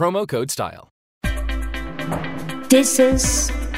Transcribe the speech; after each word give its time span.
promo 0.00 0.20
code 0.26 0.50
STYLE. 0.50 0.86
This 2.70 2.98
is 2.98 3.24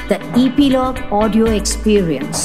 the 0.08 0.18
Epilogue 0.40 0.98
Audio 1.12 1.46
Experience. 1.52 2.42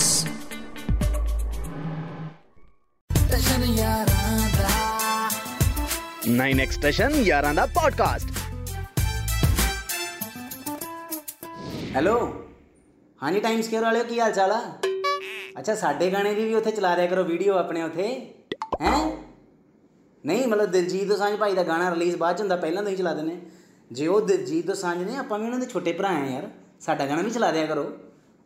Nine 6.30 6.60
extraction 6.60 7.14
ਯਾਰਾਂ 7.26 7.54
ਦਾ 7.54 7.66
podcast 7.76 8.32
hello 11.96 12.16
ਹਾਂਜੀ 13.22 13.40
Time 13.40 13.62
Square 13.62 13.84
ਵਾਲਿਓ 13.84 14.04
ਕੀ 14.04 14.20
ਹਾਲ 14.20 14.32
ਚਾਲ 14.34 14.52
ਆ 14.52 14.60
ਅੱਛਾ 15.60 15.76
ਸਾਡੇ 15.76 16.10
ਗਾਣੇ 16.12 16.34
ਦੀ 16.36 16.46
ਵੀ 16.46 16.56
ਉੱਥੇ 16.56 16.72
ਚਲਾ 16.72 16.96
ਦਿਆ 16.96 17.06
ਕਰੋ 17.08 17.24
ਵੀਡੀਓ 17.24 17.58
ਆਪਣੇ 17.58 17.84
ਉੱਥੇ 17.84 18.08
ਹੈ 18.82 18.96
ਨਹੀਂ 20.24 20.48
ਮਤਲਬ 20.48 20.72
ਦਿਲਜੀਤ 20.72 21.08
ਦੋਸਾਂਝ 21.08 21.36
ਭਾਈ 21.40 21.54
ਦਾ 21.54 21.64
ਗਾਣਾ 21.64 21.90
ਰਿਲੀਜ਼ 21.92 22.16
ਬਾਅਦ 22.18 22.38
ਚ 22.38 22.42
ਹੁੰਦਾ 22.42 22.56
ਪਹਿਲਾਂ 22.56 22.84
ਤੋਂ 22.84 22.92
ਹੀ 22.92 22.96
ਚਲਾ 22.96 23.14
ਦਿੰਦੇ 23.14 23.38
ਜੇ 23.92 24.08
ਉਹ 24.08 24.22
ਦਿਲਜੀਤ 24.22 24.68
ਦੋਸਾਂਝ 24.68 25.04
ਨੇ, 25.04 25.18
ਆਪਾਂ 25.18 25.40
ਵੀ 25.40 25.46
ਉਹਨਾਂ 25.46 25.60
ਦੇ 25.60 25.66
ਛੋਟੇ 25.66 25.94
ਭਰਾ 25.94 26.08
ਆ 26.08 26.26
ਯਾਰ। 26.26 26.50
ਸਾਡਾ 26.80 27.06
ਗਾਣਾ 27.06 27.22
ਵੀ 27.22 27.32
ਚਲਾ 27.32 27.52
ਦਿਆ 27.52 27.66
ਕਰੋ। 27.66 27.92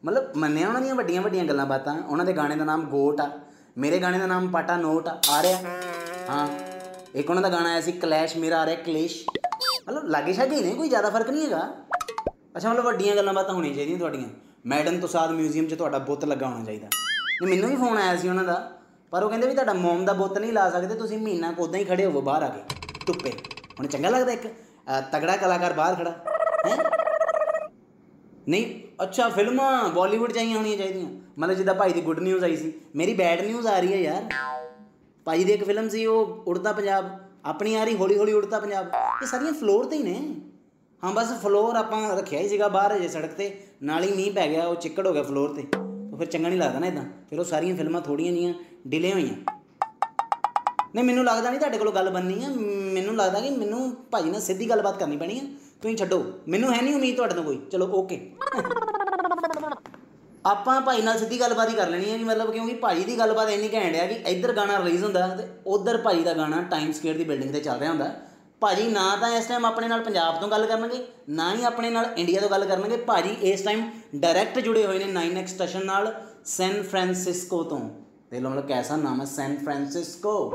ਮਤਲਬ 0.06 0.36
ਮੰਨਿਆ 0.36 0.68
ਉਹਨਾਂ 0.68 0.82
ਦੀਆਂ 0.82 0.96
ਵੱਡੀਆਂ 0.96 1.22
ਵੱਡੀਆਂ 1.22 1.46
ਗੱਲਾਂ 1.46 1.66
ਬਾਤਾਂ। 1.66 2.04
ਉਹਨਾਂ 2.04 2.26
ਦੇ 2.26 2.34
ਗਾਣੇ 2.34 2.56
ਦਾ 2.56 2.66
ਨਾਮ 2.66 2.86
ਗੋਟ 2.86 3.22
ਆ। 3.22 3.40
ਮੇਰੇ 3.78 4.00
ਗਾਣੇ 4.00 4.20
ਦਾ 4.20 4.26
ਨਾਮ 4.26 4.48
ਪਾਟਾ 4.48 4.78
ਨੋਟ 4.78 5.08
ਆ। 5.08 5.22
ਆ 5.30 5.44
ਰਿਹਾ। 5.44 5.62
ਹਾਂ। 6.30 6.48
ਇੱਕ 7.16 7.30
ਉਹਨਾਂ 7.30 7.44
ਦਾ 7.44 7.50
ਗਾਣਾ 7.50 7.70
ਆਇਆ 7.70 7.82
ਸੀ, 7.82 7.92
ਕਲੈਸ਼ 7.92 8.38
ਮੇਰਾ 8.38 8.62
ਆ 8.62 8.66
ਰਿਹਾ, 8.66 8.76
ਕਲੇਸ਼। 8.76 9.26
ਮਤਲਬ 9.88 10.08
ਲਾਗੇ 10.08 10.34
ਛਾਗੇ 10.34 10.56
ਹੀ 10.56 10.62
ਨੇ, 10.62 10.76
ਕੋਈ 10.76 10.90
ਜ਼ਿਆਦਾ 10.90 11.10
ਫ਼ਰਕ 11.10 11.30
ਨਹੀਂ 11.30 11.46
ਹੈਗਾ। 11.46 11.74
ਅੱਛਾ, 12.56 12.70
ਮਤਲਬ 12.70 12.86
ਵੱਡੀਆਂ 12.86 13.16
ਗੱਲਾਂ 13.16 13.34
ਬਾਤਾਂ 13.34 13.54
ਹੋਣੀਆਂ 13.54 13.76
ਚਾਹੀਦੀਆਂ 13.76 14.00
ਤੁਹਾਡੀਆਂ। 14.00 14.30
ਮੈਡਮ 14.66 15.00
ਤੁਸਾਦ 15.00 15.32
ਮਿਊਜ਼ੀਅਮ 15.32 15.68
'ਚ 15.68 15.74
ਤੁਹਾਡਾ 15.74 15.98
ਬੁੱਤ 15.98 16.26
ਲੱਗਾ 16.26 16.48
ਹੋਣਾ 16.48 16.66
ਚਾਹੀਦਾ। 16.66 16.88
ਨਹੀਂ, 17.44 17.50
ਮੈਨੂੰ 17.50 17.70
ਵੀ 17.70 17.76
ਫੋਨ 17.76 17.98
ਆਇਆ 17.98 18.18
ਸੀ 18.18 18.30
ਉਹਨਾਂ 18.30 18.44
ਦਾ। 18.44 18.72
ਪਰ 19.12 19.24
ਉਹ 19.24 19.30
ਕਹਿੰਦੇ 19.30 19.48
ਵੀ 19.48 19.54
ਤੁਹਾਡਾ 19.54 19.74
ਮੋਮ 19.74 20.06
ਦਾ 20.06 20.14
ਬੁੱਤ 20.14 20.38
ਨਹੀਂ 20.38 20.54
ਲਾ 20.54 20.70
ਸਕਦੇ, 20.70 20.96
ਤੁਸੀਂ 20.96 21.18
ਮਹੀਨਾ 21.18 21.52
ਕੋਦਾਂ 21.52 21.80
ਹੀ 21.80 21.86
ਖੜੇ 21.86 22.06
ਹੋਵੋ 22.06 22.22
ਬਾਹਰ 22.22 22.44
ਆ 22.44 22.48
ਕੇ। 22.48 22.62
ਧੁੱਪੇ। 23.06 23.34
ਹੁਣ 23.80 23.88
ਚੰਗਾ 23.88 24.10
ਲੱਗਦਾ 24.10 24.32
ਇੱਕ। 24.32 24.48
ਅਹ, 24.48 25.02
ਤਗੜਾ 25.12 25.38
ਕਲਾਕਾਰ 25.38 25.74
ਬਾਹਰ 25.74 25.96
ਖੜਾ। 25.96 26.12
ਹੈ? 26.68 26.84
ਨਹੀਂ 28.48 28.82
ਅੱਛਾ 29.04 29.30
ਫਿਲਮਾਂ 29.30 29.90
ਬਾਲੀਵੁੱਡ 29.90 30.32
ਚਾਹੀਆਂ 30.32 30.58
ਹੋਣੀਆਂ 30.58 30.78
ਚਾਹੀਦੀਆਂ। 30.78 31.10
ਮਤਲਬ 31.40 31.56
ਜਿੱਦਾਂ 31.56 31.76
ਭਾਈ 31.76 31.94
ਦੀ 31.94 32.02
ਗੁੱਡ 32.02 32.20
ਨਿਊਜ਼ 32.20 32.44
ਆਈ 32.44 32.58
ਸੀ। 32.58 32.74
ਮੇਰੀ 32.96 33.14
ਬੈਡ 33.14 33.42
ਨਿਊਜ਼ 33.42 33.68
ਆ 33.68 33.80
ਰਹੀ 33.80 33.94
ਹੈ 33.94 33.98
ਯਾਰ। 33.98 34.24
ਭਾਈ 35.26 35.44
ਦੀ 35.44 35.52
ਇੱਕ 35.52 35.64
ਫਿਲਮ 35.64 35.90
ਸੀ 35.90 36.06
ਉਹ 36.06 36.44
ਉੜਦਾ 36.48 36.74
ਪੰਜਾਬ। 36.74 37.20
ਆਪਣੀ 37.46 37.76
ਆ 37.76 37.84
ਰਹੀ 37.84 37.98
ਹੌਲੀ 37.98 38.18
ਹੌਲੀ 38.18 38.34
ਉੜਦਾ 38.34 38.60
ਪੰਜਾਬ। 38.60 38.86
ਇਹ 39.22 39.28
ਸਾਰੀਆਂ 39.28 39.54
ਫਲੋਰ 39.54 39.86
ਤੇ 39.86 39.98
ਹੀ 39.98 40.04
ਨੇ। 40.04 40.36
ਹਾਂ 41.04 41.12
ਬਸ 41.14 41.42
ਫਲੋਰ 41.42 41.76
ਆਪਾਂ 41.76 42.18
ਰੱਖਿਆ 42.18 42.40
ਹੀ 42.40 42.50
ਸੀਗਾ 42.50 42.68
ਬਾਹਰ 42.68 43.00
ਜੇ 43.00 43.08
ਸੜਕ 43.08 43.34
ਤੇ। 43.34 43.64
ਨਾਲ 43.84 44.04
ਹੀ 44.04 44.14
ਮੀਂਹ 44.14 44.34
ਪੈ 44.34 44.48
ਗਿਆ 44.48 44.68
ਉਹ 44.68 44.76
ਚਿੱਕੜ 44.76 45.08
ਹੋ 45.08 45.14
ਗਿਆ 45.14 45.24
ਫਲੋਰ 45.24 45.54
ਤੇ। 45.54 45.62
ਤਾਂ 45.62 46.18
ਫਿਰ 46.18 46.28
ਚੰਗਾ 46.28 46.50
ਨਹੀਂ 46.50 46.60
ਲੱਗਦਾ 46.60 46.80
ਨਾ 46.80 46.88
ਇਦਾਂ 46.88 47.04
ਫਿਰ 47.30 47.40
ਉਹ 47.40 47.46
ਸਾਰੀਆਂ 47.46 47.76
ਫਿਲਮਾਂ 47.76 48.02
ਥੋੜੀਆਂ 48.02 48.34
ਜੀਆਂ 48.34 48.54
ਡਿਲੇ 48.88 49.14
ਹੋਈਆਂ। 49.14 49.36
ਨਹੀਂ 50.96 51.06
ਮੈਨੂੰ 51.06 51.26
ਲੱਗਦਾ 51.26 51.50
ਨਹੀਂ 51.50 51.60
ਤੁਹਾਡੇ 51.60 51.78
ਕੋਲੋਂ 51.78 51.94
ਗੱਲ 51.94 52.10
ਬੰਨੀ 52.10 52.44
ਆ। 52.44 52.48
ਮੈਨੂੰ 52.48 52.91
ਲੱਗਦਾ 53.22 53.40
ਕਿ 53.40 53.50
ਮੈਨੂੰ 53.50 53.96
ਭਾਜੀ 54.12 54.30
ਨਾਲ 54.30 54.42
ਸਿੱਧੀ 54.42 54.70
ਗੱਲਬਾਤ 54.70 55.00
ਕਰਨੀ 55.00 55.18
ਪੈਣੀ 55.18 55.40
ਆ। 55.40 55.44
ਤੁਸੀਂ 55.82 55.98
ਛੱਡੋ। 55.98 56.24
ਮੈਨੂੰ 56.48 56.74
ਹੈ 56.74 56.82
ਨਹੀਂ 56.82 56.96
ਉਮੀਦ 56.96 57.16
ਤੁਹਾਡੇ 57.16 57.36
ਤੋਂ 57.36 57.44
ਕੋਈ। 57.44 57.60
ਚਲੋ 57.72 57.88
ਓਕੇ 57.94 58.32
ਆਪਾਂ 60.46 60.82
ਭਾਈ 60.82 61.02
ਨਾਲ 61.02 61.18
ਸਿੱਧੀ 61.20 61.40
ਗੱਲਬਾਤ 61.40 61.70
ਹੀ 61.70 61.74
ਕਰ 61.74 61.90
ਲੈਣੀ 61.90 62.12
ਹੈ 62.12 62.18
ਜੀ, 62.18 62.24
ਮਤਲਬ 62.24 62.52
ਕਿਉਂਕਿ 62.52 62.74
ਭਾਜੀ 62.74 63.04
ਦੀ 63.04 63.18
ਗੱਲਬਾਤ 63.18 63.50
ਇੰਨੀ 63.50 63.70
ਘੈਂਟ 63.74 63.96
ਆ 63.96 64.06
ਕਿ 64.06 64.14
ਇੱਧਰ 64.14 64.54
ਗਾਣਾ 64.54 64.78
ਰਿਲੀਜ਼ 64.80 65.04
ਹੁੰਦਾ 65.04 65.28
ਤੇ 65.28 65.44
ਉਧਰ 65.68 65.98
ਭਾਜੀ 65.98 66.24
ਦਾ 66.24 66.34
ਗਾਣਾ 66.34 66.62
ਟਾਈਮ 66.62 66.92
ਸਕੁਏਅਰ 66.92 67.18
ਦੀ 67.18 67.24
ਬਿਲਡਿੰਗ 67.24 67.54
ਤੇ 67.54 67.60
ਚੱਲ 67.60 67.80
ਰਿਹਾ 67.80 67.90
ਹੁੰਦਾ। 67.90 68.12
ਭਾਜੀ 68.62 68.88
ਨਾ 68.88 69.16
ਤਾਂ 69.16 69.30
ਇਸ 69.38 69.46
ਟਾਈਮ 69.46 69.66
ਆਪਣੇ 69.66 69.88
ਨਾਲ 69.88 70.02
ਪੰਜਾਬ 70.02 70.40
ਤੋਂ 70.40 70.48
ਗੱਲ 70.48 70.66
ਕਰਨਗੇ, 70.66 71.08
ਨਾ 71.30 71.56
ਹੀ 71.56 71.64
ਆਪਣੇ 71.64 71.90
ਨਾਲ 71.90 72.14
ਇੰਡੀਆ 72.18 72.42
ਤੋਂ 72.42 72.50
ਗੱਲ 72.50 72.66
ਕਰਨਗੇ। 72.66 72.98
ਭਾਜੀ 72.98 73.36
ਇਸ 73.42 73.62
ਟਾਈਮ 73.62 73.90
ਡਾਇਰੈਕਟ 74.16 74.60
ਜੁੜੇ 74.60 74.86
ਹੋਏ 74.86 75.04
ਨੇ 75.04 75.12
9x 75.14 75.48
ਸਟੇਸ਼ਨ 75.48 75.86
ਨਾਲ 75.86 76.14
ਸੈਨ 76.46 76.84
ਫ੍ਰਾਂਸਿਸਕੋ 76.84 77.64
ਤੋਂ। 77.64 77.80
ਦੇਖ 78.32 78.42
ਲਓ 78.42 78.50
ਮਤਲਬ 78.50 78.68
ਕੈਸਾ 78.68 78.96
ਨਾਮ 78.96 79.22
ਹੈ? 79.22 79.26
ਸੈਨ 79.26 79.58
ਫ੍ਰਾਂਸਿਸਕੋ 79.58 80.52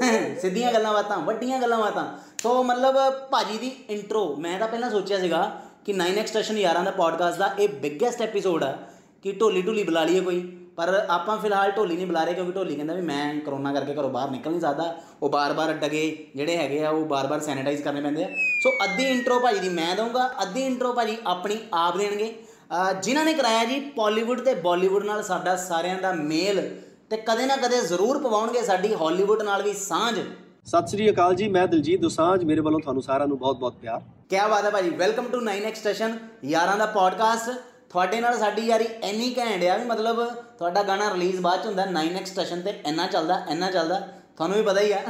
ਸਿੱਧੀਆਂ 0.40 0.72
ਗੱਲਾਂ 0.72 0.92
ਬਾਤਾਂ, 0.92 1.18
ਵੱਡੀਆਂ 1.18 1.58
ਗੱਲਾਂ 1.58 1.78
ਬਾਤਾਂ। 1.78 2.18
ਤੋਂ 2.42 2.64
ਮਤਲਬ 2.64 2.94
ਭਾਜੀ 3.30 3.58
ਦੀ 3.58 3.76
ਇੰਟਰੋ 3.90 4.36
ਮੈਂ 4.36 4.58
ਤਾਂ 4.58 4.68
ਪਹਿਲਾਂ 4.68 4.90
ਸੋਚਿਆ 4.90 5.18
ਸੀਗਾ 5.18 5.60
ਕਿ 5.84 5.92
9x 5.92 6.26
ਸਟੇਸ਼ਨ 6.26 6.58
ਯਾਰਾਂ 6.58 6.84
ਦਾ 6.84 6.90
ਪੋਡਕਾਸਟ 6.90 7.38
ਦਾ 7.38 7.54
ਇਹ 7.58 7.68
ਬਿਗੇਸਟ 7.68 8.22
ਐਪੀਸੋਡ 8.22 8.64
ਆ 8.64 8.78
ਕਿ 9.22 9.32
ਢੋਲੀ 9.32 9.62
ਢੋਲੀ 9.62 9.82
ਬੁਲਾ 9.82 10.04
ਲਈਏ 10.04 10.20
ਕੋਈ। 10.20 10.56
ਪਰ 10.76 11.06
ਆਪਾਂ 11.10 11.36
ਫਿਲਹਾਲ 11.38 11.70
ਢੋਲੀ 11.70 11.96
ਨਹੀਂ 11.96 12.06
ਬੁਲਾ 12.06 12.24
ਰਹੇ 12.24 12.34
ਕਿਉਂਕਿ 12.34 12.52
ਢੋਲੀ 12.52 12.74
ਕਹਿੰਦਾ 12.74 12.94
ਵੀ 12.94 13.02
ਮੈਂ 13.02 13.40
ਕਰੋਨਾ 13.40 13.72
ਕਰਕੇ 13.72 13.94
ਘਰੋਂ 13.94 14.10
ਬਾਹਰ 14.10 14.30
ਨਿਕਲ 14.30 14.50
ਨਹੀਂ 14.50 14.60
ਸਕਦਾ। 14.60 14.96
ਉਹ 15.22 15.30
ਬਾਰ-ਬਾਰ 15.30 15.72
ਡਗੇ 15.72 16.26
ਜਿਹੜੇ 16.36 16.56
ਹੈਗੇ 16.56 16.84
ਆ, 16.84 16.90
ਉਹ 16.90 17.04
ਬਾਰ-ਬਾਰ 17.04 17.40
ਸੈਨੀਟਾਈਜ਼ 17.40 17.82
ਕਰਨੇ 17.82 18.00
ਪੈਂਦੇ 18.00 18.24
ਆ। 18.24 18.28
ਸੋ 18.62 18.70
ਅੱਧੀ 18.70 19.04
ਇੰਟਰੋ 19.04 19.40
ਭਾਜੀ 19.40 19.58
ਦੀ 19.58 19.68
ਮੈਂ 19.68 19.96
ਦਊਂਗਾ, 19.96 20.30
ਅੱਧੀ 20.42 20.66
ਇੰਟਰੋ 20.66 20.92
ਭਾਜੀ 20.92 21.16
ਆਪਣੀ 21.26 21.56
ਆਪ 21.74 21.96
ਦੇਣਗੇ। 21.96 22.34
ਅਹ 22.70 22.92
ਜਿਨ੍ਹਾਂ 22.92 23.24
ਨੇ 23.24 23.34
ਕਰਾਇਆ 23.34 23.64
ਜੀ 23.64 23.80
ਪਾਲੀਵੁੱਡ 23.80 24.40
ਤੇ 24.40 24.54
ਬਾਲੀਵੁੱਡ 24.54 25.04
ਨਾਲ 25.04 25.22
ਸਾਡਾ 25.22 25.56
ਸਾਰਿਆਂ 25.56 25.98
ਦਾ 25.98 26.12
ਮੇਲ 26.12 26.80
ਤੇ 27.10 27.16
ਕਦੇ 27.16 27.46
ਨਾ 27.46 27.56
ਕਦੇ 27.56 27.80
ਜ਼ਰੂਰ 27.80 28.18
ਪਵਾਉਣਗੇ 28.18 28.62
ਸਾਡੀ 28.62 28.94
ਹਾਲੀਵੁੱਡ 28.94 29.42
ਨਾਲ 29.42 29.62
ਵੀ 29.62 29.72
ਸਾਂਝ। 29.72 30.20
ਸਤਿ 30.64 30.88
ਸ੍ਰੀ 30.88 31.10
ਅਕਾਲ 31.10 31.34
ਜੀ 31.34 31.48
ਮੈਂ 31.48 31.68
ਦਿਲਜੀਤ 31.68 32.00
ਦੋਸਾਂਝ 32.00 32.44
ਮੇਰੇ 32.44 32.60
ਵੱਲੋਂ 32.60 32.80
ਤੁਹਾਨੂੰ 32.80 33.02
ਸਾਰਿਆਂ 33.02 33.28
ਨੂੰ 33.28 33.38
ਬਹੁਤ-ਬਹੁਤ 33.38 33.74
ਪਿਆਰ। 33.74 34.02
ਕਿਆ 34.30 34.48
ਬਾਤ 34.48 34.64
ਹੈ 34.64 34.70
ਭਾਜੀ। 34.70 34.90
ਵੈਲਕਮ 34.90 35.24
ਟੂ 35.24 35.38
9x 35.38 35.74
ਸਟੇਸ਼ਨ 35.74 36.18
ਯਾਰਾਂ 36.44 36.76
ਦਾ 36.76 36.86
ਪੋਡਕਾਸਟ 36.86 37.50
ਤੁਹਾਡੇ 37.90 38.20
ਨਾਲ 38.20 38.38
ਸਾਡੀ 38.38 38.62
ਯਾਰੀ 38.62 38.84
ਇੰਨੀ 38.84 39.34
ਘੈਂਟ 39.38 39.64
ਆ 39.64 39.76
ਵੀ 39.76 39.84
ਮਤਲਬ 39.84 40.26
ਤੁਹਾਡਾ 40.30 40.82
ਗਾਣਾ 40.82 41.12
ਰਿਲੀਜ਼ 41.14 41.40
ਬਾਅਦ 41.40 41.62
ਚ 41.62 41.66
ਹੁੰਦਾ 41.66 41.84
9x 41.84 42.24
ਸਟੇਸ਼ਨ 42.24 42.60
ਤੇ 42.60 42.70
ਇੰਨਾ 42.86 43.06
ਚੱਲਦਾ 43.06 43.44
ਇੰਨਾ 43.48 43.70
ਚੱਲਦਾ। 43.70 44.00
ਤੁਹਾਨੂੰ 44.36 44.56
ਵੀ 44.56 44.62
ਪਤਾ 44.62 44.80
ਹੀ 44.80 44.92
ਆ। 44.92 45.02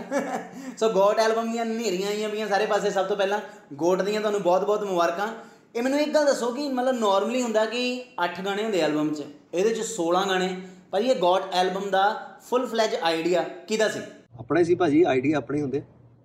ਸੋ 0.78 0.88
ਗੋਟ 0.88 1.18
ਐਲਬਮ 1.18 1.52
ਦੀਆਂ 1.52 1.64
ਨੇਰੀਆਂ 1.64 2.08
ਆਈਆਂ 2.08 2.28
ਪਈਆਂ 2.28 2.48
ਸਾਰੇ 2.48 2.66
ਪਾਸੇ 2.66 2.90
ਸਭ 2.90 3.04
ਤੋਂ 3.04 3.16
ਪਹਿਲਾਂ। 3.16 3.40
ਗੋਟ 3.72 4.02
ਦੀਆਂ 4.02 4.20
ਤੁਹਾਨੂੰ 4.20 4.42
ਬਹੁਤ-ਬਹੁਤ 4.42 4.84
ਮੁਬਾਰਕਾਂ। 4.84 5.28
ਇਹ 5.74 5.82
ਮੈਨੂੰ 5.82 6.00
ਇੱਕ 6.00 6.14
ਗੱਲ 6.14 6.24
ਦੱਸੋ 6.24 6.50
ਕਿ 6.50 6.68
ਮਤਲਬ 6.68 6.94
ਨਾਰਮਲੀ 6.94 7.42
ਹੁੰਦਾ 7.42 7.64
ਕਿ 7.64 8.04
8 8.24 8.44
ਗਾਣੇ 8.44 8.62
ਹੁੰਦੇ 8.62 8.80
ਐਲਬਮ 8.80 9.14
'ਚ 9.14 9.22
ਇਹਦੇ 9.54 9.74
'ਚ 9.74 9.82
16 9.92 10.28
ਗਾਣੇ। 10.28 10.60
ਭਾਜੀ 10.92 11.08
ਇਹ 11.08 11.16
ਗੋਟ 11.16 11.42
ਐਲਬਮ 11.52 11.90
ਦਾ 11.90 12.04
ਫੁੱਲ 12.40 12.66
ਫਲੈਜ 12.66 12.94
ਆਈਡੀਆ 13.02 13.42
ਕਿਹਦਾ 13.68 13.88
ਸੀ? 13.88 14.00
ਆਪਣਾ 14.40 14.62
ਸੀ 14.62 14.74
ਭਾਜੀ 14.74 15.02
ਆਈਡੀਆ 15.02 15.36
ਆਪਣੇ 15.36 15.60
ਹੁੰਦੇ। 15.62 15.82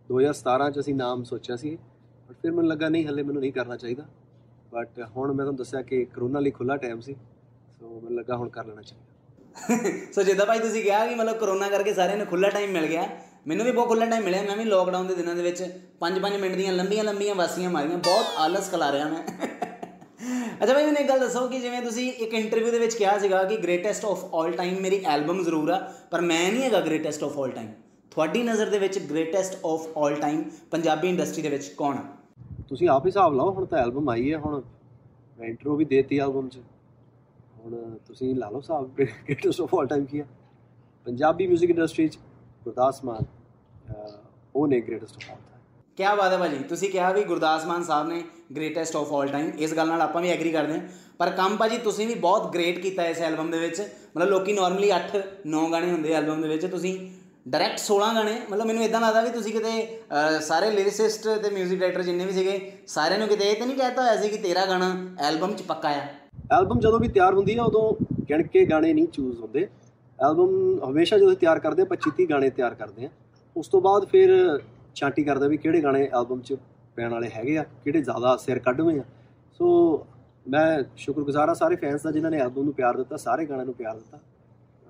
2017 0.10 0.70
ਚ 0.72 0.80
ਅਸੀਂ 0.80 0.94
ਨਾਮ 0.96 1.24
ਸੋਚਿਆ 1.24 1.56
ਸੀ 1.56 1.78
ਬਟ 2.30 2.36
ਫਿਰ 2.42 2.52
ਮੈਨੂੰ 2.52 2.70
ਲੱਗਾ 2.72 2.90
ਨਹੀਂ 2.90 3.06
ਹੱਲੇ 3.08 3.24
ਮੈਨੂੰ 3.24 3.42
ਨਹੀਂ 3.42 3.52
ਕਰਨਾ 3.54 3.76
ਚਾਹੀਦਾ। 3.78 4.04
ਬਟ 4.74 5.00
ਹੁਣ 5.18 5.28
ਮੈਂ 5.28 5.36
ਤੁਹਾਨੂੰ 5.36 5.56
ਦੱਸਿਆ 5.56 5.82
ਕਿ 5.82 6.06
ਕਰੋਨਾ 6.06 6.40
ਲਈ 6.40 6.52
ਖੁੱਲਾ 6.52 6.78
ਟਾਈਮ 6.78 7.00
ਸੀ 7.00 7.16
ਸੋ 7.80 7.90
ਮੈਨੂੰ 7.90 8.18
ਲੱਗਾ 8.18 8.38
ਹੁਣ 8.38 8.50
ਕਰ 8.50 8.66
ਲੈਣਾ 8.66 8.82
ਚਾਹੀਦਾ। 8.82 10.12
ਸੋ 10.14 10.24
ਜਿੱਦਾਂ 10.24 10.46
ਭਾਈ 10.46 10.60
ਤੁਸੀਂ 10.60 10.84
ਕਿਹਾ 10.84 11.06
ਕਿ 11.08 11.16
ਮਤਲਬ 11.16 11.38
ਕਰੋਨਾ 11.38 11.70
ਕਰਕੇ 11.70 11.94
ਸਾਰਿਆਂ 11.94 12.18
ਨੂੰ 12.18 12.26
ਖੁੱਲਾ 12.28 12.50
ਟਾਈਮ 12.50 12.72
ਮਿਲ 12.72 12.86
ਗਿਆ 12.86 13.08
ਮੈਨੂੰ 13.48 13.66
ਵੀ 13.66 13.72
ਬਹੁਤ 13.72 13.88
ਖੁੱਲਾ 13.88 14.06
ਟਾਈਮ 14.06 14.24
ਮਿਲਿਆ। 14.24 14.42
ਮੈਂ 14.44 14.58
ਵੀ 14.58 14.64
ਲੋਕਡਾਊਨ 14.64 15.08
ਦੇ 15.08 15.16
ਦਿਨਾਂ 15.16 15.36
ਦੇ 15.36 15.44
ਵਿੱਚ 15.44 15.62
5-5 16.00 16.40
ਮਿੰਟ 16.42 16.56
ਦੀਆਂ 16.56 16.74
ਲੰਬੀਆਂ 16.74 17.04
ਲੰਬੀਆਂ 17.04 17.36
ਵਾਸੀਆਂ 17.36 17.70
ਮਾਰੀਆਂ 17.70 17.98
ਬਹੁਤ 18.00 18.26
ਆਲਸ 18.38 18.72
ਖਲਾ 18.72 18.92
ਰਿਹਾ 18.92 19.08
ਮੈਂ। 19.08 19.24
ਅੱਛਾ 20.56 20.74
ਭਾਈ 20.74 20.84
ਮੈਨੂੰ 20.86 21.00
ਇੱਕ 21.00 21.08
ਗੱਲ 21.10 21.20
ਦੱਸੋ 21.20 21.48
ਕਿ 21.48 21.60
ਜਿਵੇਂ 21.60 21.82
ਤੁਸੀਂ 21.82 22.12
ਇੱਕ 22.16 22.34
ਇੰਟਰਵਿਊ 22.34 22.72
ਦੇ 22.72 22.80
ਵਿੱਚ 22.80 22.96
ਕਿਹਾ 22.96 23.18
ਸੀਗਾ 23.20 23.44
ਕਿ 23.44 23.58
ਗ੍ਰੇਟੈਸਟ 23.58 24.06
ਆਫ 24.06 24.24
ਆਲ 24.36 24.52
ਟਾਈਮ 24.54 24.80
ਮੇਰੀ 24.82 25.02
ਐਲਬਮ 25.08 25.42
ਜ਼ਰੂਰ 25.44 25.70
ਆ 25.72 25.78
ਪਰ 26.12 26.22
ਮੈਂ 26.22 26.52
ਨਹੀਂ 26.52 26.64
ਹੈਗਾ 26.64 26.80
ਗ੍ਰੇਟੈਸਟ 26.82 27.24
ਆਫ 27.24 27.38
ਆਲ 27.40 27.52
ਟਾਈਮ 27.52 27.68
ਤੁਹਾਡੀ 28.12 28.44
ਨਜ਼ਰ 28.44 28.70
ਦੇ 28.70 28.80
ਵਿੱਚ 28.80 29.00
greatest 29.02 29.58
of 29.66 29.88
all 29.98 30.16
time 30.16 30.44
Punjabi 30.72 31.10
industry 31.10 31.42
ਦੇ 31.42 31.50
ਵਿੱਚ 31.50 31.68
ਕੌਣ 31.78 31.98
ਆ? 31.98 32.04
ਤੁਸੀਂ 32.70 32.90
ਆਪ 32.90 33.06
ਹੀ 33.06 33.10
ਹਿਸਾਬ 33.10 33.34
ਲਾਓ 33.34 33.52
ਹੁਣ 33.52 33.66
ਤਾਂ 33.66 33.80
ਐਲਬਮ 33.80 34.10
ਆਈ 34.10 34.32
ਹੈ 34.34 34.38
ਹੁਣ 34.40 34.62
ਮੈਂ 35.38 35.48
ਇੰਟਰੋ 35.48 35.76
ਵੀ 35.76 35.86
ਦੇਤੀ 35.86 36.20
ਐਲਬਮ 36.20 36.48
'ਚ। 36.50 36.60
ਹੁਣ 37.58 37.96
ਤੁਸੀਂ 38.08 38.34
ਲਾ 38.36 38.50
ਲਓ 38.50 38.60
ਹਿਸਾਬ 38.60 38.90
ਗ੍ਰੇਟੈਸਟ 39.00 39.62
ਆਫ 39.62 39.74
ਆਲ 39.76 39.88
ਟਾਈਮ 39.88 40.06
ਕੀ 40.06 40.20
ਹੈ 40.20 40.26
ਪੰਜਾਬੀ 41.06 41.48
뮤직 41.48 41.70
ਇੰਡਸਟਰੀ 41.70 42.08
'ਚ 42.08 42.18
ਗੁਰਦਾਸ 42.64 43.04
ਮਾਨ 43.06 43.24
ਅਹ, 43.24 44.18
ਉਹ 44.56 44.68
ਨੇ 44.68 44.80
ਗ੍ਰੇਟੈਸਟ 44.82 45.18
ਆਫ 45.18 45.30
ਆਲ 45.32 45.38
ਟਾਈਮ 45.98 46.16
ਕਿਆ 46.16 46.16
ਬਾਤ 46.16 46.34
ਹੈ 46.34 46.38
ਭਾਜੀ। 46.38 46.64
ਤੁਸੀਂ 46.64 46.90
ਕਿਹਾ 46.90 47.12
ਵੀ 47.12 47.24
ਗੁਰਦਾਸ 47.24 47.66
ਮਾਨ 47.66 47.84
ਸਾਹਿਬ 47.84 48.08
ਨੇ 48.08 48.24
ਗ੍ਰੇਟੈਸਟ 48.56 48.96
ਆਫ 48.96 49.14
ਆਲ 49.14 49.28
ਟਾਈਮ 49.28 49.52
ਇਸ 49.60 49.74
ਗੱਲ 49.74 49.88
ਨਾਲ 49.88 50.02
ਆਪਾਂ 50.02 50.22
ਵੀ 50.22 50.30
ਐਗਰੀ 50.30 50.52
ਕਰਦੇ 50.52 50.74
ਹਾਂ। 50.74 50.80
ਪਰ 51.18 51.30
ਕੰਮ 51.30 51.58
ਭਾਜੀ 51.58 51.78
ਤੁਸੀਂ 51.78 52.08
ਵੀ 52.08 52.16
ਬਹੁਤ 52.16 52.54
ਗ੍ਰੇਟ 52.54 52.80
ਕੀਤਾ 52.80 53.06
ਇਸ 53.06 53.18
ਐਲਬਮ 53.18 53.52
ਦੇ 53.52 53.58
ਵਿੱਚ। 53.58 53.82
ਮਤਲਬ 54.18 54.30
ਲੋਕੀ 54.30 54.54
ਨਾਰਮਲੀ 54.54 54.92
8 54.92 55.18
9 55.46 55.72
ਗਾਣੇ 55.72 55.92
ਹੁੰਦੇ 55.92 56.14
ਐਲਬਮ 56.14 56.42
ਦੇ 56.42 56.48
ਵਿੱਚ। 56.48 56.66
ਤੁਸੀਂ 56.66 57.12
ਡਾਇਰੈਕਟ 57.48 57.80
16 57.80 58.14
ਗਾਣੇ। 58.16 58.42
ਮਤਲਬ 58.52 58.66
ਮੈਨੂੰ 58.66 58.84
ਇਦਾਂ 58.84 59.02
ਲੱਗਦਾ 59.02 59.22
ਵੀ 59.22 59.30
ਤੁਸੀਂ 59.30 59.54
ਕਿਤੇ 59.54 60.00
ਅਹ, 60.12 60.40
ਸਾਰੇ 60.40 60.72
ਲਿਰਿਸਿਸਟ 60.72 61.24
ਤੇ 61.24 61.48
뮤직 61.48 61.70
ਡਾਇਰੈਕਟਰ 61.70 62.04
ਜਿੰਨੇ 62.04 62.26
ਵੀ 62.26 62.32
ਸੀਗੇ 62.32 62.72
ਸਾਰਿਆਂ 62.88 63.20
ਨੂੰ 63.20 63.28
ਕਿਤੇ 63.28 63.46
ਇਹ 63.46 63.56
ਤਾਂ 63.56 63.68
ਨਹੀਂ 63.68 63.78
ਕਹਿਤਾ 63.78 64.02
ਹੋਇਆ 64.02 64.22
ਸੀ 64.22 64.30
ਕਿ 64.30 64.38
ਤੇਰਾ 64.38 64.66
ਗਾਣਾ 64.66 65.16
ਐਲਬਮ 65.20 65.54
'ਚ 65.54 65.62
ਪੱਕਾ 65.62 65.90
ਆ। 65.90 66.02
ਐਲਬਮ 66.60 66.80
ਜਦੋਂ 66.80 67.00
ਵੀ 67.00 67.08
ਤਿਆਰ 67.08 67.34
ਹੁੰਦੀ 67.34 67.58
ਆ 67.58 67.64
ਉਦੋਂ 67.64 68.06
ਗਿਣ 68.30 68.44
ਕੇ 68.44 68.66
ਗਾਣੇ 68.66 68.94
ਨਹੀਂ 68.94 69.08
ਚੂਜ਼ 69.08 69.42
ਹੁੰਦੇ। 69.42 69.68
ਐਲਬਮ 70.26 70.80
ਹਮੇਸ਼ਾ 70.90 71.18
ਜਦੋਂ 71.18 71.36
ਤਿਆਰ 71.36 71.60
ਕਰਦੇ 71.60 71.82
ਆ 71.82 71.86
25 71.86 72.12
30 72.12 72.26
ਗਾਣੇ 72.26 72.50
ਤਿਆਰ 72.50 72.74
ਕਰਦੇ 72.74 73.06
ਆ। 73.06 73.10
ਉਸ 73.58 73.68
ਤੋਂ 73.68 73.82
ਬਾਅਦ 73.82 74.06
ਫਿਰ 74.06 74.60
ਛਾਂਟੀ 74.96 75.24
ਕਰਦੇ 75.24 75.46
ਆ 75.46 75.50
ਵੀ 75.50 75.58
ਕਿਹੜੇ 75.58 75.82
ਗਾਣੇ 75.82 76.04
ਐਲਬਮ 76.04 76.42
'ਚ 76.42 76.56
ਪੈਣ 76.96 77.12
ਵਾਲੇ 77.12 77.30
ਹੈਗੇ 77.30 77.58
ਆ, 77.58 77.64
ਕਿਹੜੇ 77.84 78.02
ਜ਼ਿਆਦਾ 78.02 78.36
ਸਿਰ 78.38 78.60
ਕੱਢਵੇਂ 78.60 79.00
ਆ। 79.00 79.04
ਸੋ 79.60 80.06
ਮੈਂ 80.46 80.84
ਸ਼ੁਕਰਗੁਜ਼ਾਰ 80.98 81.50
ਆ 81.50 81.54
ਸਾਰੇ 81.54 81.76
ਫੈਨਸ 81.76 82.04
ਦਾ 82.04 82.12
ਜਿਨ੍ਹਾਂ 82.12 82.32
ਨੇ 82.32 82.40
ਐਲਬਮ 82.40 82.64
ਨੂੰ 82.64 82.74
ਪਿਆਰ 82.74 82.98
ਦਿੱਤਾ, 82.98 83.18
ਸਾਰੇ 83.18 83.46
ਗਾਣਿਆਂ 83.46 83.66
ਨੂੰ 83.66 83.74
ਪਿਆਰ 83.74 83.96
ਦਿੱਤਾ। 83.96 84.20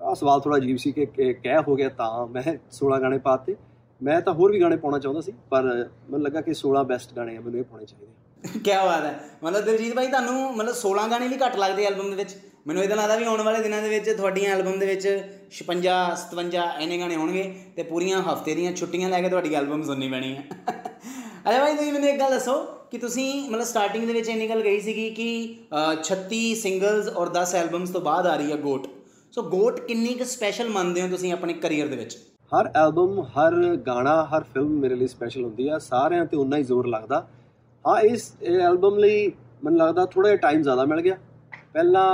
ਆ 0.00 0.14
ਸਵਾਲ 0.14 0.40
ਥੋੜਾ 0.40 0.56
ਅਜੀਬ 0.56 0.76
ਸੀ 0.76 0.92
ਕਿ 0.92 1.06
ਕਿ 1.06 1.32
ਕਹਿ 1.34 1.62
ਹੋ 1.68 1.74
ਗਿਆ 1.76 1.88
ਤਾਂ 1.88 2.26
ਮੈਂ 2.26 2.42
16 2.72 2.98
ਗਾਣੇ 3.00 3.18
ਪਾਤੇ 3.18 3.56
ਮੈਂ 4.00 4.20
ਤਾਂ 4.20 4.32
ਹੋਰ 4.34 4.52
ਵੀ 4.52 4.60
ਗਾਣੇ 4.60 4.76
ਪਾਉਣਾ 4.76 4.98
ਚਾਹੁੰਦਾ 4.98 5.20
ਸੀ, 5.20 5.32
ਪਰ 5.50 5.62
ਮੈਨੂੰ 5.62 6.22
ਲੱਗਾ 6.22 6.40
ਕਿ 6.40 6.54
16 6.54 6.82
ਬੈਸਟ 6.84 7.14
ਗਾਣੇ 7.16 7.36
ਆ, 7.36 7.40
ਮੈਨੂੰ 7.40 7.60
ਇਹ 7.60 7.64
ਪਾਉਣੇ 7.64 7.86
ਚਾਹੀਦੇ 7.86 8.06
ਆ। 8.06 8.58
ਕੀ 8.64 8.72
ਬਾਤ 8.86 9.04
ਹੈ। 9.04 9.14
ਮਤਲਬ 9.44 9.64
ਦਿਲਜੀਤ 9.64 9.94
ਭਾਈ, 9.94 10.06
ਤੁਹਾਨੂੰ 10.06 10.56
ਮਤਲਬ 10.56 10.74
16 10.74 11.06
ਗਾਣੇ 11.10 11.28
ਵੀ 11.28 11.36
ਘੱਟ 11.36 11.56
ਲੱਗਦੇ 11.56 11.84
ਐਲਬਮ 11.84 12.10
ਦੇ 12.10 12.16
ਵਿੱਚ? 12.16 12.36
ਮੈਨੂੰ 12.66 12.82
ਇਦਾਂ 12.84 12.96
ਲੱਗਦਾ 12.96 13.16
ਵੀ 13.16 13.24
ਆਉਣ 13.24 13.42
ਵਾਲੇ 13.42 13.62
ਦਿਨਾਂ 13.62 13.80
ਦੇ 13.82 13.88
ਵਿੱਚ 13.88 14.10
ਤੁਹਾਡੀਆਂ 14.10 14.52
ਐਲਬਮ 14.52 14.78
ਦੇ 14.78 14.86
ਵਿੱਚ 14.86 15.04
56 15.58 15.96
57 16.30 16.62
ਇੰਨੇ 16.80 16.98
ਗਾਣੇ 16.98 17.16
ਹੋਣਗੇ 17.16 17.42
ਤੇ 17.76 17.82
ਪੂਰੀਆਂ 17.82 18.22
ਹਫ਼ਤੇ 18.22 18.54
ਦੀਆਂ 18.54 18.72
ਛੁੱਟੀਆਂ 18.72 19.10
ਲੈ 19.10 19.20
ਕੇ 19.20 19.28
ਤੁਹਾਡੀ 19.28 19.54
ਐਲਬਮ 19.54 19.82
ਸੁਣਨੀ 19.82 20.08
ਪੈਣੀ 20.08 20.32
ਹੈ 20.34 20.42
ਅੱਛਾ 21.48 21.58
ਭਾਈ 21.58 21.74
ਤੁਸੀਂ 21.74 21.92
ਮੈਨੂੰ 21.92 22.08
ਇੱਕ 22.08 22.18
ਗੱਲ 22.20 22.30
ਦੱਸੋ 22.30 22.54
ਕਿ 22.90 22.98
ਤੁਸੀਂ 22.98 23.26
ਮਤਲਬ 23.42 23.64
ਸਟਾਰਟਿੰਗ 23.64 24.06
ਦੇ 24.06 24.12
ਵਿੱਚ 24.12 24.28
ਇੰਨੀ 24.28 24.48
ਗੱਲ 24.48 24.62
ਕਹੀ 24.62 24.80
ਸੀਗੀ 24.80 25.08
ਕਿ 25.10 25.28
ਅਹ, 25.72 25.92
36 26.02 26.40
ਸਿੰਗਲਸ 26.56 27.08
ਔਰ 27.16 27.30
10 27.34 27.54
ਐਲਬਮਸ 27.54 27.90
ਤੋਂ 27.90 28.00
ਬਾਅਦ 28.00 28.26
ਆ 28.26 28.34
ਰਹੀ 28.36 28.52
ਹੈ 28.52 28.56
ਗੋਟ 28.60 28.86
ਸੋ 29.32 29.42
ਗੋਟ 29.50 29.80
ਕਿੰਨੀ 29.80 30.14
ਕੁ 30.14 30.24
ਸਪੈਸ਼ਲ 30.24 30.68
ਮੰਨਦੇ 30.68 31.02
ਹੋ 31.02 31.08
ਤੁਸੀਂ 31.08 31.32
ਆਪਣੇ 31.32 31.52
ਕੈਰੀਅਰ 31.54 31.86
ਦੇ 31.86 31.96
ਵਿੱਚ? 31.96 32.16
ਹਰ 32.52 32.70
ਐਲਬਮ 32.76 33.20
ਹਰ 33.32 33.54
ਗਾਣਾ 33.86 34.14
ਹਰ 34.24 34.42
ਫਿਲਮ 34.54 34.68
ਮੇਰੇ 34.78 34.94
ਲਈ 34.94 35.06
ਸਪੈਸ਼ਲ 35.06 35.44
ਹੁੰਦੀ 35.44 35.68
ਆ। 35.68 35.78
ਸਾਰਿਆਂ 35.78 36.24
ਤੇ 36.26 36.36
ਉਨਾ 36.36 36.56
ਹੀ 36.56 36.62
ਜ਼ੋਰ 36.62 36.86
ਲੱਗਦਾ। 36.86 37.18
ਹਾਂ 37.84 38.00
ਇਸ 38.06 38.32
ਐਲਬਮ 38.60 38.98
ਲਈ 38.98 39.26
ਮੈਨੂੰ 39.64 39.78
ਲੱਗਦਾ 39.78 40.04
ਥੋੜਾ 40.06 40.28
ਜਿਹਾ 40.28 40.36
ਟਾਈਮ 40.40 40.62
ਜ਼ਿਆਦਾ 40.62 40.84
ਮਿਲ 40.84 41.00
ਗਿਆ। 41.00 41.16
ਪਹਿਲਾਂ 41.72 42.06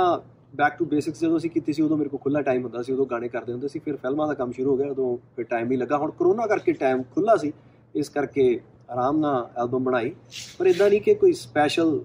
ਬੈਕ 0.55 0.77
ਟੂ 0.77 0.85
ਬੇਸਿਕਸ 0.85 1.19
ਜਦੋਂ 1.19 1.37
ਅਸੀਂ 1.37 1.49
ਕੀਤੀ 1.49 1.73
ਸੀ, 1.73 1.81
ਉਦੋਂ 1.81 1.97
ਮੇਰੇ 1.97 2.09
ਕੋਲ 2.09 2.19
ਖੁੱਲਾ 2.19 2.41
ਟਾਈਮ 2.41 2.63
ਹੁੰਦਾ 2.63 2.81
ਸੀ, 2.81 2.93
ਉਦੋਂ 2.93 3.05
ਗਾਣੇ 3.05 3.27
ਕਰਦੇ 3.27 3.51
ਹੁੰਦੇ 3.51 3.67
ਸੀ, 3.67 3.79
ਫਿਰ 3.79 3.95
ਫਿਲਮਾਂ 3.95 4.27
ਦਾ 4.27 4.33
ਕੰਮ 4.33 4.51
ਸ਼ੁਰੂ 4.51 4.71
ਹੋ 4.71 4.77
ਗਿਆ, 4.77 4.87
ਉਦੋਂ 4.87 5.17
ਫਿਰ 5.35 5.45
ਟਾਈਮ 5.45 5.67
ਨਹੀਂ 5.67 5.77
ਲੱਗਾ। 5.77 5.97
ਹੁਣ 5.97 6.11
ਕਰੋਨਾ 6.11 6.47
ਕਰਕੇ 6.47 6.73
ਟਾਈਮ 6.73 7.03
ਖੁੱਲਾ 7.15 7.35
ਸੀ, 7.35 7.51
ਇਸ 7.95 8.09
ਕਰਕੇ 8.09 8.59
ਆਰਾਮ 8.89 9.17
ਨਾਲ 9.17 9.49
ਐਲਬਮ 9.57 9.83
ਬਣਾਈ। 9.83 10.13
ਪਰ 10.59 10.65
ਇਦਾਂ 10.65 10.89
ਨਹੀਂ 10.89 11.01
ਕਿ 11.01 11.13
ਕੋਈ 11.15 11.33
ਸਪੈਸ਼ਲ 11.33 11.99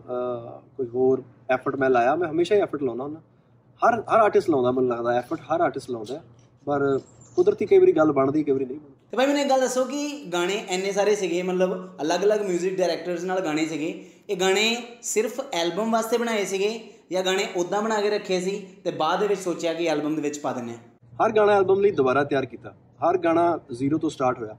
ਕੋਈ 0.77 0.87
ਹੋਰ 0.87 1.23
ਐਫਰਟ 1.51 1.77
ਮੈਂ 1.77 1.91
ਲਾਇਆ। 1.91 2.15
ਮੈਂ 2.17 2.29
ਹਮੇਸ਼ਾ 2.29 2.57
ਹੀ 2.57 2.61
ਐਫਰਟ 2.61 2.83
ਲਾਉਣਾ 2.83 3.05
ਹੁੰਦਾ। 3.05 3.21
ਹਰ 3.83 4.01
ਹਰ 4.01 4.21
ਆਰਟਿਸਟ 4.21 4.51
ਲਾਉਂਦਾ, 4.51 4.71
ਮੈਨੂੰ 4.71 4.91
ਲੱਗਦਾ 4.91 5.13
ਐਫਰਟ 5.13 5.41
ਹਰ 5.41 5.61
ਆਰਟਿਸਟ 5.61 5.91
ਲਾਉਂਦਾ 5.91 6.15
ਹੈ। 6.15 6.23
ਪਰ 6.67 6.99
ਕੁਦਰਤੀ 7.37 7.67
ਕਈ 7.67 7.79
ਵਾਰੀ 7.79 7.93
ਗੱਲ 7.93 8.13
ਬਣਦੀ, 8.13 8.43
ਕਈ 8.43 8.53
ਵਾਰੀ 8.53 8.65
ਨਹੀਂ 8.65 8.79
ਬਣਦੀ। 8.79 8.95
ਤੇ 9.11 9.17
ਭਾਈ, 9.17 9.27
ਮੈਨੂੰ 9.27 9.41
ਇੱਕ 9.41 9.51
ਗੱਲ 9.51 9.61
ਦੱਸੋ 9.61 9.85
ਕਿ 9.85 10.25
ਗਾਣੇ 10.33 10.55
ਇੰਨੇ 10.69 10.93
ਸਾਰੇ 10.93 11.15
ਸੀਗੇ, 11.15 11.43
ਮਤਲਬ 11.43 11.89
ਅਲੱਗ-ਅਲੱਗ 12.03 12.41
뮤직 12.41 12.77
ਡਾਇਰੈਕਟਰਸ 12.77 13.25
ਨਾਲ 13.25 13.41
ਗਾਣੇ 13.41 13.67
ਸੀਗੇ। 13.67 14.05
ਇਹ 14.31 14.37
ਗਾਣੇ 14.37 14.77
ਸਿਰਫ 15.03 15.41
ਐਲਬਮ 15.53 15.93
ਵਾਸਤੇ 15.93 16.19
ਬਣਾਏ 16.19 16.45
ਸੀਗੇ 16.45 16.79
ਜਾਂ 17.11 17.23
ਗਾਣੇ 17.23 17.47
ਉਦਾਂ 17.57 17.83
ਬਣਾ 17.83 18.01
ਕੇ 18.01 18.11
ਰੱਖੇ 18.11 18.41
ਸੀ 18.41 18.67
ਤੇ 18.85 18.91
ਬਾਅਦ 18.91 19.21
ਦੇ 19.21 19.27
ਵਿੱਚ 19.27 19.41
ਸੋਚਿਆ 19.41 19.73
ਕਿ 19.75 19.87
ਐਲਬਮ 19.87 20.15
ਦੇ 20.15 20.23
ਵਿੱਚ 20.23 20.39
ਪਾ 20.39 20.53
ਦਿੰਨੇ 20.53 20.73
ਆ 20.73 20.77
ਹਰ 21.25 21.33
ਗਾਣਾ 21.33 21.53
ਐਲਬਮ 21.53 21.81
ਲਈ 21.81 21.91
ਦੁਬਾਰਾ 21.91 22.25
ਤਿਆਰ 22.25 22.47
ਕੀਤਾ। 22.47 22.75
ਹਰ 23.03 23.19
ਗਾਣਾ 23.19 23.59
ਜ਼ੀਰੋ 23.73 23.99
ਤੋਂ 23.99 24.11
ਸਟਾਰਟ 24.11 24.39
ਹੋਇਆ। 24.39 24.57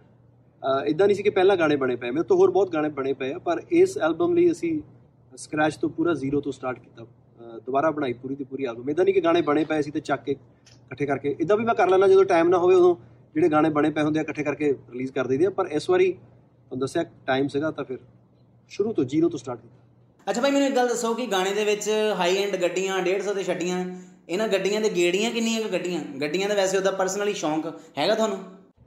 ਇਦਾਂ 0.85 1.07
ਨਹੀਂ 1.07 1.17
ਸੀ 1.17 1.23
ਕਿ 1.23 1.29
ਪਹਿਲਾਂ 1.29 1.55
ਗਾਣੇ 1.57 1.75
ਬਣੇ 1.75 1.95
ਪਏ। 1.95 2.11
ਮੇਰੇ 2.11 2.23
ਤੋਂ 2.23 2.37
ਹੋਰ 2.37 2.51
ਬਹੁਤ 2.51 2.71
ਗਾਣੇ 2.73 2.89
ਬਣੇ 2.89 3.13
ਪਏ 3.13 3.31
ਆ, 3.33 3.39
ਪਰ 3.39 3.61
ਇਸ 3.71 3.97
ਐਲਬਮ 3.97 4.33
ਲਈ 4.33 4.51
ਅਸੀਂ 4.51 4.81
ਸਕ੍ਰੈਚ 5.37 5.75
ਤੋਂ 5.75 5.89
ਪੂਰਾ 5.89 6.13
ਜ਼ੀਰੋ 6.13 6.41
ਤੋਂ 6.41 6.51
ਸਟਾਰਟ 6.51 6.79
ਕੀਤਾ। 6.79 7.03
ਅਹ 7.03 7.59
ਦੁਬਾਰਾ 7.59 7.91
ਬਣਾਈ 7.91 8.13
ਪੂਰੀ 8.13 8.35
ਦੀ 8.35 8.43
ਪੂਰੀ 8.43 8.65
ਐਲਬਮ 8.65 8.89
ਇਦਾਂ 8.89 9.05
ਨਹੀਂ 9.05 9.15
ਕਿ 9.15 9.21
ਗਾਣੇ 9.21 9.41
ਬਣੇ 9.41 9.65
ਪਏ 9.65 9.81
ਸੀ 9.81 9.91
ਤੇ 9.91 9.99
ਚੱਕ 9.99 10.23
ਕੇ 10.23 10.31
ਇਕੱਠੇ 10.31 11.05
ਕਰਕੇ। 11.05 11.35
ਇਦਾਂ 11.39 11.57
ਵੀ 11.57 11.65
ਮੈਂ 11.65 11.75
ਕਰ 11.75 11.87
ਲੈਣਾ 11.89 12.07
ਜਦੋਂ 12.07 12.25
ਟਾਈਮ 12.25 12.49
ਨਾ 12.49 12.57
ਹੋਵੇ 12.57 12.75
ਉਦੋਂ 12.75 12.95
ਜਿਹੜੇ 13.33 13.49
ਗਾਣੇ 13.49 13.69
ਬਣੇ 13.69 13.89
ਪਏ 13.89 14.01
ਹੁੰਦੇ 14.01 14.19
ਆ 14.19 14.21
ਇਕੱਠੇ 14.21 14.43
ਕਰਕੇ 14.43 14.71
ਰਿਲੀਜ਼ 14.71 15.11
ਕਰ 15.11 15.27
ਦਈਦੇ 15.27 15.45
ਆ। 15.45 15.49
ਪਰ 15.49 15.67
ਇਸ 15.71 15.89
ਵਾਰੀ 15.89 16.11
ਤੁਹਾਨੂੰ 16.11 16.79
ਦੱਸਿਆ 16.79 17.03
ਟਾਈਮ 17.27 17.47
ਸੀਗਾ 17.47 17.71
ਤਾਂ 17.71 17.85
ਫਿਰ 17.85 17.97
ਸ਼ੁਰੂ 18.69 18.93
ਤੋਂ 18.93 19.03
ਜ਼ੀਰੋ 19.03 19.29
ਤੋਂ 19.29 19.39
ਸਟਾਰਟ 19.39 19.61
ਕੀਤਾ। 19.61 19.78
ਅੱਛਾ 20.29 20.41
ਭਾਈ, 20.41 20.51
ਮੈਨੂੰ 20.51 20.67
ਇੱਕ 20.67 20.75
ਗੱਲ 20.75 20.87
ਦੱਸੋ 20.87 21.13
ਕਿ 21.13 21.25
ਗਾਣੇ 21.25 21.53
ਦੇ 21.53 21.63
ਵਿੱਚ 21.65 21.89
ਹਾਈ 22.17 22.37
ਐਂਡ 22.37 22.55
ਗੱਡੀਆਂ 22.61 22.97
150 22.97 23.33
ਤੇ 23.35 23.43
ਛੱਡੀਆਂ, 23.43 23.77
ਇਹਨਾਂ 24.29 24.47
ਗੱਡੀਆਂ 24.47 24.81
ਦੇ 24.81 24.89
ਗੇੜੀਆਂ 24.95 25.31
ਕਿੰਨੀਆਂ 25.31 25.61
ਕੁ 25.61 25.69
ਗੱਡੀਆਂ? 25.69 26.01
ਗੱਡੀਆਂ 26.21 26.49
ਦਾ 26.49 26.55
ਵੈਸੇ 26.55 26.77
ਉਹਦਾ 26.77 26.91
ਪਰਸਨਲੀ 26.91 27.33
ਸ਼ੌਂਕ 27.33 27.65
ਹੈਗਾ 27.97 28.15
ਤੁਹਾਨੂੰ? 28.15 28.37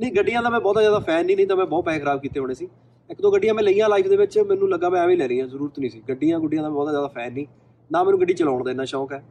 ਨਹੀਂ, 0.00 0.12
ਗੱਡੀਆਂ 0.12 0.43
ਦਾ 0.43 0.50
ਮੈਂ 0.50 0.61
ਬਹੁਤਾ 0.61 0.81
ਜ਼ਿਆਦਾ 0.81 0.99
ਫੈਨ 0.99 1.27
ਨਹੀਂ 1.27 1.37
ਨਹੀਂ, 1.37 1.47
ਤਾਂ 1.47 1.56
ਮੈਂ 1.56 1.67
ਬਹੁਤ 1.67 1.85
ਪੈਸੇ 1.85 2.00
ਖਰਾਬ 2.00 2.21
ਕੀਤੇ 2.21 2.41
ਹੋਣੇ 2.41 2.55
ਸੀ। 2.55 2.69
ਇੱਕ 3.11 3.21
ਦੋ 3.21 3.31
ਗੱਡੀਆਂ 3.33 3.55
ਮੈਂ 3.55 3.62
ਲਈਆਂ 3.62 3.89
ਲਾਈਫ 3.89 4.06
ਦੇ 4.09 4.17
ਵਿੱਚ, 4.17 4.39
ਮੈਨੂੰ 4.39 4.69
ਲੱਗਾ 4.69 4.89
ਮੈਂ 4.91 5.03
ਐਵੇਂ 5.03 5.15
ਹੀ 5.15 5.19
ਲੈ 5.19 5.29
ਰਹੀਆਂ, 5.29 5.47
ਜ਼ਰੂਰਤ 5.47 5.79
ਨਹੀਂ 5.79 5.91
ਸੀ। 5.91 6.03
ਗੱਡੀਆਂ 6.09 6.39
ਗੁੱਡੀਆਂ 6.41 6.62
ਦਾ 6.62 6.69
ਮੈਂ 6.69 6.75
ਬਹੁਤਾ 6.75 6.93
ਜ਼ਿਆਦਾ 6.93 7.09
ਫੈਨ 7.09 7.33
ਨਹੀਂ। 7.33 7.47
ਨਾ 7.91 8.03
ਮੈਨੂੰ 8.05 8.21
ਗੱਡੀ 8.21 8.35
ਚਲਾਉਣ 8.35 8.65
ਦਾ 8.65 8.71
ਇੰਨਾ 8.71 8.85
ਸ਼ੌਂਕ 8.85 9.12
ਹੈ। 9.12 9.23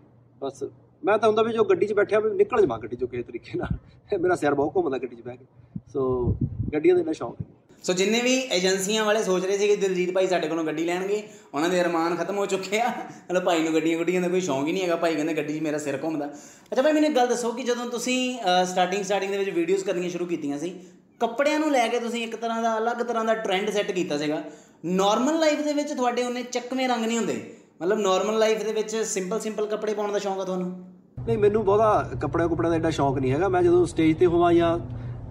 ਬਸ, 0.42 0.63
ਮੈਂ 1.04 1.18
ਤਾਂ 1.18 1.28
ਹੁੰਦਾ 1.30 1.44
ਵੀ 1.44 1.54
ਜੋ 1.54 1.63
ਗੱਡੀ 1.63 1.88
'ਚ 1.88 1.94
ਬੈਠਿਆ 1.94 2.19
ਵੀ 2.19 2.30
ਨਿਕਲ 2.30 2.62
ਜਾਵਾਂ 2.62 2.80
ਗੱਡੀ 2.80 2.96
'ਚੋਂ 2.96 3.08
ਕਿਸੇ 3.08 3.24
ਤਰੀਕੇ 3.24 3.58
ਨਾਲ। 3.58 4.19
ਮੇਰਾ 4.19 4.36
ਸਿਰ 4.36 4.54
ਬਹੁਤ 4.54 4.75
ਘੁੰਮਦਾ 4.75 4.98
ਗੱਡੀ 4.98 5.16
'ਚ 5.16 5.22
ਬਹਿ 5.22 5.38
ਕੇ। 5.38 5.46
ਸੋ 5.94 6.36
ਗੱਡੀਆਂ 6.74 6.96
ਦਾ 6.96 7.02
ਇੰਨਾ 7.02 7.12
ਸ਼ੌਂਕ 7.12 7.42
ਨਹੀਂ 7.42 7.52
ਸੋ 7.83 7.94
ਜਿੰਨੇ 7.94 8.19
ਵੀ 8.22 8.33
ਏਜੰਸੀਆਂ 8.54 9.04
ਵਾਲੇ 9.06 9.22
ਸੋਚ 9.24 9.45
ਰਹੇ 9.45 9.57
ਸੀ 9.57 9.68
ਕਿ 9.68 9.75
ਦਿਲਜੀਤ 9.75 10.12
ਭਾਈ 10.13 10.28
ਸਾਡੇ 10.28 10.48
ਕੋਲੋਂ 10.48 10.63
ਗੱਡੀ 10.63 10.83
ਲੈਣਗੇ, 10.86 11.22
ਉਹਨਾਂ 11.54 11.69
ਦੇ 11.69 11.80
ਅਰਮਾਨ 11.81 12.16
ਖਤਮ 12.16 12.38
ਹੋ 12.38 12.45
ਚੁੱਕੇ 12.45 12.80
ਆ। 12.80 12.89
ਮਤਲਬ 12.89 13.44
ਭਾਈ 13.44 13.63
ਨੂੰ 13.63 13.74
ਗੱਡੀਆਂ 13.74 13.98
ਗੁੱਡੀਆਂ 13.98 14.22
ਦਾ 14.22 14.28
ਕੋਈ 14.28 14.42
ਸ਼ੌਂਕ 14.42 14.68
ਹੀ 14.68 14.72
ਨਹੀਂ 14.74 14.83
ਹੈਗਾ। 14.83 14.95
ਭਾਈ 14.95 15.16
ਕਹਿੰਦੇ 15.16 15.33
ਗੱਡੀ 15.33 15.57
'ਚ 15.57 15.62
ਮੇਰਾ 15.63 15.78
ਸਿਰ 15.78 15.98
ਘੁੰਮਦਾ। 16.04 16.25
ਅੱਛਾ 16.25 16.81
ਭਾਈ, 16.81 16.94
ਮੈਨੂੰ 16.94 17.10
ਇੱਕ 17.10 17.16
ਗੱਲ 17.16 17.28
ਦੱਸੋ 17.28 17.51
ਕਿ 17.51 17.63
ਜਦੋਂ 17.63 17.86
ਤੁਸੀਂ 17.89 18.38
ਸਟਾਰਟਿੰਗ 18.66 19.04
ਸਟਾਰਟਿੰਗ 19.04 19.31
ਦੇ 19.31 19.38
ਵਿੱਚ 19.38 19.50
ਵੀਡੀਓਜ਼ 19.50 19.83
ਕਰਨੀਆਂ 19.83 20.10
ਸ਼ੁਰੂ 20.10 20.25
ਕੀਤੀਆਂ 20.25 20.57
ਸੀ, 20.60 20.74
ਕੱਪੜਿਆਂ 21.22 21.60
ਨੂੰ 21.60 21.72
ਲੈ 21.72 21.88
ਕੇ 21.88 22.00
ਤੁਸੀਂ 22.00 22.24
ਇੱਕ 22.24 22.36
ਤਰ੍ਹਾਂ 22.36 22.62
ਦਾ 22.63 22.78
ਅਲੱਗ 22.78 23.01
ਤਰ੍ਹਾਂ 23.04 23.25
ਦਾ 23.25 23.33
ਟ੍ਰੈਂਡ 23.36 23.69
ਸੈੱਟ 23.69 23.92
ਕੀਤਾ 23.92 24.18
ਸੀਗਾ। 24.18 24.42
ਨਾਰਮਲ 24.86 25.39
ਲਾਈਫ 25.39 25.62
ਦੇ 25.62 25.74
ਵਿੱਚ 25.74 25.94
ਤੁਹਾਡੇ 25.94 26.24
ਉਹਨੇ 26.24 26.44
ਚੱਕਵੇਂ 26.44 26.88
ਰੰਗ 26.89 27.06
ਨਹੀਂ 27.06 27.18
ਹੁੰਦੇ। 27.18 27.42
ਮਤਲਬ 27.81 28.00
ਨਾਰਮਲ 28.00 28.39
ਲਾਈਫ 28.39 28.63
ਦੇ 28.63 28.72
ਵਿੱਚ 28.74 28.95
ਸਿੰਪਲ 28.98 29.39
ਸਿੰਪਲ 29.39 29.66
ਕੱਪੜੇ 29.68 29.94
ਪਾਉਣ 29.94 30.12
ਦਾ 30.12 30.19
ਸ਼ੌਂਕ 30.19 30.39
ਆ 30.39 30.44
ਤੁਹਾਨੂੰ? 30.45 30.72
ਨਹੀਂ, 31.19 31.38
ਮੈਨੂੰ 31.38 31.63
ਬਹੁਤਾ 31.66 32.18
ਕੱਪੜਿਆਂ 32.22 32.50
ਕੁਪੜਿਆਂ 32.50 32.72
ਦਾ 32.72 32.77
ਐਡਾ 32.77 32.89
ਸ਼ੌਂਕ 32.89 33.18
ਨਹੀਂ 33.18 33.31
ਹੈਗਾ। 33.31 33.48
ਮੈਂ 33.50 33.62
ਜਦੋਂ 33.63 33.86
ਸਟੇਜ 33.86 34.18
ਤੇ 34.18 34.25
ਹੋਵਾਂ 34.25 34.54
ਜਾਂ 34.54 34.77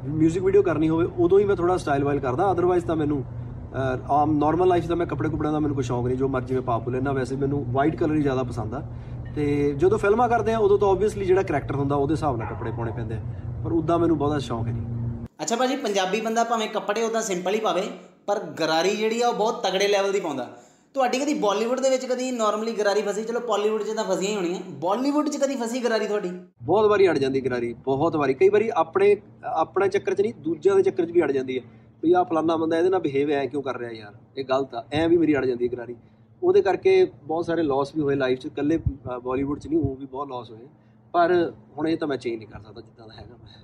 뮤직 0.08 0.42
ਵੀਡੀਓ 0.42 0.62
ਕਰਨੀ 0.62 0.88
ਹੋਵੇ 0.88 1.06
ਉਦੋਂ 1.18 1.38
ਹੀ 1.38 1.44
ਮੈਂ 1.44 1.56
ਥੋੜਾ 1.56 1.76
ਸਟਾਈਲ 1.76 2.04
ਵਾਈਲ 2.04 2.20
ਕਰਦਾ 2.20 2.52
ਅਦਰਵਾਈਜ਼ 2.52 2.84
ਤਾਂ 2.84 2.96
ਮੈਨੂੰ 2.96 3.24
ਅਹ, 3.74 4.12
ਆਮ 4.12 4.38
ਨਾਰਮਲ 4.38 4.68
ਲਾਈਫ 4.68 4.86
ਦਾ 4.86 4.94
ਮੈਂ 4.94 5.06
ਕੱਪੜੇ 5.06 5.28
ਕੁਪੜਿਆਂ 5.28 5.52
ਦਾ 5.52 5.58
ਮੈਨੂੰ 5.58 5.74
ਕੋਈ 5.74 5.84
ਸ਼ੌਂਕ 5.84 6.06
ਨਹੀਂ 6.06 6.16
ਜੋ 6.16 6.28
ਮਰਜ਼ੀ 6.28 6.54
ਮੈਂ 6.54 6.62
ਪਾ 6.62 6.78
ਪੂ 6.78 6.90
ਲੈਣਾ 6.90 7.12
ਵੈਸੇ 7.12 7.36
ਮੈਨੂੰ 7.36 7.64
ਵਾਈਟ 7.72 7.96
ਕਲਰ 7.96 8.14
ਹੀ 8.14 8.22
ਜ਼ਿਆਦਾ 8.22 8.42
ਪਸੰਦ 8.42 8.74
ਆ। 8.74 8.82
ਤੇ 9.34 9.74
ਜਦੋਂ 9.78 9.98
ਫਿਲਮਾਂ 9.98 10.28
ਕਰਦੇ 10.28 10.52
ਆ 10.52 10.58
ਉਦੋਂ 10.58 10.78
ਤਾਂ 10.78 10.88
ਆਬਵੀਅਸਲੀ 10.88 11.24
ਜਿਹੜਾ 11.24 11.42
ਕਰੈਕਟਰ 11.42 11.74
ਹੁੰਦਾ 11.74 11.96
ਉਹਦੇ 11.96 12.14
ਹਿਸਾਬ 12.14 12.36
ਨਾਲ 12.36 12.48
ਕੱਪੜੇ 12.48 12.70
ਪਾਉਣੇ 12.70 12.92
ਪੈਂਦੇ 12.92 13.14
ਆ 13.14 13.20
ਪਰ 13.64 13.72
ਉਦਾਂ 13.72 13.98
ਮੈਨੂੰ 13.98 14.18
ਬਹੁਤਾ 14.18 14.38
ਸ਼ੌਂਕ 14.38 14.66
ਹੈ 14.66 14.72
ਨਹੀਂ। 14.72 15.26
ਅੱਛਾ 15.42 15.56
ਭਾਜੀ 15.56 15.76
ਪੰਜਾਬੀ 15.76 16.20
ਬੰਦਾ 16.20 16.44
ਭਾਵੇਂ 16.44 16.68
ਕੱਪੜੇ 16.68 17.02
ਉਦਾਂ 17.02 17.22
ਸਿੰਪਲ 17.22 17.54
ਹੀ 17.54 17.60
ਪਾਵੇ 17.60 17.82
ਪਰ 18.26 18.40
ਗਰਾਰੀ 18.60 18.96
ਜਿਹੜੀ 18.96 19.22
ਆ 19.22 19.28
ਉਹ 19.28 19.34
ਬਹੁਤ 19.34 19.62
ਤਗੜੇ 19.62 19.88
ਲੈਵਲ 19.88 20.12
ਦੀ 20.12 20.20
ਪਾਉਂਦਾ। 20.20 20.48
ਤੁਹਾਡੀ 20.94 21.18
ਕਦੀ 21.18 21.34
ਬਾਲੀਵੁੱਡ 21.34 21.80
ਦੇ 21.80 21.90
ਵਿੱਚ 21.90 22.04
ਕਦੀ 22.06 22.30
ਨਾਰਮਲੀ 22.30 22.72
ਗਰਾਰੀ 22.72 23.02
ਫਸੀ? 23.02 23.22
ਚਲੋ 23.24 23.40
ਬਾਲੀਵੁੱਡ 23.40 23.82
'ਚ 23.82 23.90
ਤਾਂ 23.90 24.04
ਫਸੀਆਂ 24.04 24.30
ਹੀ 24.30 24.36
ਹੋਣੀਆਂ। 24.36 24.60
ਬਾਲੀਵੁੱਡ 24.80 25.28
'ਚ 25.28 25.36
ਕਦੀ 25.36 25.56
ਫਸੀ 25.56 25.80
ਗਰਾਰੀ 25.80 26.06
ਤੁਹਾਡੀ? 26.06 26.30
ਬਹੁਤ 26.62 26.88
ਵਾਰੀ 26.90 27.08
ਅੜ 27.08 27.16
ਜਾਂਦੀ 27.18 27.40
ਗਰਾਰੀ, 27.40 27.72
ਬਹੁਤ 27.84 28.16
ਵਾਰੀ। 28.16 28.34
ਕਈ 28.34 28.48
ਵਾਰੀ 28.48 28.70
ਆਪਣੇ 28.76 29.16
ਆਪਣੇ 29.44 29.88
ਚੱਕਰ 29.88 30.14
'ਚ 30.14 30.20
ਨਹੀਂ, 30.20 30.34
ਦੂਜਿਆਂ 30.38 30.76
ਦੇ 30.76 30.82
ਚੱਕਰ 30.82 31.06
'ਚ 31.06 31.10
ਵੀ 31.10 31.22
ਅੜ 31.22 31.30
ਜਾਂਦੀ 31.32 31.58
ਹੈ। 31.58 31.62
ਵੀ 32.02 32.12
ਆਹ 32.12 32.24
ਫਲਾਨਾ 32.24 32.56
ਬੰਦਾ 32.56 32.78
ਇਹਦੇ 32.78 32.88
ਨਾਲ 32.90 33.00
ਬਿਹੇਵ 33.00 33.30
ਐ 33.30 33.44
ਕਿਉਂ 33.46 33.62
ਕਰ 33.62 33.78
ਰਿਹਾ 33.78 33.90
ਯਾਰ? 33.90 34.14
ਇਹ 34.36 34.44
ਗਲਤ 34.44 34.74
ਆ। 34.74 34.84
ਐ 34.92 35.06
ਵੀ 35.08 35.16
ਮੇਰੀ 35.16 35.36
ਅੜ 35.36 35.44
ਜਾਂਦੀ 35.44 35.64
ਹੈ 35.64 35.72
ਗਰਾਰੀ। 35.72 35.96
ਉਹਦੇ 36.42 36.62
ਕਰਕੇ 36.62 37.04
ਬਹੁਤ 37.24 37.46
ਸਾਰੇ 37.46 37.62
ਲਾਸ 37.62 37.94
ਵੀ 37.96 38.02
ਹੋਏ 38.02 38.14
ਲਾਈਫ 38.14 38.38
'ਚ। 38.38 38.46
ਇਕੱਲੇ 38.46 38.78
ਬਾਲੀਵੁੱਡ 39.24 39.60
'ਚ 39.60 39.66
ਨਹੀਂ, 39.66 39.78
ਉਹ 39.78 39.96
ਵੀ 39.96 40.06
ਬਹੁਤ 40.06 40.28
ਲਾਸ 40.28 40.50
ਹੋਏ। 40.50 40.66
ਪਰ 41.12 41.52
ਹੁਣ 41.78 41.88
ਇਹ 41.88 41.96
ਤਾਂ 41.96 42.08
ਮੈਂ 42.08 42.16
ਚੇਂਜ 42.16 42.36
ਨਹੀਂ 42.38 42.48
ਕਰ 42.48 42.60
ਸਕਦਾ 42.60 42.80
ਜਿੱਦਾਂ 42.80 43.06
ਦਾ 43.08 43.14
ਹੈਗਾ। 43.14 43.36
ਮੈਂ 43.36 43.58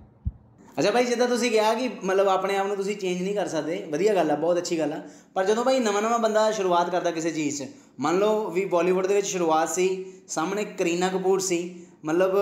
ਅੱਛਾ 0.76 0.90
ਭਾਈ 0.90 1.04
ਜਿੱਦਾਂ 1.04 1.26
ਤੁਸੀਂ 1.28 1.50
ਕਿਹਾ 1.50 1.72
ਕਿ 1.74 1.88
ਮਤਲਬ 2.04 2.28
ਆਪਣੇ 2.28 2.56
ਆਪ 2.56 2.66
ਨੂੰ 2.66 2.76
ਤੁਸੀਂ 2.76 2.96
ਚੇਂਜ 2.96 3.22
ਨਹੀਂ 3.22 3.34
ਕਰ 3.34 3.46
ਸਕਦੇ 3.48 3.76
ਵਧੀਆ 3.90 4.14
ਗੱਲ 4.14 4.30
ਆ 4.30 4.34
ਬਹੁਤ 4.36 4.58
ਅੱਛੀ 4.58 4.78
ਗੱਲ 4.78 4.92
ਆ। 4.92 5.00
ਪਰ 5.34 5.44
ਜਦੋਂ 5.44 5.64
ਭਾਈ 5.64 5.78
ਨਵਾਂ 5.80 6.02
ਨਵਾਂ 6.02 6.18
ਬੰਦਾ 6.18 6.50
ਸ਼ੁਰੂਆਤ 6.50 6.90
ਕਰਦਾ 6.90 7.10
ਕਿਸੇ 7.10 7.30
ਚੀਜ਼ 7.30 7.62
'ਚ 7.62 7.66
ਮੰਨ 8.00 8.18
ਲਓ 8.18 8.50
ਵੀ 8.50 8.64
ਬਾਲੀਵੁੱਡ 8.64 9.06
ਦੇ 9.06 9.14
ਵਿੱਚ 9.14 9.26
ਸ਼ੁਰੂਆਤ 9.26 9.68
ਸੀ 9.68 9.86
ਸਾਹਮਣੇ 10.28 10.64
ਕਰੀਨਾ 10.78 11.08
ਕਪੂਰ 11.08 11.40
ਸੀ 11.40 11.58
ਮਤਲਬ 12.04 12.36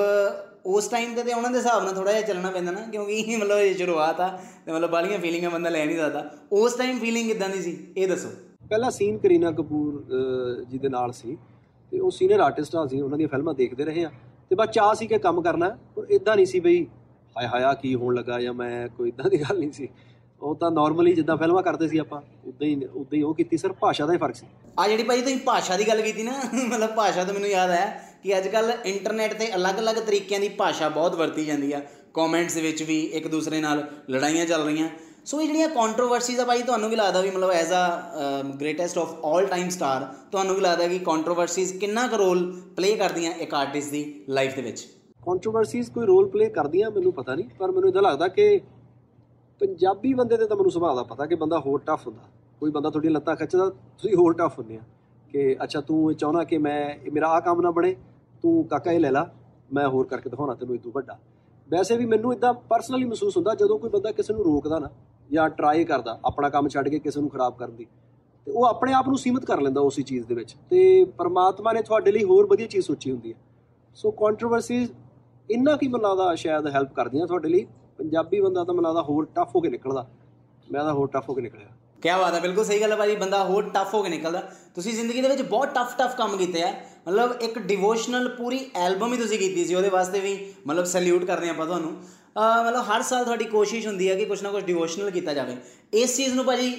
ਉਸ 0.67 0.88
ਟਾਈਮ 0.88 1.14
ਤੇ 1.14 1.23
ਤੇ 1.23 1.33
ਉਹਨਾਂ 1.33 1.50
ਦੇ 1.50 1.59
ਹਿਸਾਬ 1.59 1.83
ਨਾਲ 1.85 1.95
ਥੋੜਾ 1.95 2.12
ਜਿਹਾ 2.12 2.23
ਚੱਲਣਾ 2.23 2.50
ਪੈਂਦਾ 2.50 2.73
ਨਾ 2.73 2.81
ਕਿਉਂਕਿ 2.81 3.37
ਮਤਲਬ 3.37 3.59
ਇਹ 3.59 3.75
ਸ਼ੁਰੂਆਤ 3.75 4.21
ਆ 4.21 4.29
ਤੇ 4.67 4.73
ਮਤਲਬ 4.73 4.91
ਬਾਲੀਆਂ 4.91 5.19
ਫੀਲਿੰਗਾਂ 5.19 5.50
ਬੰਦਾ 5.50 5.71
ਲੈ 5.71 5.85
ਨਹੀਂ 5.87 5.97
ਸਕਦਾ। 5.97 6.31
ਉਸ 6.53 6.75
ਟਾਈਮ 6.75 6.99
ਫੀਲਿੰਗ 6.99 7.29
ਕਿਦਾਂ 7.29 7.49
ਦੀ 7.49 7.62
ਸੀ? 7.62 7.76
ਇਹ 7.97 8.09
ਦੱਸੋ। 8.09 8.29
ਪਹਿਲਾ 8.69 8.91
ਸੀਨ 8.91 9.19
ਕਰੀਨਾ 9.19 9.50
ਕਪੂਰ 9.50 10.03
ਅਹ, 10.03 10.64
ਜੀ 10.64 10.79
ਦੇ 10.79 10.88
ਨਾਲ 10.88 11.12
ਸੀ 11.12 11.37
ਤੇ 11.93 12.00
ਉਹ 12.00 12.11
ਸੀਨੀਅਰ 12.11 12.41
ਆਰਟਿਸਟ 12.41 12.76
ਆ 12.76 12.87
ਸੀ 12.87 13.00
ਉਹਨਾਂ 13.00 13.19
ਦੀਆਂ 13.19 13.29
ਫਿਲਮਾਂ 13.29 13.55
ਦੇਖਦੇ 13.55 13.85
ਰਹੇ 13.85 14.05
ਆ। 14.05 14.11
ਤੇ 14.50 14.55
ਬਸ 14.55 14.69
ਚਾਹ 14.69 14.95
ਸੀ 14.95 15.07
ਕਿ 15.07 15.19
ਕੰਮ 15.19 15.43
ਕਰਨਾ 15.43 15.69
ਹੈ, 15.71 15.76
ਪਰ 15.97 16.07
ਇਦਾਂ 16.11 16.37
ਨਹੀਂ 16.37 16.47
ਸੀ 16.47 16.61
ਬਈ 16.61 16.87
ਹਾਏ 17.37 17.47
ਹਾਇਆ 17.47 17.73
ਕੀ 17.75 17.95
ਹੋਣ 17.95 18.14
ਲੱਗਾ 18.14 18.41
ਜਾਂ 18.41 18.53
ਮੈਂ 18.55 18.88
ਕੋਈ 18.88 19.09
ਇਦਾਂ 19.09 19.31
ਦੀ 19.31 19.41
ਗੱਲ 19.41 19.59
ਨਹੀਂ 19.59 19.71
ਸੀ। 19.73 19.88
ਉਹ 20.43 20.55
ਤਾਂ 20.55 20.71
ਨਾਰਮਲੀ 20.71 21.12
ਜਿੱਦਾਂ 21.12 21.37
ਫਿਲਮਾਂ 21.37 21.62
ਕਰਦੇ 21.62 21.88
ਸੀ 21.88 21.99
ਆਪਾਂ 21.99 22.21
ਉਦਾਂ 22.47 22.67
ਹੀ 22.67 22.75
ਉਦਾਂ 22.75 23.17
ਹੀ 23.17 23.23
ਉਹ 23.23 23.35
ਕੀਤੀ, 23.35 23.57
ਸਿਰਫ 23.57 23.76
ਭਾਸ਼ਾ 23.81 24.07
ਦਾ 24.07 24.12
ਹੀ 24.12 24.19
ਫ਼ਰਕ 24.19 24.35
ਸੀ। 24.35 24.47
ਆ 24.79 24.87
ਜਿਹੜੀ 24.88 25.03
ਭਾਈ 25.03 25.21
ਤੁਸੀਂ 25.21 25.37
ਭਾਸ਼ਾ 25.37 25.76
ਦੀ 25.76 25.87
ਗੱਲ 25.88 26.03
ਕੀਤੀ 26.03 26.23
ਨਾ, 26.23 26.33
ਮਤਲਬ 26.55 26.95
ਭਾਸ਼ਾ 26.95 27.25
ਤੋਂ 27.25 27.35
ਮੈਨੂੰ 27.35 27.49
ਯਾਦ 27.49 27.71
ਆਇਆ 27.71 27.87
ਕਿ 28.23 28.37
ਅੱਜ 28.38 28.49
ਕੱਲ 28.49 28.73
ਇੰਟਰਨੈਟ 28.85 29.35
ਤੇ 29.35 29.55
ਅਲੱਗ-ਅਲੱਗ 29.55 29.97
ਤਰੀਕਿਆਂ 29.97 30.41
ਦੀ 30.41 30.49
ਭਾਸ਼ਾ 30.49 30.88
ਬਹੁਤ 30.88 31.14
ਵਰਤੀ 31.14 31.45
ਜਾਂਦੀ 31.45 31.73
ਆ। 31.73 31.81
ਕਮੈਂਟਸ 32.14 32.57
ਵਿੱਚ 32.57 32.83
ਵੀ 32.83 33.00
ਇੱਕ 33.00 33.29
ਦੂਸਰੇ 33.29 33.61
ਨਾਲ 33.61 33.85
ਲੜਾਈਆਂ 34.11 34.47
ਚੱਲ 34.47 34.64
ਰਹੀਆਂ। 34.64 34.88
ਸੋ 35.25 35.41
ਇਹ 35.41 35.47
ਜਿਹੜੀਆਂ 35.47 35.69
ਕੰਟਰੋਵਰਸੀਜ਼ 35.69 36.41
ਆ 36.41 36.45
ਭਾਈ 36.45 36.62
ਤੁਹਾਨੂੰ 36.62 36.91
ਕੀ 36.91 36.97
ਲੱਗਦਾ 36.97 37.21
ਵੀ 37.21 37.31
ਮਤਲਬ 37.31 37.50
as 37.50 37.73
a 37.73 38.43
greatest 38.61 38.99
of 38.99 39.14
올 39.26 39.47
time 39.47 39.69
star 39.69 40.07
ਤੁਹਾਨੂੰ 40.33 40.55
ਕੀ 40.55 40.61
ਲੱਗਦਾ 40.61 40.88
ਕਿ 40.88 40.99
ਕੰਟਰੋਵਰਸੀਜ਼ 40.99 41.73
ਕਿੰਨਾ 41.75 42.07
ਕੁ 42.07 42.17
ਰੋਲ 42.17 42.50
ਪਲੇ 42.76 42.95
ਕਰਦੀਆਂ 42.97 43.33
ਇੱਕ 43.33 43.55
ਆਰਟਿਸਟ 43.55 43.91
ਦੀ 43.91 44.05
ਲਾਈਫ 44.29 44.57
ਦੇ 44.57 44.62
ਵਿੱਚ? 44.62 44.87
ਕੰਟਰੋਵਰਸੀਜ਼ 45.26 45.90
ਕੋਈ 45.90 46.07
ਰੋਲ 46.07 46.28
ਪਲੇ 46.28 46.49
ਕਰਦੀਆਂ 46.49 46.90
ਮੈਨੂੰ 46.90 47.12
ਪਤਾ 47.12 47.35
ਨਹੀਂ, 47.35 47.49
ਪਰ 47.59 47.71
ਮੈਨੂੰ 47.71 47.88
ਇਦਾਂ 47.88 48.02
ਲੱਗਦਾ 48.02 48.28
ਕਿ 48.28 48.61
ਪੰਜਾਬੀ 49.61 50.14
ਬੰਦੇ 50.14 50.37
ਤੇ 50.37 50.47
ਤਾਂ 50.47 50.57
ਮੈਨੂੰ 50.57 50.71
ਸੁਭਾਅ 50.71 50.95
ਦਾ 50.95 51.02
ਪਤਾ 51.02 51.26
ਕਿ 51.26 51.35
ਬੰਦਾ 51.35 51.59
ਹੋਰ 51.59 51.81
ਟਫ 51.87 52.07
ਹੁੰਦਾ। 52.07 52.23
ਕੋਈ 52.61 52.71
ਬੰਦਾ 52.71 52.90
ਤੁਹਾਡੀ 52.90 53.09
ਲੱਤਾਂ 53.09 53.37
ਖਿੱਚਦਾ, 53.37 53.69
ਤੁਸੀਂ 53.69 54.16
ਹੋਰ 54.16 54.35
ਟਫ 54.35 54.59
ਹੁੰਦੇ 54.59 54.76
ਆ। 54.76 54.81
ਕਿ 55.31 55.57
ਅੱਛਾ, 55.62 55.81
ਤੂੰ 55.81 56.11
ਇਹ 56.11 56.16
ਚਾਹਣਾ 56.16 56.45
ਕਿ 56.45 56.59
ਮੈਂ, 56.59 56.81
ਇਹ 56.97 57.12
ਮੇਰਾ 57.12 57.28
ਆ 57.28 57.40
ਕੰਮ 57.40 57.61
ਨਾ 57.61 57.71
ਬਣੇ, 57.71 57.95
ਤੂੰ 58.43 58.64
ਕਾਕਾ 58.64 58.93
ਇਹ 58.93 59.00
ਲੈ 59.00 59.11
ਲਾ, 59.11 59.31
ਮੈਂ 59.73 59.88
ਹੋਰ 59.88 60.07
ਕਰਕੇ 60.07 60.31
ਦਿਖਾਉਣਾ 60.31 60.54
ਤੈਨੂੰ 60.54 60.75
ਇਦੋਂ 60.75 60.93
ਵੱਡਾ। 60.95 61.19
ਵੈਸੇ 61.69 61.97
ਵੀ 61.97 62.07
ਮੈਨੂੰ 62.07 62.33
ਇਦਾਂ 62.33 62.52
ਪਰਸਨਲੀ 62.54 63.04
ਮਹਿਸੂਸ 63.04 63.37
ਹੁੰਦਾ 63.37 63.54
ਜਦੋਂ 63.54 63.78
ਕੋਈ 63.78 63.90
ਬੰਦਾ 63.90 64.12
ਕਿਸੇ 64.12 64.35
ਨੂੰ 64.35 64.45
ਰੋਕਦਾ 64.45 64.78
ਨਾ, 64.78 64.90
ਜਾਂ 65.31 65.49
ਟਰਾਈ 65.49 65.85
ਕਰਦਾ, 65.85 66.19
ਆਪਣਾ 66.25 66.49
ਕੰਮ 66.49 66.69
ਛੱਡ 66.69 66.88
ਕੇ 66.88 66.99
ਕਿਸੇ 66.99 67.21
ਨੂੰ 67.21 67.31
ਖਰਾਬ 67.31 67.57
ਕਰਨ 67.59 67.76
ਦੀ, 67.76 67.87
ਤੇ 68.47 68.52
ਉਹ 68.52 68.64
ਆਪਣੇ 68.64 68.93
ਆਪ 68.93 69.09
ਨੂੰ 69.09 69.19
ਸੀਮਿਤ 69.19 69.45
ਕਰ 69.45 69.61
ਲੈਂਦਾ 69.61 69.81
ਉਸੇ 69.81 70.02
ਚੀਜ਼ 70.02 70.26
ਦੇ 70.26 70.35
ਵਿੱਚ। 70.35 70.54
ਤੇ 70.71 71.04
ਪਰਮਾਤਮਾ 71.19 71.73
ਨੇ 71.73 71.83
ਤੁਹਾਡੇ 71.83 72.12
ਲਈ 72.12 72.25
ਹੋਰ 72.25 72.47
ਵਧੀਆ 72.47 72.66
ਚੀਜ਼ 72.66 72.85
ਸੋਚੀ 72.87 73.11
ਹੁੰਦੀ 73.11 73.33
ਹੈ। 73.33 73.38
ਸੋ 73.97 74.11
ਕੰਟਰੋਵਰਸੀਜ਼ 74.11 74.90
ਇੰਨਾ 75.49 75.77
ਕੀ 75.77 75.89
ਮੈਨੂੰ 75.89 76.09
ਲੱਗਦਾ 76.11 76.35
ਸ਼ਾਇਦ 76.35 76.67
ਹੈਲਪ 76.67 76.93
ਕਰਦੀਆਂ 76.95 77.27
ਤੁਹਾਡੇ 77.27 77.49
ਲਈ? 77.49 77.67
ਪੰਜਾਬੀ 77.99 78.41
ਬੰਦਾ 78.41 78.65
ਤਾਂ 78.65 78.75
ਮੈਨੂੰ 78.75 78.89
ਲੱਗਦਾ 78.89 79.03
ਹੋਰ 79.03 79.27
ਟਫ 79.35 79.55
ਹੋ 79.55 79.61
ਕੇ 79.61 79.69
ਨਿਕਲਦਾ। 79.69 80.07
ਮੈਂ 80.69 80.85
ਤਾਂ 80.85 80.93
ਹੋਰ 80.95 81.09
ਟਫ 81.09 81.29
ਹੋ 81.29 81.35
ਕੇ 81.35 81.43
ਨਿਕਲਿਆ। 81.43 81.67
ਕੀ 82.03 82.11
ਬਾਤ 82.21 82.35
ਹੈ 82.35 82.41
ਬਿਲਕੁਲ 82.41 82.65
ਸਹੀ 82.65 82.81
ਗੱਲ 82.81 82.93
ਹੈ 82.93 82.97
ਭਾਜੀ 82.97 83.15
ਬੰਦਾ 83.17 83.43
ਹੋਰ 83.45 83.69
ਟਫ 83.75 83.95
ਹੋ 83.95 84.03
ਕੇ 84.03 84.09
ਨਿਕਲਦਾ। 84.09 84.41
ਤੁਸੀਂ 84.75 84.93
ਜ਼ਿੰਦਗੀ 84.93 85.21
ਦੇ 85.23 85.29
ਵਿੱਚ 85.29 85.43
ਬਹੁਤ 85.43 85.75
ਟਫ 85.75 85.95
ਟਫ 85.99 86.17
ਕੰਮ 86.17 86.37
ਕੀਤੇ 86.37 86.63
ਆ। 86.63 86.73
ਮਤਲਬ 87.09 87.43
ਇੱਕ 87.43 87.59
ਡਿਵੋਸ਼ਨਲ 87.59 88.29
ਪੂਰੀ 88.29 88.59
ਐਲਬਮ 88.77 89.13
ਹੀ 89.13 89.19
ਤੁਸੀਂ 89.19 89.39
ਕੀਤੀ 89.39 89.65
ਸੀ 89.65 89.75
ਉਹਦੇ 89.75 89.89
ਵਾਸਤੇ 89.89 90.21
ਵੀ 90.21 90.37
ਮਤਲਬ 90.67 90.85
ਸੈਲੂਟ 90.85 91.25
ਕਰਦੇ 91.25 91.49
ਆਪਾਂ 91.49 91.67
ਤੁਹਾਨੂੰ। 91.67 91.93
ਮਤਲਬ 92.67 92.85
ਹਰ 92.85 93.03
ਸਾਲ 93.03 93.25
ਤੁਹਾਡੀ 93.25 93.45
ਕੋਸ਼ਿਸ਼ 93.47 93.87
ਹੁੰਦੀ 93.87 94.09
ਹੈ 94.11 94.15
ਕਿ 94.15 94.25
ਕੁਝ 94.25 94.43
ਨਾ 94.43 94.51
ਕੁਝ 94.51 94.65
ਡਿਵੋਸ਼ਨਲ 94.65 95.11
ਕੀਤਾ 95.11 95.35
ਜਾਵੇ। 95.35 95.57
ਇਸ 95.95 96.17
ਚੀਜ਼ 96.17 96.35
ਨੂੰ 96.35 96.45
ਭਾਜੀ 96.45 96.71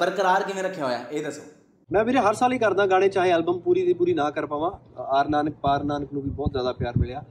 ਬਰਕਰਾਰ 0.00 0.42
ਕਿਵੇਂ 0.42 0.62
ਰੱਖਿਆ 0.62 0.84
ਹੋਇਆ 0.84 1.04
ਇਹ 1.10 1.24
ਦੱਸੋ। 1.24 1.42
ਮੈਂ 1.90 2.04
ਵੀਰੇ 2.04 2.18
ਹਰ 2.18 2.34
ਸਾਲ 2.34 2.52
ਹੀ 2.52 2.58
ਕਰਦਾ 2.58 2.86
ਗਾਣੇ 2.86 3.08
ਚਾਹੇ 3.08 3.30
ਐਲਬਮ 3.30 3.58
ਪੂਰੀ 3.60 3.84
ਦੀ 3.86 3.92
ਪੂਰੀ 3.92 4.14
ਨਾ 4.14 4.30
ਕਰ 4.30 4.46
ਪਾਵਾਂ। 4.46 4.70
ਆਰ 5.00 5.28
ਨਾਨਕ 5.28 5.54
ਪਾਰ 5.62 5.84
ਨਾਨਕ 5.84 6.12
ਨੂੰ 6.12 6.22
ਵੀ 6.22 6.30
ਬਹੁਤ 6.30 6.52
ਜ਼ਿਆਦਾ 6.52 6.72
ਪਿਆਰ 6.72 6.98
ਮਿਲਿਆ। 6.98 7.24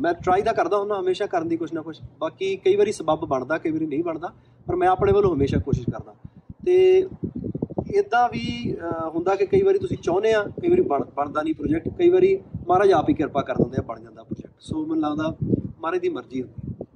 ਮੈਂ 0.00 0.14
ਟਰਾਈ 0.14 0.42
ਤਾਂ 0.42 0.54
ਕਰਦਾ 0.54 0.78
ਹੁੰਦਾ, 0.78 1.00
ਹਮੇਸ਼ਾ 1.00 1.26
ਕਰਨ 1.26 1.48
ਦੀ 1.48 1.56
ਕੁਛ 1.56 1.72
ਨਾ 1.72 1.82
ਕੁਛ। 1.82 2.00
ਬਾਕੀ 2.18 2.56
ਕਈ 2.56 2.76
ਵਾਰੀ 2.76 2.92
ਸਬੱਬ 2.92 3.20
ਬਣਦਾ, 3.20 3.58
ਕਈ 3.58 3.70
ਵਾਰੀ 3.70 3.86
ਨਹੀਂ 3.86 4.04
ਬਣਦਾ, 4.04 4.32
ਪਰ 4.66 4.76
ਮੈਂ 4.76 4.88
ਆਪਣੇ 4.88 5.12
ਵੱਲੋਂ 5.12 5.34
ਹਮੇਸ਼ਾ 5.34 5.58
ਕੋਸ਼ਿਸ਼ 5.58 5.90
ਕਰਦਾ। 5.90 6.14
ਤੇ 6.66 7.06
ਇਦਾਂ 7.94 8.28
ਵੀ, 8.28 8.76
ਅਹ 8.76 9.10
ਹੁੰਦਾ 9.10 9.34
ਕਿ 9.34 9.46
ਕਈ 9.46 9.62
ਵਾਰੀ 9.62 9.78
ਤੁਸੀਂ 9.78 9.98
ਚਾਹੁੰਦੇ 9.98 10.32
ਆ, 10.32 10.42
ਕਈ 10.42 10.70
ਵਾਰੀ 10.70 10.80
ਬਣ- 10.80 11.04
ਬਣਦਾ 11.04 11.42
ਨਹੀਂ 11.42 11.54
ਪ੍ਰੋਜੈਕਟ 11.54 11.88
ਕਈ 11.88 12.08
ਵਾਰੀ 12.08 12.42
ਮਹਾਰਾਜ 12.68 12.92
ਆਪ 12.92 13.08
ਹੀ 13.08 13.14
ਕਿਰਪਾ 13.14 13.42
ਕਰ 13.42 13.54
ਦਿੰਦੇ 13.54 13.76
ਆ, 13.78 13.82
ਬਣ 13.82 14.00
ਜਾਂਦਾ 14.00 14.22
ਪ੍ਰੋਜੈਕਟ 14.22 14.54
ਸੋ 14.60 14.86
ਮੈਨੂੰ 14.86 15.10
ਲੱਗਦਾ 15.10 15.36
ਮਹਾਰਾਜ 15.80 16.00
ਦੀ 16.00 16.08
ਮਰਜ਼ੀ 16.08 16.42
ਹੁੰਦੀ 16.42 16.74
ਹੈ। 16.74 16.86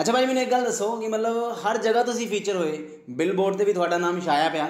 ਅੱਛਾ 0.00 0.12
ਭਾਜੀ 0.12 0.26
ਮੈਨੂੰ 0.26 0.42
ਇੱਕ 0.42 0.50
ਗੱਲ 0.50 0.64
ਦੱਸੋ 0.64 0.96
ਕਿ 0.96 1.08
ਮਤਲਬ 1.08 1.36
ਹਰ 1.36 1.78
ਜਗ੍ਹਾ 1.78 2.02
ਤੁਸੀਂ 2.02 2.28
ਫੀਚਰ 2.28 2.56
ਹੋਏ 2.56 2.88
ਬਿਲਬੋਰਡ 3.10 3.56
ਤੇ 3.56 3.64
ਵੀ 3.64 3.72
ਤੁਹਾਡਾ 3.72 3.98
ਨਾਮ 3.98 4.20
ਛਾਇਆ 4.20 4.48
ਪਿਆ। 4.48 4.68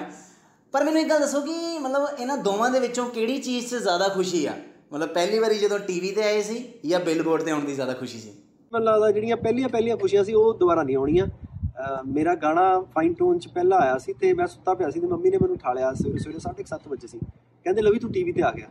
ਪਰ 0.71 0.83
ਮੈਨੂੰ 0.83 1.01
ਇੱਕ 1.01 1.09
ਗੱਲ 1.09 1.19
ਦੱਸੋ 1.19 1.41
ਕਿ 1.41 1.79
ਮਤਲਬ 1.79 2.07
ਇਹਨਾਂ 2.19 2.37
ਦੋਵਾਂ 2.37 2.71
ਦੇ 2.71 2.79
ਵਿੱਚੋਂ 2.79 3.09
ਕਿਹੜੀ 3.09 3.37
ਚੀਜ਼ 3.37 3.67
'ਚ 3.67 3.75
ਜ਼ਿਆਦਾ 3.75 4.07
ਖੁਸ਼ੀ 4.07 4.45
ਆ? 4.45 4.53
ਮਤਲਬ 4.93 5.09
ਪਹਿਲੀ 5.09 5.39
ਵਾਰੀ 5.39 5.57
ਜਦੋਂ 5.57 5.79
ਟੀਵੀ 5.79 6.11
ਤੇ 6.11 6.23
ਆਏ 6.23 6.41
ਸੀ 6.41 6.73
ਜਾਂ 6.89 6.99
ਬਿਲਬੋਰਡ 6.99 7.41
ਤੇ 7.41 7.51
ਆਉਣ 7.51 7.65
ਦੀ 7.65 7.73
ਜ਼ਿਆਦਾ 7.73 7.93
ਖੁਸ਼ੀ 7.93 8.19
ਸੀ? 8.19 8.29
ਮੈਨੂੰ 8.73 8.87
ਲੱਗਦਾ 8.87 9.11
ਜਿਹੜੀਆਂ 9.11 9.37
ਪਹਿਲੀਆਂ 9.37 9.69
ਪਹਿਲੀਆਂ 9.69 9.97
ਖੁਸ਼ੀਆਂ 9.97 10.23
ਸੀ, 10.23 10.33
ਉਹ 10.33 10.53
ਦੁਬਾਰਾ 10.53 10.83
ਨਹੀਂ 10.83 10.95
ਆਉਣੀਆਂ। 10.95 11.27
ਅਹ 11.27 12.03
ਮੇਰਾ 12.07 12.35
ਗਾਣਾ 12.35 12.81
ਫਾਈਨ 12.81 13.13
ਟੋਨ 13.13 13.39
ਚ 13.39 13.47
ਪਹਿਲਾਂ 13.47 13.79
ਆਇਆ 13.79 13.97
ਸੀ 13.97 14.13
ਤੇ 14.13 14.33
ਮੈਂ 14.33 14.47
ਸੁੱਤਾ 14.47 14.73
ਪਿਆ 14.73 14.89
ਸੀ 14.89 14.99
ਤੇ 14.99 15.07
ਮੰਮੀ 15.07 15.29
ਨੇ 15.29 15.37
ਮੈਨੂੰ 15.37 15.55
ਉਠਾਲਿਆ 15.55 15.93
ਸਵੇਰੇ 15.93 16.17
ਸਵੇਰੇ 16.17 16.39
7:30 16.39 16.87
ਵਜੇ 16.87 17.07
ਸੀ। 17.07 17.19
ਕਹਿੰਦੇ, 17.63 17.81
ਲਵੀ, 17.81 17.99
ਤੂੰ 17.99 18.11
ਟੀਵੀ 18.11 18.31
ਤੇ 18.31 18.41
ਆ 18.41 18.51
ਗਿਆ। 18.51 18.67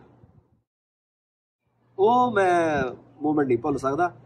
ਉਹ 1.99 2.33
ਮੈਂ 2.33 2.83
ਮੂਮੈਂਟ 3.23 3.49
ਨਹੀਂ 3.49 3.59
ਭੁੱਲ 3.59 3.79
ਸਕਦਾ। 3.79 4.17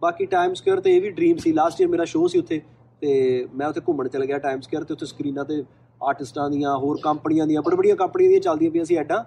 ਬਾਕੀ 0.00 0.26
ਟਾਈਮ 0.26 0.54
ਸਕੁਅਰ 0.54 0.80
ਤੇ 0.80 0.96
ਇਹ 0.96 1.02
ਵੀ 1.02 1.10
ਡ੍ਰੀਮ 1.10 1.36
ਸੀ। 1.36 1.52
ਲਾਸਟ 1.52 1.80
ਈਅਰ 1.80 1.88
ਮੇਰਾ 1.88 2.04
ਸ਼ੋਅ 2.04 2.28
ਸੀ 2.28 2.38
ਉੱਥੇ 2.38 2.62
ਤੇ 3.00 3.48
ਮੈਂ 3.54 3.68
ਉੱਥੇ 3.68 3.80
ਘੁੰਮਣ 3.80 4.08
ਚਲ 4.08 4.26
ਗਿਆ 4.26 4.38
ਟਾਈਮ 4.38 4.60
ਸਕੁਅਰ 4.60 4.84
ਤੇ। 4.84 4.94
ਉੱਥੇ 4.94 5.06
ਸਕਰੀਨਾਂ 5.06 5.44
ਤੇ 5.44 5.64
ਆਰਟਿਸਟਾਂ 6.02 6.50
ਦੀਆਂ, 6.50 6.76
ਹੋਰ 6.76 6.98
ਕੰਪਨੀਆਂ 7.02 7.46
ਦੀਆਂ 7.46 7.62
ਬੜੀ 7.62 7.76
ਬੜੀਆਂ 7.76 7.96
ਕੰਪਨੀਆਂ 7.96 8.30
ਦੀਆਂ 8.30 8.40
ਚੱਲਦੀਆਂ 8.40 8.70
ਪਈਆਂ 8.70 8.84
ਸੀ 8.84 8.96
ਐਡਾਂ। 8.96 9.24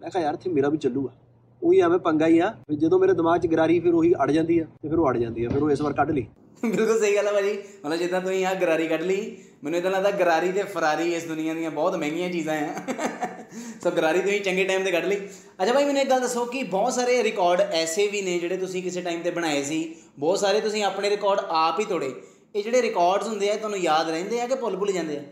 ਮੈਂ 0.00 0.10
ਕਿਹਾ, 0.10 0.22
ਯਾਰ, 0.22 0.34
ਇੱਥੇ 0.34 0.50
ਮੇਰਾ 0.50 0.68
ਵੀ 0.68 0.78
ਚੱਲੂਗਾ। 0.78 1.29
ਉਹੀ 1.62 1.80
ਐਵੇਂ 1.80 1.98
ਪੰਗਾ 1.98 2.26
ਹੀ 2.26 2.38
ਆ 2.38 2.50
ਫਿਰ 2.50 2.78
ਜਦੋਂ 2.78 2.98
ਮੇਰੇ 2.98 3.12
ਦਿਮਾਗ 3.12 3.40
'ਚ 3.40 3.46
ਗਰਾਰੀ 3.46 3.80
ਫਿਰ 3.80 3.94
ਉਹੀ 3.94 4.14
ਅੜ 4.14 4.30
ਜਾਂਦੀ 4.30 4.58
ਆ 4.58 4.64
ਤੇ 4.82 4.88
ਫਿਰ 4.88 4.98
ਉਹ 4.98 5.10
ਅੜ 5.10 5.16
ਜਾਂਦੀ 5.16 5.44
ਆ, 5.44 5.48
ਫਿਰ 5.48 5.62
ਉਹ 5.62 5.70
ਇਸ 5.70 5.80
ਵਾਰ 5.80 5.92
ਕੱਢ 5.92 6.10
ਲਈ। 6.10 6.26
ਬਿਲਕੁਲ 6.64 6.98
ਸਹੀ 7.00 7.16
ਗੱਲ 7.16 7.26
ਹੈ 7.26 7.32
ਭਾਜੀ। 7.32 7.58
ਮਤਲਬ 7.84 7.98
ਜਿੱਦਾਂ 7.98 8.20
ਤੁਸੀਂ 8.20 8.46
ਆ 8.46 8.54
ਗਰਾਰੀ 8.54 8.86
ਕੱਢ 8.88 9.02
ਲਈ, 9.02 9.36
ਮੈਨੂੰ 9.64 9.78
ਇਦਾਂ 9.78 9.90
ਲੱਗਦਾ 9.90 10.10
ਗਰਾਰੀ 10.10 10.52
ਤੇ 10.52 10.62
ਫਰਾਰੀ 10.62 11.14
ਇਸ 11.14 11.24
ਦੁਨੀਆ 11.24 11.54
ਦੀਆਂ 11.54 11.70
ਬਹੁਤ 11.70 11.96
ਮਹਿੰਗੀਆਂ 11.96 12.30
ਚੀਜ਼ਾਂ 12.30 12.54
ਆ। 12.54 12.74
ਸੋ 13.84 13.90
ਗਰਾਰੀ 13.90 14.20
ਤੁਸੀਂ 14.20 14.40
ਚੰਗੇ 14.40 14.64
ਟਾਈਮ 14.64 14.84
ਤੇ 14.84 14.90
ਕੱਢ 14.90 15.04
ਲਈ। 15.04 15.16
ਅੱਛਾ 15.62 15.72
ਭਾਈ, 15.72 15.84
ਮੈਨੂੰ 15.84 16.02
ਇੱਕ 16.02 16.10
ਗੱਲ 16.10 16.20
ਦੱਸੋ 16.20 16.44
ਕਿ 16.44 16.62
ਬਹੁਤ 16.62 16.92
ਸਾਰੇ 16.92 17.22
ਰਿਕਾਰਡ 17.22 17.60
ਐਸੇ 17.60 18.06
ਵੀ 18.06 18.22
ਨੇ 18.22 18.38
ਜਿਹੜੇ 18.38 18.56
ਤੁਸੀਂ 18.56 18.82
ਕਿਸੇ 18.82 19.00
ਟਾਈਮ 19.00 19.22
ਤੇ 19.22 19.30
ਬਣਾਏ 19.30 19.62
ਸੀ। 19.62 19.94
ਬਹੁਤ 20.18 20.38
ਸਾਰੇ 20.38 20.60
ਤੁਸੀਂ 20.60 20.84
ਆਪਣੇ 20.84 21.10
ਰਿਕਾਰਡ 21.10 21.40
ਆਪ 21.48 21.80
ਹੀ 21.80 21.84
ਤੋੜੇ। 21.84 22.12
ਇਹ 22.56 22.62
ਜਿਹੜੇ 22.62 22.82
ਰਿਕਾਰਡਸ 22.82 23.28
ਹੁੰਦੇ 23.28 23.50
ਆ 23.50 23.56
ਤੁਹਾਨੂੰ 23.56 23.78
ਯਾਦ 23.78 24.10
ਰਹਿੰਦੇ 24.10 24.40
ਆ 24.40 24.46
ਕਿ 24.46 24.54
ਭੁੱਲ 24.54 24.76
ਭੁੱਲ 24.76 24.92
ਜਾਂਦੇ 24.92 25.16
ਆ? 25.16 25.22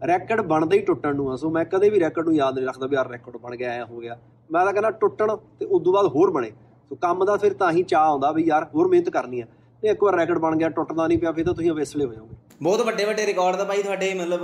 ਰੈਕਡ 0.00 0.40
ਬਣਦਾ 0.42 0.76
ਹੀ 0.76 0.80
ਟੁੱਟਣ 0.80 1.14
ਨੂੰ 1.16 1.30
ਆ। 1.32 1.36
ਸੋ 1.36 1.50
ਮੈਂ 1.50 1.64
ਕਦੇ 1.64 1.90
ਵੀ 1.90 2.00
ਰੈਕਡ 2.00 2.24
ਨੂੰ 2.24 2.34
ਯਾਦ 2.34 2.54
ਨਹੀਂ 2.54 2.66
ਰੱਖਦਾ 2.66 2.86
ਵੀ 2.86 2.96
ਯਾਰ 2.96 3.08
ਰੈਕਡ 3.10 3.36
ਬਣ 3.36 3.56
ਗਿਆ 3.56 3.70
ਐ 3.72 3.84
ਹੋ 3.84 3.98
ਗਿਆ। 3.98 4.18
ਮੈਂ 4.50 4.64
ਤਾਂ 4.64 4.72
ਕਹਿੰਦਾ 4.72 4.90
ਟੁੱਟਣ 4.90 5.36
ਤੇ 5.58 5.66
ਉਸ 5.66 5.82
ਤੋਂ 5.84 5.92
ਬਾਅਦ 5.92 6.06
ਹੋਰ 6.06 6.30
ਬਣੇ। 6.30 6.50
ਸੋ 6.90 6.96
ਕੰਮ 7.02 7.24
ਦਾ 7.24 7.36
ਫਿਰ 7.36 7.52
ਤਾਂ 7.52 7.70
ਹੀ 7.72 7.82
ਚਾਹ 7.82 8.04
ਆਉਂਦਾ 8.04 8.30
ਵੀ 8.32 8.44
ਯਾਰ 8.46 8.66
ਹੋਰ 8.74 8.88
ਮਿਹਨਤ 8.88 9.08
ਕਰਨੀ 9.10 9.40
ਆ। 9.40 9.46
ਤੇ 9.82 9.88
ਇੱਕ 9.88 10.02
ਵਾਰ 10.04 10.14
ਰੈਕਡ 10.14 10.38
ਬਣ 10.38 10.56
ਗਿਆ 10.56 10.68
ਟੁੱਟਦਾ 10.68 11.06
ਨਹੀਂ 11.06 11.18
ਪਿਆ 11.18 11.32
ਫਿਰ 11.32 11.44
ਤਾਂ 11.46 11.54
ਤੁਸੀਂ 11.54 11.70
ਅਵੇਸਲੇ 11.70 12.04
ਹੋ 12.04 12.12
ਜਾਓਗੇ। 12.14 12.34
ਬਹੁਤ 12.62 12.80
ਵੱਡੇ 12.80 13.04
ਵੱਡੇ 13.04 13.26
ਰਿਕਾਰਡ 13.26 13.56
ਤਾਂ 13.56 13.64
ਭਾਈ 13.64 13.82
ਤੁਹਾਡੇ 13.82 14.12
ਮਤਲਬ 14.14 14.40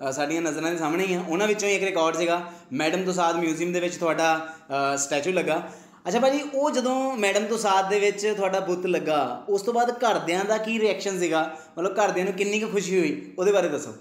ਅ, 0.00 0.10
ਸਾਡੀਆਂ 0.12 0.42
ਨਜ਼ਰਾਂ 0.42 0.70
ਦੇ 0.70 0.76
ਸਾਹਮਣੇ 0.78 1.06
ਹੀ 1.06 1.14
ਆ। 1.14 1.22
ਉਹਨਾਂ 1.28 1.46
ਵਿੱਚੋਂ 1.48 1.68
ਇੱਕ 1.68 1.84
ਰਿਕਾਰਡ 1.84 2.16
ਸੀਗਾ 2.16 2.40
ਮੈਡਮ 2.72 3.04
ਤੁਸਾਦ 3.04 3.36
ਮਿਊਜ਼ੀਅਮ 3.36 3.72
ਦੇ 3.72 3.80
ਵਿੱਚ 3.80 3.96
ਤੁਹਾਡਾ 3.96 4.38
ਸਟੈਚੂ 4.96 5.32
ਲੱਗਾ। 5.32 5.62
ਅੱਛਾ 6.08 6.18
ਭਾਜੀ 6.20 6.40
ਉਹ 6.54 6.70
ਜਦੋਂ 6.70 7.16
ਮੈਡਮ 7.16 7.46
ਤੁਸਾਦ 7.46 7.88
ਦੇ 7.90 7.98
ਵਿੱਚ 8.00 8.26
ਤੁਹਾਡਾ 8.26 8.60
ਬੁੱਤ 8.60 8.86
ਲੱਗਾ 8.86 9.44
ਉਸ 9.48 9.62
ਤੋਂ 9.62 9.74
ਬਾਅਦ 9.74 9.90
ਘਰਦਿਆਂ 10.02 10.44
ਦਾ 10.44 10.58
ਕੀ 10.58 10.78
ਰਿਐਕਸ਼ਨ 10.80 11.18
ਸੀਗਾ? 11.18 11.40
ਮਤਲਬ 11.78 11.96
ਘਰਦਿਆਂ 11.96 12.24
ਨੂੰ 12.26 12.34
ਕਿੰਨੀ 12.34 12.60
ਕੁ 12.60 12.68
ਖੁਸ਼ੀ 12.68 12.98
ਹੋਈ? 12.98 13.34
ਉਹਦੇ 13.38 13.52
ਬਾਰੇ 13.52 13.68
ਦੱਸੋ। 13.68 13.94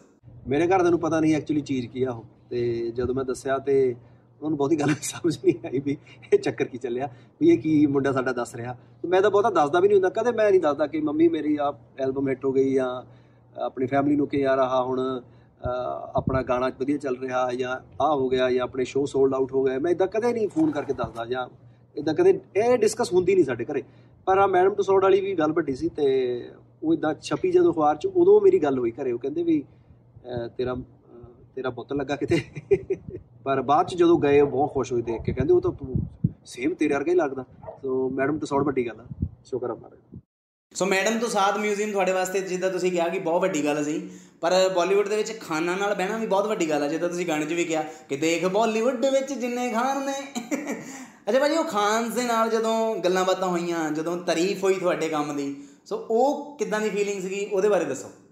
ਮੇਰੇ 0.45 0.67
ਘਰਦਿਆਂ 0.67 0.91
ਨੂੰ 0.91 0.99
ਪਤਾ 0.99 1.19
ਨਹੀਂ 1.19 1.35
ਐਕਚੁਅਲੀ 1.35 1.61
ਚੀਜ਼ 1.61 1.87
ਕੀ 1.87 2.03
ਆ 2.03 2.11
ਉਹ। 2.11 2.23
ਤੇ 2.49 2.91
ਜਦੋਂ 2.95 3.15
ਮੈਂ 3.15 3.23
ਦੱਸਿਆ 3.25 3.57
ਤੇ 3.57 3.73
ਉਹਨਾਂ 4.41 4.49
ਨੂੰ 4.49 4.57
ਬਹੁਤੀ 4.57 4.75
ਗੱਲ 4.75 4.89
ਸਮਝ 5.01 5.35
ਨਹੀਂ 5.45 5.53
ਆਈ 5.65 5.79
ਵੀ 5.79 5.97
ਇਹ 6.33 6.37
ਚੱਕਰ 6.39 6.65
ਕੀ 6.65 6.77
ਚੱਲਿਆ 6.77 7.09
ਵੀ 7.41 7.49
ਇਹ 7.49 7.57
ਕੀ 7.57 7.85
ਮੁੰਡਾ 7.85 8.11
ਸਾਡਾ 8.11 8.31
ਦੱਸ 8.31 8.55
ਰਿਹਾ। 8.55 8.73
ਤੇ 9.03 9.07
ਮੈਂ 9.07 9.21
ਤਾਂ 9.21 9.31
ਬਹੁਤਾ 9.31 9.49
ਦੱਸਦਾ 9.49 9.79
ਵੀ 9.79 9.87
ਨਹੀਂ 9.87 9.95
ਹੁੰਦਾ 9.95 10.09
ਕਦੇ 10.09 10.31
ਮੈਂ 10.31 10.49
ਨਹੀਂ 10.51 10.59
ਦੱਸਦਾ 10.61 10.87
ਕਿ 10.87 11.01
ਮੰਮੀ 11.01 11.27
ਮੇਰੀ 11.27 11.55
ਆ 11.57 11.71
ਐਲਬਮ 11.99 12.27
ਹਿੱਟ 12.29 12.45
ਹੋ 12.45 12.51
ਗਈ 12.51 12.73
ਜਾਂ 12.73 12.89
ਆਪਣੀ 13.55 13.85
ਫੈਮਿਲੀ 13.85 14.15
ਨੂੰ 14.15 14.27
ਕਿ 14.27 14.39
ਯਾਰ 14.39 14.59
ਆਹ 14.59 14.83
ਹੁਣ 14.83 14.99
ਅਹ, 15.01 16.11
ਆਪਣਾ 16.15 16.41
ਗਾਣਾ 16.41 16.69
ਵਧੀਆ 16.79 16.97
ਚੱਲ 16.97 17.15
ਰਿਹਾ 17.17 17.47
ਜਾਂ 17.53 17.75
ਆਹ 18.01 18.15
ਹੋ 18.15 18.27
ਗਿਆ 18.29 18.49
ਜਾਂ 18.51 18.63
ਆਪਣੇ 18.63 18.83
ਸ਼ੋਅ 18.85 19.05
ਸੋਲਡ 19.05 19.33
ਆਊਟ 19.33 19.51
ਹੋ 19.53 19.63
ਗਏ। 19.63 19.77
ਮੈਂ 19.79 19.91
ਇਦਾਂ 19.91 20.07
ਕਦੇ 20.07 20.33
ਨਹੀਂ 20.33 20.47
ਫੋਨ 20.47 20.71
ਕਰਕੇ 20.71 20.93
ਦੱਸਦਾ 20.93 21.25
ਜਾਂ 21.25 21.47
ਇਦਾਂ 21.95 22.13
ਕਦੇ 22.13 22.39
ਇਹ 22.55 22.77
ਡਿਸਕਸ 22.77 23.13
ਹੁੰਦੀ 23.13 23.35
ਨਹੀਂ 23.35 23.45
ਸਾਡੇ 23.45 23.65
ਘਰੇ। 23.65 23.83
ਪਰ 24.27 24.37
ਆ 24.37 24.47
ਮੈਡਮ 24.47 24.73
ਟਸੌੜ 24.73 25.01
ਵਾਲੀ 25.03 25.21
ਵੀ 25.21 25.33
ਗੱਲ 25.35 25.51
ਵੱਡੀ 25.51 25.75
ਸੀ 25.75 25.89
ਤੇ 25.89 26.05
ਉਹ 26.83 26.93
ਇਦਾਂ 26.93 27.13
ਛਪੀ 27.21 27.51
ਜਦੋਂ 27.51 27.71
ਅਖਬਾਰ 27.73 27.95
'ਚ 27.95 28.07
ਉਦੋਂ 28.07 28.39
ਮੇਰੀ 28.41 28.59
ਗੱਲ 28.59 28.79
ਹੋਈ 28.79 28.91
ਘਰੇ। 28.91 29.11
ਉਹ 29.11 29.19
ਕਹਿੰਦੇ 29.19 29.43
ਵੀ 29.43 29.61
ਅਹ, 29.61 29.84
ਤੇਰਾ 30.57 30.73
ਅਹ, 30.73 30.77
ਤੇਰਾ 31.55 31.69
ਪੁੱਤ 31.69 31.93
ਲੱਗਾ 31.93 32.15
ਕਿਤੇ? 32.15 32.41
ਪਰ 33.43 33.61
ਬਾਅਦ 33.61 33.87
'ਚ 33.87 33.95
ਜਦੋਂ 33.95 34.19
ਗਏ 34.19 34.41
ਉਹ 34.41 34.47
ਬਹੁਤ 34.47 34.73
ਖੁਸ਼ 34.73 34.93
ਹੋਏ 34.93 35.01
ਦੇਖ 35.01 35.21
ਕੇ। 35.21 35.33
ਕਹਿੰਦੇ 35.33 35.53
ਉਹ 35.53 35.61
ਤਾਂ 35.61 35.71
ਤੂੰ 35.71 35.95
ਸੇਮ 36.45 36.73
ਤੇਰੇ 36.73 36.93
ਵਰਗਾ 36.93 37.11
ਹੀ 37.11 37.17
ਲੱਗਦਾ। 37.17 37.45
ਸੋ 37.81 38.09
ਮੈਡਮ 38.09 38.39
ਟਸੌੜ 38.39 38.63
ਵੱਡੀ 38.63 38.87
ਗੱਲ 38.87 38.99
ਆ। 38.99 39.05
ਸ਼ੁਕਰ 39.45 39.69
ਆ 39.69 39.75
ਮਾਰੇ 39.75 40.19
ਸੋ 40.73 40.85
ਮੈਡਮ 40.85 41.19
ਤੁਸਾਦ 41.19 41.57
ਮਿਊਜ਼ੀਅਮ 41.57 41.91
ਤੁਹਾਡੇ 41.91 42.11
ਵਾਸਤੇ 42.11 42.41
ਜਿੱਦਾਂ 42.41 42.71
ਤੁਸੀਂ 42.71 42.91
ਕਿਹਾ 42.91 43.09
ਕਿ 43.09 43.19
ਬਹੁਤ 43.19 43.41
ਵੱਡੀ 43.41 43.65
ਗੱਲ 43.65 43.83
ਸੀ। 43.83 44.09
ਪਰ 44.41 44.51
ਬਾਲੀਵੁੱਡ 44.75 45.07
ਦੇ 45.07 45.15
ਵਿੱਚ 45.15 45.39
ਖਾਨਾਂ 45.39 45.77
ਨਾਲ 45.77 45.95
ਬਹਿਣਾ 45.95 46.17
ਵੀ 46.17 46.27
ਬਹੁਤ 46.27 46.47
ਵੱਡੀ 46.47 46.69
ਗੱਲ 46.69 46.83
ਆ 46.83 46.87
ਜਿੱਦਾਂ 46.87 47.09
ਤੁਸੀਂ 47.09 47.27
ਗਾਣੇ 47.27 47.45
'ਚ 47.45 47.53
ਵੀ 47.53 47.65
ਕਿਹਾ 47.65 47.83
ਕਿ 48.09 48.17
ਦੇਖ 48.17 48.45
ਬਾਲੀਵੁੱਡ 48.45 49.05
ਵਿੱਚ 49.05 49.33
ਜਿੰਨੇ 49.33 49.71
ਖਾਨ 49.71 50.05
ਨੇ। 50.05 50.21
ਅੱਛਾ 51.29 51.39
ਭਾਜੀ 51.39 51.55
ਉਹ 51.55 51.63
ਖਾਨ 51.63 52.11
ਦੇ 52.11 52.23
ਨਾਲ 52.23 52.49
ਜਦੋਂ 52.49 52.95
ਗੱਲਾਂ 52.95 53.25
ਬਾਤਾਂ 53.25 53.47
ਹੋਈਆਂ 53.47 53.91
ਜਦੋਂ 53.91 54.17
ਤਾਰੀਫ 54.17 54.63
ਹੋਈ 54.63 54.73
ਤੁਹਾਡੇ 54.73 55.09
ਕੰਮ 55.09 55.35
ਦੀ 55.37 55.63
ਸੋ 55.85 56.07
ਉਹ 56.09 56.57
ਕਿੱਦਾਂ 56.57 56.81
ਦੀ 56.81 56.89
ਫੀਲਿੰਗ 56.89 57.21
ਸੀਗੀ? 57.21 57.45
ਉਹਦੇ 57.45 57.69
ਬਾਰੇ 57.69 57.85
ਦੱਸੋ। 57.85 58.07
ਅਹ 58.07 58.24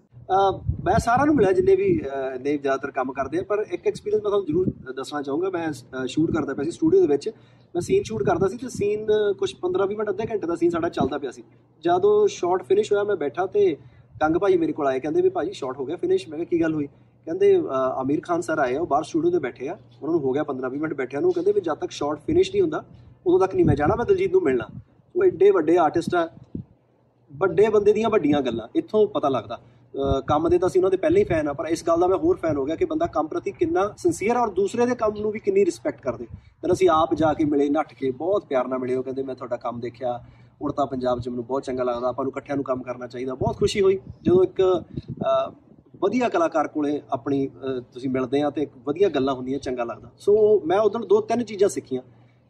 ਮੈਂ 0.85 0.97
ਸਾਰਿਆਂ 0.99 1.25
ਨੂੰ 1.25 1.35
ਮਿਲਿਆ 1.35 1.51
ਜਿੰਨੇ 1.51 1.75
ਵੀ 1.75 1.87
ਅਹ, 1.99 2.39
ਨੇ 2.39 2.57
ਜ਼ਿਆਦਾਤਰ 2.57 2.91
ਕੰਮ 2.91 3.11
ਕਰਦੇ 3.13 3.37
ਆ 3.39 3.43
ਪਰ 3.49 3.65
ਇੱਕ 3.71 3.87
ਐਕਸਪੀਰੀਅੰਸ 3.87 4.23
ਮੈਂ 4.23 4.29
ਤੁਹਾਨੂੰ 4.29 4.45
ਜ਼ਰੂਰ 4.47 4.93
ਦੱਸਣਾ 4.93 5.21
ਚਾਹੂੰਗਾ। 5.21 5.49
ਮੈਂ 5.49 5.71
ਸ਼ੂਟ 6.07 6.31
ਕਰਦਾ 6.31 6.53
ਪਿਆ 6.53 6.63
ਸੀ 6.65 6.71
ਸਟੂਡੀਓ 6.71 7.01
ਦੇ 7.01 7.07
ਵਿੱਚ। 7.07 7.29
ਮੈਂ 7.75 7.81
ਸੀਨ 7.81 8.03
ਸ਼ੂਟ 8.03 8.23
ਕਰਦਾ 8.23 8.47
ਸੀ 8.47 8.57
ਤੇ 8.57 8.69
ਸੀਨ 8.69 9.07
ਕੁਝ 9.39 9.53
15-20 9.61 9.95
ਮਿੰਟ 9.97 10.09
ਅੱਧੇ 10.09 10.23
ਘੰਟੇ 10.31 10.47
ਦਾ 10.47 10.55
ਸੀਨ 10.55 10.69
ਸਾਡਾ 10.69 10.89
ਚੱਲਦਾ 10.89 11.17
ਪਿਆ 11.17 11.31
ਸੀ। 11.31 11.43
ਜਦੋਂ 11.83 12.27
ਸ਼ਾਟ 12.27 12.63
ਫਿਨਿਸ਼ 12.63 12.91
ਹੋਇਆ 12.93 13.03
ਮੈਂ 13.03 13.15
ਬੈਠਾ 13.15 13.45
ਤੇ 13.45 13.75
ਕੰਗ 14.21 14.35
ਭਾਈ 14.37 14.57
ਮੇਰੇ 14.57 14.73
ਕੋਲ 14.73 14.87
ਆਏ 14.87 14.99
ਕਹਿੰਦੇ 14.99 15.21
ਵੀ 15.21 15.29
ਭਾਜੀ 15.29 15.53
ਸ਼ਾਟ 15.53 15.77
ਹੋ 15.79 15.85
ਗਿਆ 15.85 15.95
ਫਿਨਿਸ਼ 15.95 16.27
ਮੈਂ 16.29 16.37
ਕਿਹਾ 16.37 16.47
ਕੀ 16.51 16.61
ਗੱਲ 16.61 16.73
ਹੋਈ? 16.73 16.87
ਕਹਿੰਦੇ 17.25 17.55
ਅਹ, 17.59 17.65
ਆਮੀਰ 18.01 18.21
ਖਾਨ 18.23 18.41
ਸਰ 18.41 18.59
ਆਏ 18.59 18.75
ਆ 18.75 18.79
ਉਹ 18.81 18.87
ਬਾਹਰ 18.87 19.03
ਸਟੂਡੀਓ 19.03 19.31
ਦੇ 19.31 19.39
ਬੈਠੇ 19.39 19.67
ਆ। 19.67 19.77
ਉਹਨਾਂ 20.01 20.11
ਨੂੰ 20.11 20.19
ਹੋ 20.19 20.31
ਗਿਆ 20.31 20.43
15-20 20.43 20.79
ਮਿੰਟ 20.81 20.93
ਬੈਠਿਆਂ 20.93 21.21
ਨੂੰ। 21.21 21.33
ਕਹਿੰਦੇ 21.33 21.51
ਵੀ 21.51 21.61
ਜਦ 21.61 21.73
ਤੱਕ 21.73 21.91
ਸ਼ਾਟ 21.91 22.19
ਫਿਨਿਸ਼ 22.19 22.51
ਨਹੀਂ 22.51 22.61
ਹੁੰਦਾ 22.61 22.83
ਉਦੋਂ 23.27 23.39
ਤੱਕ 23.39 23.55
ਨਹੀਂ 23.55 23.65
ਮੈਂ 23.65 23.75
ਜਾਣਾ 23.75 23.95
ਮੈਂ 23.95 24.05
ਦਲਜੀਤ 24.05 24.31
ਨੂੰ 24.31 24.41
ਮਿਲਣਾ। 24.41 24.67
ਉਹ 25.15 25.23
ਐਡੇ 25.23 25.51
ਵੱਡੇ 25.51 25.77
ਆਰਟਿਸਟ 25.77 26.15
ਆ। 26.15 26.29
ਵੱਡੇ 27.31 27.69
ਬੰਦੇ 27.69 27.93
ਦੀਆਂ 27.93 28.09
ਵੱਡੀਆਂ 28.09 28.41
ਗੱਲਾਂ 28.41 28.67
ਇੱਥੋਂ 28.75 29.07
ਪਤਾ 29.07 29.29
ਲੱਗਦਾ। 29.29 29.55
ਅਹ 29.55 29.72
ਕੰਮ 30.27 30.47
ਦੇ 30.49 30.57
ਤਾਂ 30.57 30.67
ਅਸੀਂ 30.67 30.79
ਉਹਨਾਂ 30.79 30.89
ਦੇ 30.91 30.97
ਪਹਿਲੇ 30.97 31.19
ਹੀ 31.19 31.25
ਫੈਨ 31.25 31.47
ਆ 31.47 31.53
ਪਰ 31.53 31.65
ਇਸ 31.65 31.83
ਗੱਲ 31.87 31.99
ਦਾ 31.99 32.07
ਮੈਂ 32.07 32.17
ਹੋਰ 32.17 32.37
ਫੈਨ 32.37 32.57
ਹੋ 32.57 32.65
ਗਿਆ 32.65 32.75
ਕਿ 32.75 32.85
ਬੰਦਾ 32.85 33.07
ਕੰਮ 33.07 33.27
ਪ੍ਰਤੀ 33.27 33.51
ਕਿੰਨਾ 33.51 33.87
ਸਿੰਸੀਅਰ 33.97 34.37
ਔਰ 34.37 34.49
ਦੂਸਰੇ 34.51 34.85
ਦੇ 34.85 34.95
ਕੰਮ 34.95 35.19
ਨੂੰ 35.19 35.31
ਵੀ 35.31 35.39
ਕਿੰਨੀ 35.39 35.65
ਰਿਸਪੈਕਟ 35.65 36.01
ਕਰਦੇ। 36.01 36.25
ਫਿਰ 36.61 36.71
ਅਸੀਂ 36.73 36.89
ਆਪ 36.89 37.13
ਜਾ 37.13 37.33
ਕੇ 37.33 37.45
ਮਿਲੇ 37.45 37.69
ਨੱਠ 37.69 37.93
ਕੇ 37.93 38.11
ਬਹੁਤ 38.11 38.45
ਪਿਆਰ 38.45 38.67
ਨਾਲ 38.67 38.79
ਮਿਲੇ 38.79 38.95
ਉਹ 38.95 39.03
ਕਹਿੰਦੇ 39.03 39.23
ਮੈਂ 39.23 39.35
ਤੁਹਾਡਾ 39.35 39.57
ਕੰਮ 39.57 39.79
ਦੇਖਿਆ 39.79 40.19
ਉੜਤਾ 40.61 40.85
ਪੰਜਾਬ 40.85 41.19
'ਚ 41.19 41.29
ਮੈਨੂੰ 41.29 41.45
ਬਹੁਤ 41.45 41.63
ਚੰਗਾ 41.63 41.83
ਲੱਗਦਾ 41.83 42.07
ਆਪਾਂ 42.07 42.25
ਨੂੰ 42.25 42.31
ਇਕੱਠਿਆਂ 42.31 42.55
ਨੂੰ 42.57 42.63
ਕੰਮ 42.65 42.81
ਕਰਨਾ 42.83 43.07
ਚਾਹੀਦਾ। 43.07 43.35
ਬਹੁਤ 43.35 43.57
ਖੁਸ਼ੀ 43.57 43.81
ਹੋਈ 43.81 43.99
ਜਦੋਂ 44.21 44.43
ਇੱਕ 44.43 44.61
ਅਹ, 44.61 45.51
ਵਧੀਆ 46.01 46.29
ਕਲਾਕਾਰ 46.29 46.67
ਕੋਲੇ 46.67 47.01
ਆਪਣੀ 47.11 47.47
ਅਹ, 47.47 47.79
ਤੁਸੀਂ 47.93 48.09
ਮਿਲਦੇ 48.09 48.41
ਆ 48.41 48.49
ਤੇ 48.49 48.61
ਇੱਕ 48.61 48.71
ਵਧੀਆ 48.85 49.09
ਗੱਲਾਂ 49.09 49.33
ਹੁੰਦੀਆਂ 49.33 49.59
ਚੰਗਾ 49.59 49.83
ਲੱਗਦਾ। 49.83 50.09
ਸੋ 50.17 50.61
ਮੈਂ 50.65 50.79
ਉਦੋਂ 50.79 50.99
ਦੋ 50.99 51.21
ਤਿੰਨ 51.21 51.43
ਚੀਜ਼ਾਂ 51.43 51.69
ਸਿੱਖੀਆਂ 51.69 52.01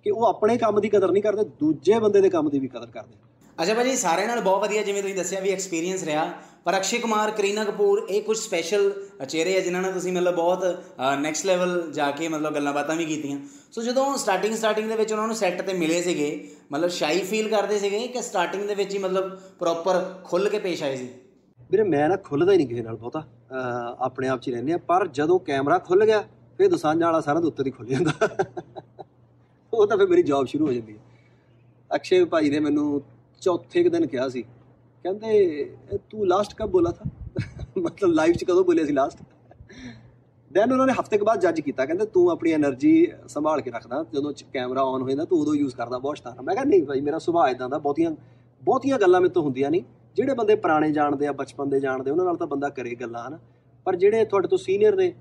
ਕਿ 0.05 0.11
ਉਹ 0.11 0.25
ਆਪਣੇ 0.25 0.57
ਕੰਮ 0.57 0.79
ਦੀ 0.79 0.89
ਕਦਰ 0.89 1.11
ਨਹੀਂ 1.11 1.23
ਕਰਦੇ 1.23 1.43
ਦੂਜੇ 1.59 1.99
ਬੰਦੇ 1.99 2.21
ਦੇ 2.21 2.29
ਕੰਮ 2.29 2.49
ਦੀ 2.49 2.59
ਵੀ 2.59 2.67
ਕਦਰ 2.67 2.85
ਕਰਦੇ। 2.85 3.15
ਅੱਛਾ 3.61 3.73
ਭਾਜੀ, 3.73 3.95
ਸਾਰਿਆਂ 3.95 4.27
ਨਾਲ 4.27 4.41
ਬਹੁਤ 4.41 4.61
ਵਧੀਆ 4.61 4.83
ਜਿਵੇਂ 4.83 5.01
ਤੁਸੀਂ 5.01 5.15
ਦੱਸਿਆ 5.15 5.39
ਵੀ 5.39 5.49
ਐਕਸਪੀਰੀਅੰਸ 5.49 6.03
ਰਿਹਾ। 6.03 6.31
ਪਰ 6.63 6.77
ਅਕਸ਼ੇ 6.77 6.97
ਕੁਮਾਰ, 6.97 7.31
ਕਰੀਨਾ 7.31 7.63
ਕਪੂਰ, 7.63 8.07
ਇਹ 8.09 8.21
ਕੁਝ 8.21 8.37
ਸਪੈਸ਼ਲ 8.37 9.07
ਚਿਹਰੇ 9.29 9.57
ਆ 9.57 9.59
ਜਿਨ੍ਹਾਂ 9.59 9.81
ਨਾਲ 9.81 9.91
ਤੁਸੀਂ 9.91 10.13
ਮਤਲਬ 10.13 10.35
ਬਹੁਤ 10.35 10.83
ਨੈਕਸਟ 11.19 11.45
ਲੈਵਲ 11.45 11.91
ਜਾ 11.91 12.11
ਕੇ 12.11 12.27
ਮਤਲਬ 12.27 12.55
ਗੱਲਾਂ 12.55 12.73
ਬਾਤਾਂ 12.73 12.95
ਵੀ 12.95 13.05
ਕੀਤੀਆਂ। 13.05 13.39
ਸੋ 13.71 13.81
ਜਦੋਂ 13.81 14.17
ਸਟਾਰਟਿੰਗ 14.17 14.55
ਸਟਾਰਟਿੰਗ 14.55 14.89
ਦੇ 14.89 14.95
ਵਿੱਚ 14.95 15.11
ਉਹਨਾਂ 15.11 15.27
ਨੂੰ 15.27 15.35
ਸੈੱਟ 15.35 15.61
ਤੇ 15.61 15.73
ਮਿਲੇ 15.73 16.01
ਸੀਗੇ, 16.01 16.51
ਮਤਲਬ 16.71 16.89
ਸ਼ਾਈ 16.89 17.19
ਫੀਲ 17.19 17.49
ਕਰਦੇ 17.49 17.79
ਸੀਗੇ 17.79 18.07
ਕਿ 18.07 18.21
ਸਟਾਰਟਿੰਗ 18.21 18.67
ਦੇ 18.67 18.75
ਵਿੱਚ 18.75 18.93
ਹੀ 18.93 18.99
ਮਤਲਬ 18.99 19.39
ਪ੍ਰੋਪਰ 19.59 20.15
ਖੁੱਲ 20.23 20.49
ਕੇ 20.49 20.59
ਪੇਸ਼ 20.59 20.83
ਆਏ 20.83 20.95
ਸੀ? 20.95 21.09
ਵੀਰੇ, 21.71 21.83
ਮੈਂ 21.83 22.09
ਨਾ 22.09 22.15
ਖੁੱਲਦਾ 22.15 22.51
ਹੀ 22.51 22.57
ਨਹੀਂ 22.57 22.67
ਕਿਸੇ 22.67 22.81
ਨਾਲ 22.81 22.95
ਬਹੁਤਾ। 22.95 23.19
ਅਹ, 23.19 24.03
ਆਪਣੇ 24.05 24.27
ਆਪ 24.27 24.41
'ਚ 24.41 24.47
ਹੀ 24.47 24.53
ਰਹਿੰਦੇ 24.53 24.73
ਆ 24.73 24.77
ਪਰ 24.77 25.07
ਜਦੋਂ 25.07 25.39
ਕੈਮਰਾ 25.39 25.77
ਖੁੱਲ 25.77 26.05
ਗਿਆ, 26.05 26.23
ਫਿਰ 26.57 26.67
ਦਸਾਂਝਾਂ 26.67 27.07
ਵਾਲਾ 27.07 27.21
ਸਾਰਾ 27.21 27.39
ਦੇ 27.39 27.47
ਉੱਤੇ 27.47 27.63
ਹੀ 27.65 27.71
ਖੁੱਲ 27.71 27.87
ਜਾਂਦਾ। 27.87 28.11
ਉਹ 29.73 29.87
ਤਾਂ 29.87 29.97
ਫਿਰ 29.97 30.07
ਮੇਰੀ 30.07 30.23
ਜੌਬ 30.23 30.47
ਸ਼ੁਰੂ 30.47 30.67
ਹੋ 30.67 30.73
ਜਾਂਦੀ 30.73 30.93
ਹੈ। 30.93 31.01
ਅਕਸ਼ੇ 31.95 32.25
ਭਾਈ 32.25 32.49
ਨੇ 32.49 32.59
ਮੈਨੂੰ 32.59 33.01
ਚੌਥੇ 33.43 33.89
ਦਿਨ 33.89 34.05
ਕਿਹਾ 34.05 34.29
ਸੀ। 34.29 34.41
ਕਹਿੰਦੇ 35.03 35.75
ਤੂੰ 36.09 36.27
ਲਾਸਟ 36.27 36.53
ਕਬ 36.53 36.69
ਬੋਲਾ 36.69 36.91
ਥਾ? 36.91 37.09
ਮਤਲਬ 37.77 38.11
ਲਾਈਵ 38.11 38.33
'ਚ 38.33 38.43
ਕਦੋਂ 38.43 38.63
ਬੋਲੇ 38.65 38.85
ਸੀ 38.85 38.93
ਲਾਸਟ 38.93 39.17
ਦੈਨ 40.51 40.71
ਉਹਨਾਂ 40.71 40.87
ਨੇ 40.87 40.93
ਹਫ਼ਤੇ 40.93 41.17
ਕੇ 41.17 41.23
ਬਾਅਦ 41.23 41.39
ਜੱਜ 41.39 41.61
ਕੀਤਾ। 41.61 41.85
ਕਹਿੰਦੇ, 41.85 42.05
ਤੂੰ 42.05 42.29
ਆਪਣੀ 42.31 42.53
એનર્ਜੀ 42.53 43.07
ਸੰਭਾਲ 43.27 43.61
ਕੇ 43.61 43.71
ਰੱਖਦਾ। 43.71 44.05
ਜਦੋਂ 44.13 44.33
ਕੈਮਰਾ 44.53 44.81
ਆਨ 44.81 45.01
ਹੋਏ 45.01 45.15
ਨਾ 45.15 45.25
ਤੂੰ 45.25 45.39
ਉਦੋਂ 45.39 45.55
ਯੂਜ਼ 45.55 45.75
ਕਰਦਾ 45.75 45.97
ਬਹੁਤ 45.97 46.17
ਸ਼ਤਾਨਾ 46.17 46.41
ਮੈਂ 46.41 46.55
ਕਿਹਾ, 46.55 46.65
ਨਹੀਂ 46.65 46.83
ਭਾਈ, 46.83 47.01
ਮੇਰਾ 47.01 47.19
ਸੁਭਾਅ 47.19 47.49
ਇਦਾਂ 47.49 47.69
ਦਾ, 47.69 47.77
ਬਹੁਤੀਆਂ 47.77 48.11
ਬਹੁਤੀਆਂ 48.63 48.99
ਗੱਲਾਂ 48.99 49.21
ਮੇਰੇ 49.21 49.33
ਤੋਂ 49.33 49.43
ਹੁੰਦੀਆਂ 49.43 49.71
ਨਹੀਂ। 49.71 49.83
ਜਿਹੜੇ 50.15 50.33
ਬੰਦੇ 50.33 50.55
ਪੁਰਾਣੇ 50.55 50.91
ਜਾਣਦੇ 50.91 51.27
ਆ, 51.27 51.31
ਬਚਪਨ 51.31 51.69
ਦੇ 51.69 51.79
ਜਾਣਦੇ, 51.79 52.11
ਉਹਨਾਂ 52.11 52.25
ਨਾਲ 52.25 52.35
ਤਾਂ 52.35 52.47
ਬੰਦਾ 52.47 52.69
ਕਰੇ 52.69 52.95
ਗੱਲਾਂ, 52.95 53.27
ਹਨ। 53.27 53.39
ਪਰ 53.83 53.95
ਜਿਹੜੇ 53.95 54.25
ਤੁਹਾਡੇ 54.25 54.47
ਤੋਂ 54.47 54.57
ਸੀਨੀਅਰ 54.57 54.95
ਨੇ 54.95 55.13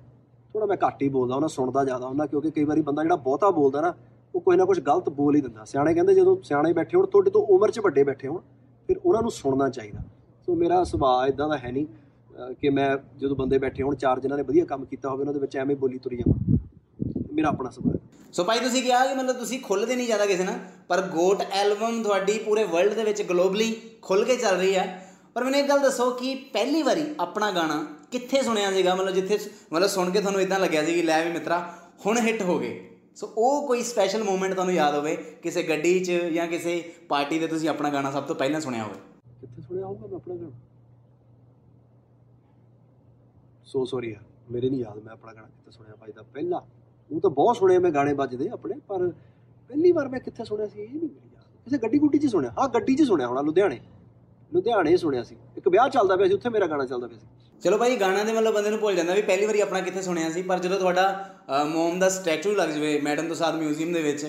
ਥੋੜਾ 0.52 0.66
ਮੈਂ 0.66 0.76
ਘੱਟ 0.86 1.02
ਹੀ 1.02 1.08
ਬੋਲਦਾ, 1.08 1.36
ਉਹਨਾਂ 1.36 1.48
ਸੁਣਦਾ 1.48 1.84
ਜ਼ਿਆਦਾ 1.84 2.06
ਹੁੰਦਾ 2.06 2.26
ਕਿਉਂਕਿ 2.26 2.50
ਕਈ 2.50 2.64
ਵਾਰੀ 2.64 2.80
ਬੰਦਾ 2.80 3.02
ਜਿਹੜਾ 3.02 3.16
ਬਹੁਤਾ 3.16 3.50
ਬੋਲਦਾ 3.50 3.80
ਨਾ 3.80 3.94
ਉਹ 4.34 4.40
ਕੋਈ 4.40 4.56
ਨਾ 4.56 4.64
ਕੁਝ 4.64 4.78
ਗਲਤ 4.80 5.08
ਬੋਲ 5.10 5.36
ਹੀ 5.36 5.40
ਦਿੰਦਾ। 5.40 5.64
ਸਿਆਣੇ 5.64 5.94
ਕਹਿੰਦੇ 5.94 6.14
ਜਦੋਂ 6.14 6.36
ਸਿਆਣੇ 6.42 6.72
ਬੈਠੇ 6.72 6.96
ਹੋਣ, 6.96 7.06
ਤੁਹਾਡੇ 7.06 7.30
ਤੋਂ 7.30 7.42
ਉਮਰ 7.46 7.70
'ਚ 7.70 7.80
ਵੱਡੇ 7.80 8.04
ਬੈਠੇ 8.04 8.28
ਹੋਣ, 8.28 8.40
ਫਿਰ 8.88 9.00
ਉਹਨਾਂ 9.04 9.22
ਨੂੰ 9.22 9.30
ਸੁਣਨਾ 9.30 9.68
ਚਾਹੀਦਾ। 9.68 10.02
ਸੋ 10.46 10.54
ਮੇਰਾ 10.54 10.82
ਸੁਭਾਅ 10.84 11.28
ਇਦਾਂ 11.28 11.48
ਦਾ 11.48 11.56
ਹੈ 11.58 11.72
ਨਹੀਂ 11.72 11.86
ਕਿ 12.60 12.70
ਮੈਂ 12.70 12.96
ਜਦੋਂ 13.18 13.36
ਬੰਦੇ 13.36 13.58
ਬੈਠੇ 13.58 13.82
ਹੋਣ, 13.82 13.94
ਚਾਰ 13.94 14.20
ਜਿਨ੍ਹਾਂ 14.20 14.38
ਨੇ 14.38 14.44
ਵਧੀਆ 14.44 14.64
ਕੰਮ 14.64 14.84
ਕੀਤਾ 14.84 15.08
ਹੋਵੇ, 15.08 15.20
ਉਹਨਾਂ 15.20 15.34
ਦੇ 15.34 15.40
ਵਿੱਚ 15.40 15.56
ਐਵੇਂ 15.56 15.76
ਬੋਲੀ 15.76 15.98
ਤੁਰੀ 15.98 16.16
ਜਾਵਾਂ। 16.16 16.58
ਮੇਰਾ 17.32 17.48
ਆਪਣਾ 17.48 17.70
ਸੁਭਾਅ 17.70 17.96
ਸੋ 18.32 18.44
ਭਾਈ, 18.44 18.60
ਤੁਸੀਂ 18.60 18.82
ਕਿਹਾ 18.82 19.06
ਕਿ 19.06 19.14
ਮਤਲਬ 19.14 19.36
ਤੁਸੀਂ 19.36 19.60
ਖੁੱਲਦੇ 19.60 19.96
ਨਹੀਂ 19.96 20.06
ਜ਼ਿਆਦਾ 20.06 20.26
ਕਿਸੇ 20.26 20.44
ਨਾਲ, 20.44 20.58
ਪਰ 20.88 21.00
ਗੋਟ 21.08 21.42
ਐਲਬਮ 21.52 22.02
ਤੁਹਾਡੀ 22.02 22.38
ਪੂਰੇ 22.38 22.64
ਵਰਲਡ 22.64 22.94
ਦੇ 22.94 23.04
ਵਿੱਚ 23.04 23.22
ਗਲੋਬਲੀ 23.22 23.74
ਖੁੱਲ 24.02 24.24
ਕੇ 24.24 24.36
ਚੱਲ 24.36 24.56
ਰਹੀ 24.56 24.74
ਹੈ। 24.74 24.86
ਪਰ 25.34 25.44
ਮੈਨੂੰ 25.44 25.60
ਇੱਕ 25.60 25.68
ਗੱਲ 25.68 25.80
ਦੱਸੋ 25.80 26.10
ਕਿ 26.10 26.34
ਪਹਿਲੀ 26.52 26.82
ਵਾਰੀ 26.82 27.04
ਆਪਣਾ 27.20 27.50
ਗਾਣਾ 27.50 27.84
ਕਿੱਥੇ 28.12 28.42
ਸੁਣਿਆ 28.42 28.70
ਸੀਗਾ? 28.72 28.94
ਮਤਲਬ 28.94 29.14
ਜਿੱਥੇ 29.14 29.38
ਮਤਲਬ 29.72 29.88
ਸੁਣ 29.88 30.10
ਕੇ 30.10 30.20
ਤੁਹਾਨੂੰ 30.20 30.40
ਇਦਾਂ 30.40 30.58
ਲੱਗਿਆ 30.60 30.84
ਸੀ 30.84 30.94
ਕਿ 30.94 31.02
ਲੈ 31.02 31.24
ਵੀ 31.24 31.32
ਮਿੱਤਰਾ, 31.32 31.58
ਹੁਣ 32.06 32.18
ਹਿੱਟ 32.18 32.42
ਹੋ 32.42 32.58
ਗਏ। 32.58 32.80
ਸੋ 33.16 33.26
ਉਹ 33.38 33.66
ਕੋਈ 33.66 33.82
ਸਪੈਸ਼ਲ 33.82 34.22
ਮੂਮੈਂਟ 34.24 34.54
ਤੁਹਾਨੂੰ 34.54 34.74
ਯਾਦ 34.74 34.94
ਹੋਵੇ, 34.94 35.16
ਕਿਸੇ 35.16 35.62
ਗੱਡੀ 35.62 36.04
'ਚ 36.04 36.10
ਜਾਂ 36.10 36.46
ਕਿਸੇ 36.48 36.92
ਪਾਰਟੀ 37.08 37.38
ਤੇ 37.38 37.46
ਤੁਸੀਂ 37.46 37.68
ਆਪਣਾ 37.68 37.90
ਗਾਣਾ 37.90 38.10
ਸਭ 38.10 38.22
ਤੋਂ 38.22 38.36
ਪਹਿਲਾਂ 38.36 38.60
ਸੁਣਿਆ 38.60 38.84
ਹੋਵੇ। 38.84 39.00
ਕਿੱਥੇ 39.40 39.62
ਸੁਣਿਆ 39.62 39.86
ਹੋਊਗਾ 39.86 40.06
ਮੈਂ 40.06 40.16
ਆਪਣਾ 40.16 40.34
ਗਾਣਾ? 40.34 40.50
ਸੋ 43.64 43.84
ਸੌਰੀ 43.84 44.10
ਯਾਰ, 44.12 44.22
ਮੇਰੇ 44.50 44.70
ਨਹੀਂ 44.70 44.80
ਯਾਦ 44.80 44.98
ਮੈਂ 44.98 45.12
ਆਪਣਾ 45.12 45.32
ਗਾਣਾ 45.32 45.46
ਕਿੱਥੇ 45.46 45.70
ਸੁਣਿਆ 45.70 45.94
ਭਾਈ 45.94 46.12
ਦਾ। 46.12 46.22
ਪਹਿਲਾ, 46.22 46.66
ਉਹ 47.10 47.20
ਤਾਂ 47.20 47.30
ਬਹੁਤ 47.30 47.56
ਸੁਣੇ 47.56 47.78
ਮੈਂ 47.78 47.90
ਗਾਣੇ 47.90 48.12
ਵੱਜਦੇ 48.12 48.48
ਆਪਣੇ, 48.48 48.74
ਪਰ 48.88 49.08
ਪਹਿਲੀ 49.68 49.92
ਵਾਰ 49.92 50.08
ਮੈਂ 50.08 50.20
ਕਿੱਥੇ 50.20 50.44
ਸੁਣਿਆ 50.44 50.66
ਸੀ, 50.66 50.82
ਇਹ 50.82 50.88
ਨਹੀਂ 50.88 51.00
ਮੇਰੀ 51.00 51.34
ਯਾਦ। 51.34 51.44
ਕਿਸੇ 51.64 51.78
ਗੱਡੀ 51.78 51.98
ਗੁੱਡੀ 51.98 52.18
'ਚ 52.18 52.26
ਸੁਣਿਆ? 52.26 52.50
ਹਾਂ, 52.58 52.68
ਗੱਡੀ 52.68 52.94
'ਚ 52.94 53.02
ਸੁਣਿਆ 53.02 53.26
ਹੋਣਾ, 53.26 53.40
ਲੁਧਿਆਣੇ। 53.40 53.80
ਲੁਧਿਆਣੇ 54.52 54.96
ਸੁਣਿਆ 54.96 55.22
ਸੀ। 55.22 55.36
ਇੱਕ 55.56 55.68
ਵਿਆਹ 55.68 55.88
ਚੱਲਦਾ 55.88 56.16
ਪਿਆ 56.16 56.26
ਸੀ, 56.26 56.34
ਉੱਥੇ 56.34 56.48
ਮੇਰਾ 56.48 56.66
ਗਾਣਾ 56.66 56.84
ਚੱਲਦਾ 56.86 57.06
ਪਿਆ 57.06 57.18
ਸੀ। 57.18 57.26
ਚਲੋ 57.62 57.76
ਭਾਈ 57.78 57.96
ਗਾਣਾ 57.96 58.22
ਦੇ 58.24 58.32
ਮਤਲਬ 58.32 58.54
ਬੰਦੇ 58.54 58.70
ਨੂੰ 58.70 58.78
ਭੁੱਲ 58.78 58.94
ਜਾਂਦਾ 58.94 59.14
ਵੀ 59.14 59.22
ਪਹਿਲੀ 59.22 59.46
ਵਾਰੀ 59.46 59.60
ਆਪਣਾ 59.60 59.80
ਕਿੱਥੇ 59.80 60.02
ਸੁਣਿਆ 60.02 60.30
ਸੀ, 60.30 60.42
ਪਰ 60.42 60.58
ਜਦੋਂ 60.58 60.78
ਤੁਹਾਡਾ 60.78 61.64
ਮੋਮ 61.66 61.98
ਦਾ 61.98 62.08
ਸਟੈਚੂ 62.10 62.54
ਲੱਗ 62.54 62.68
ਜਵੇ 62.70 62.98
ਮੈਡਮ 63.02 63.28
ਤੋਂ 63.28 63.36
ਸਾਥ 63.36 63.54
ਮਿਊਜ਼ੀਅਮ 63.54 63.92
ਦੇ 63.92 64.02
ਵਿੱਚ, 64.02 64.26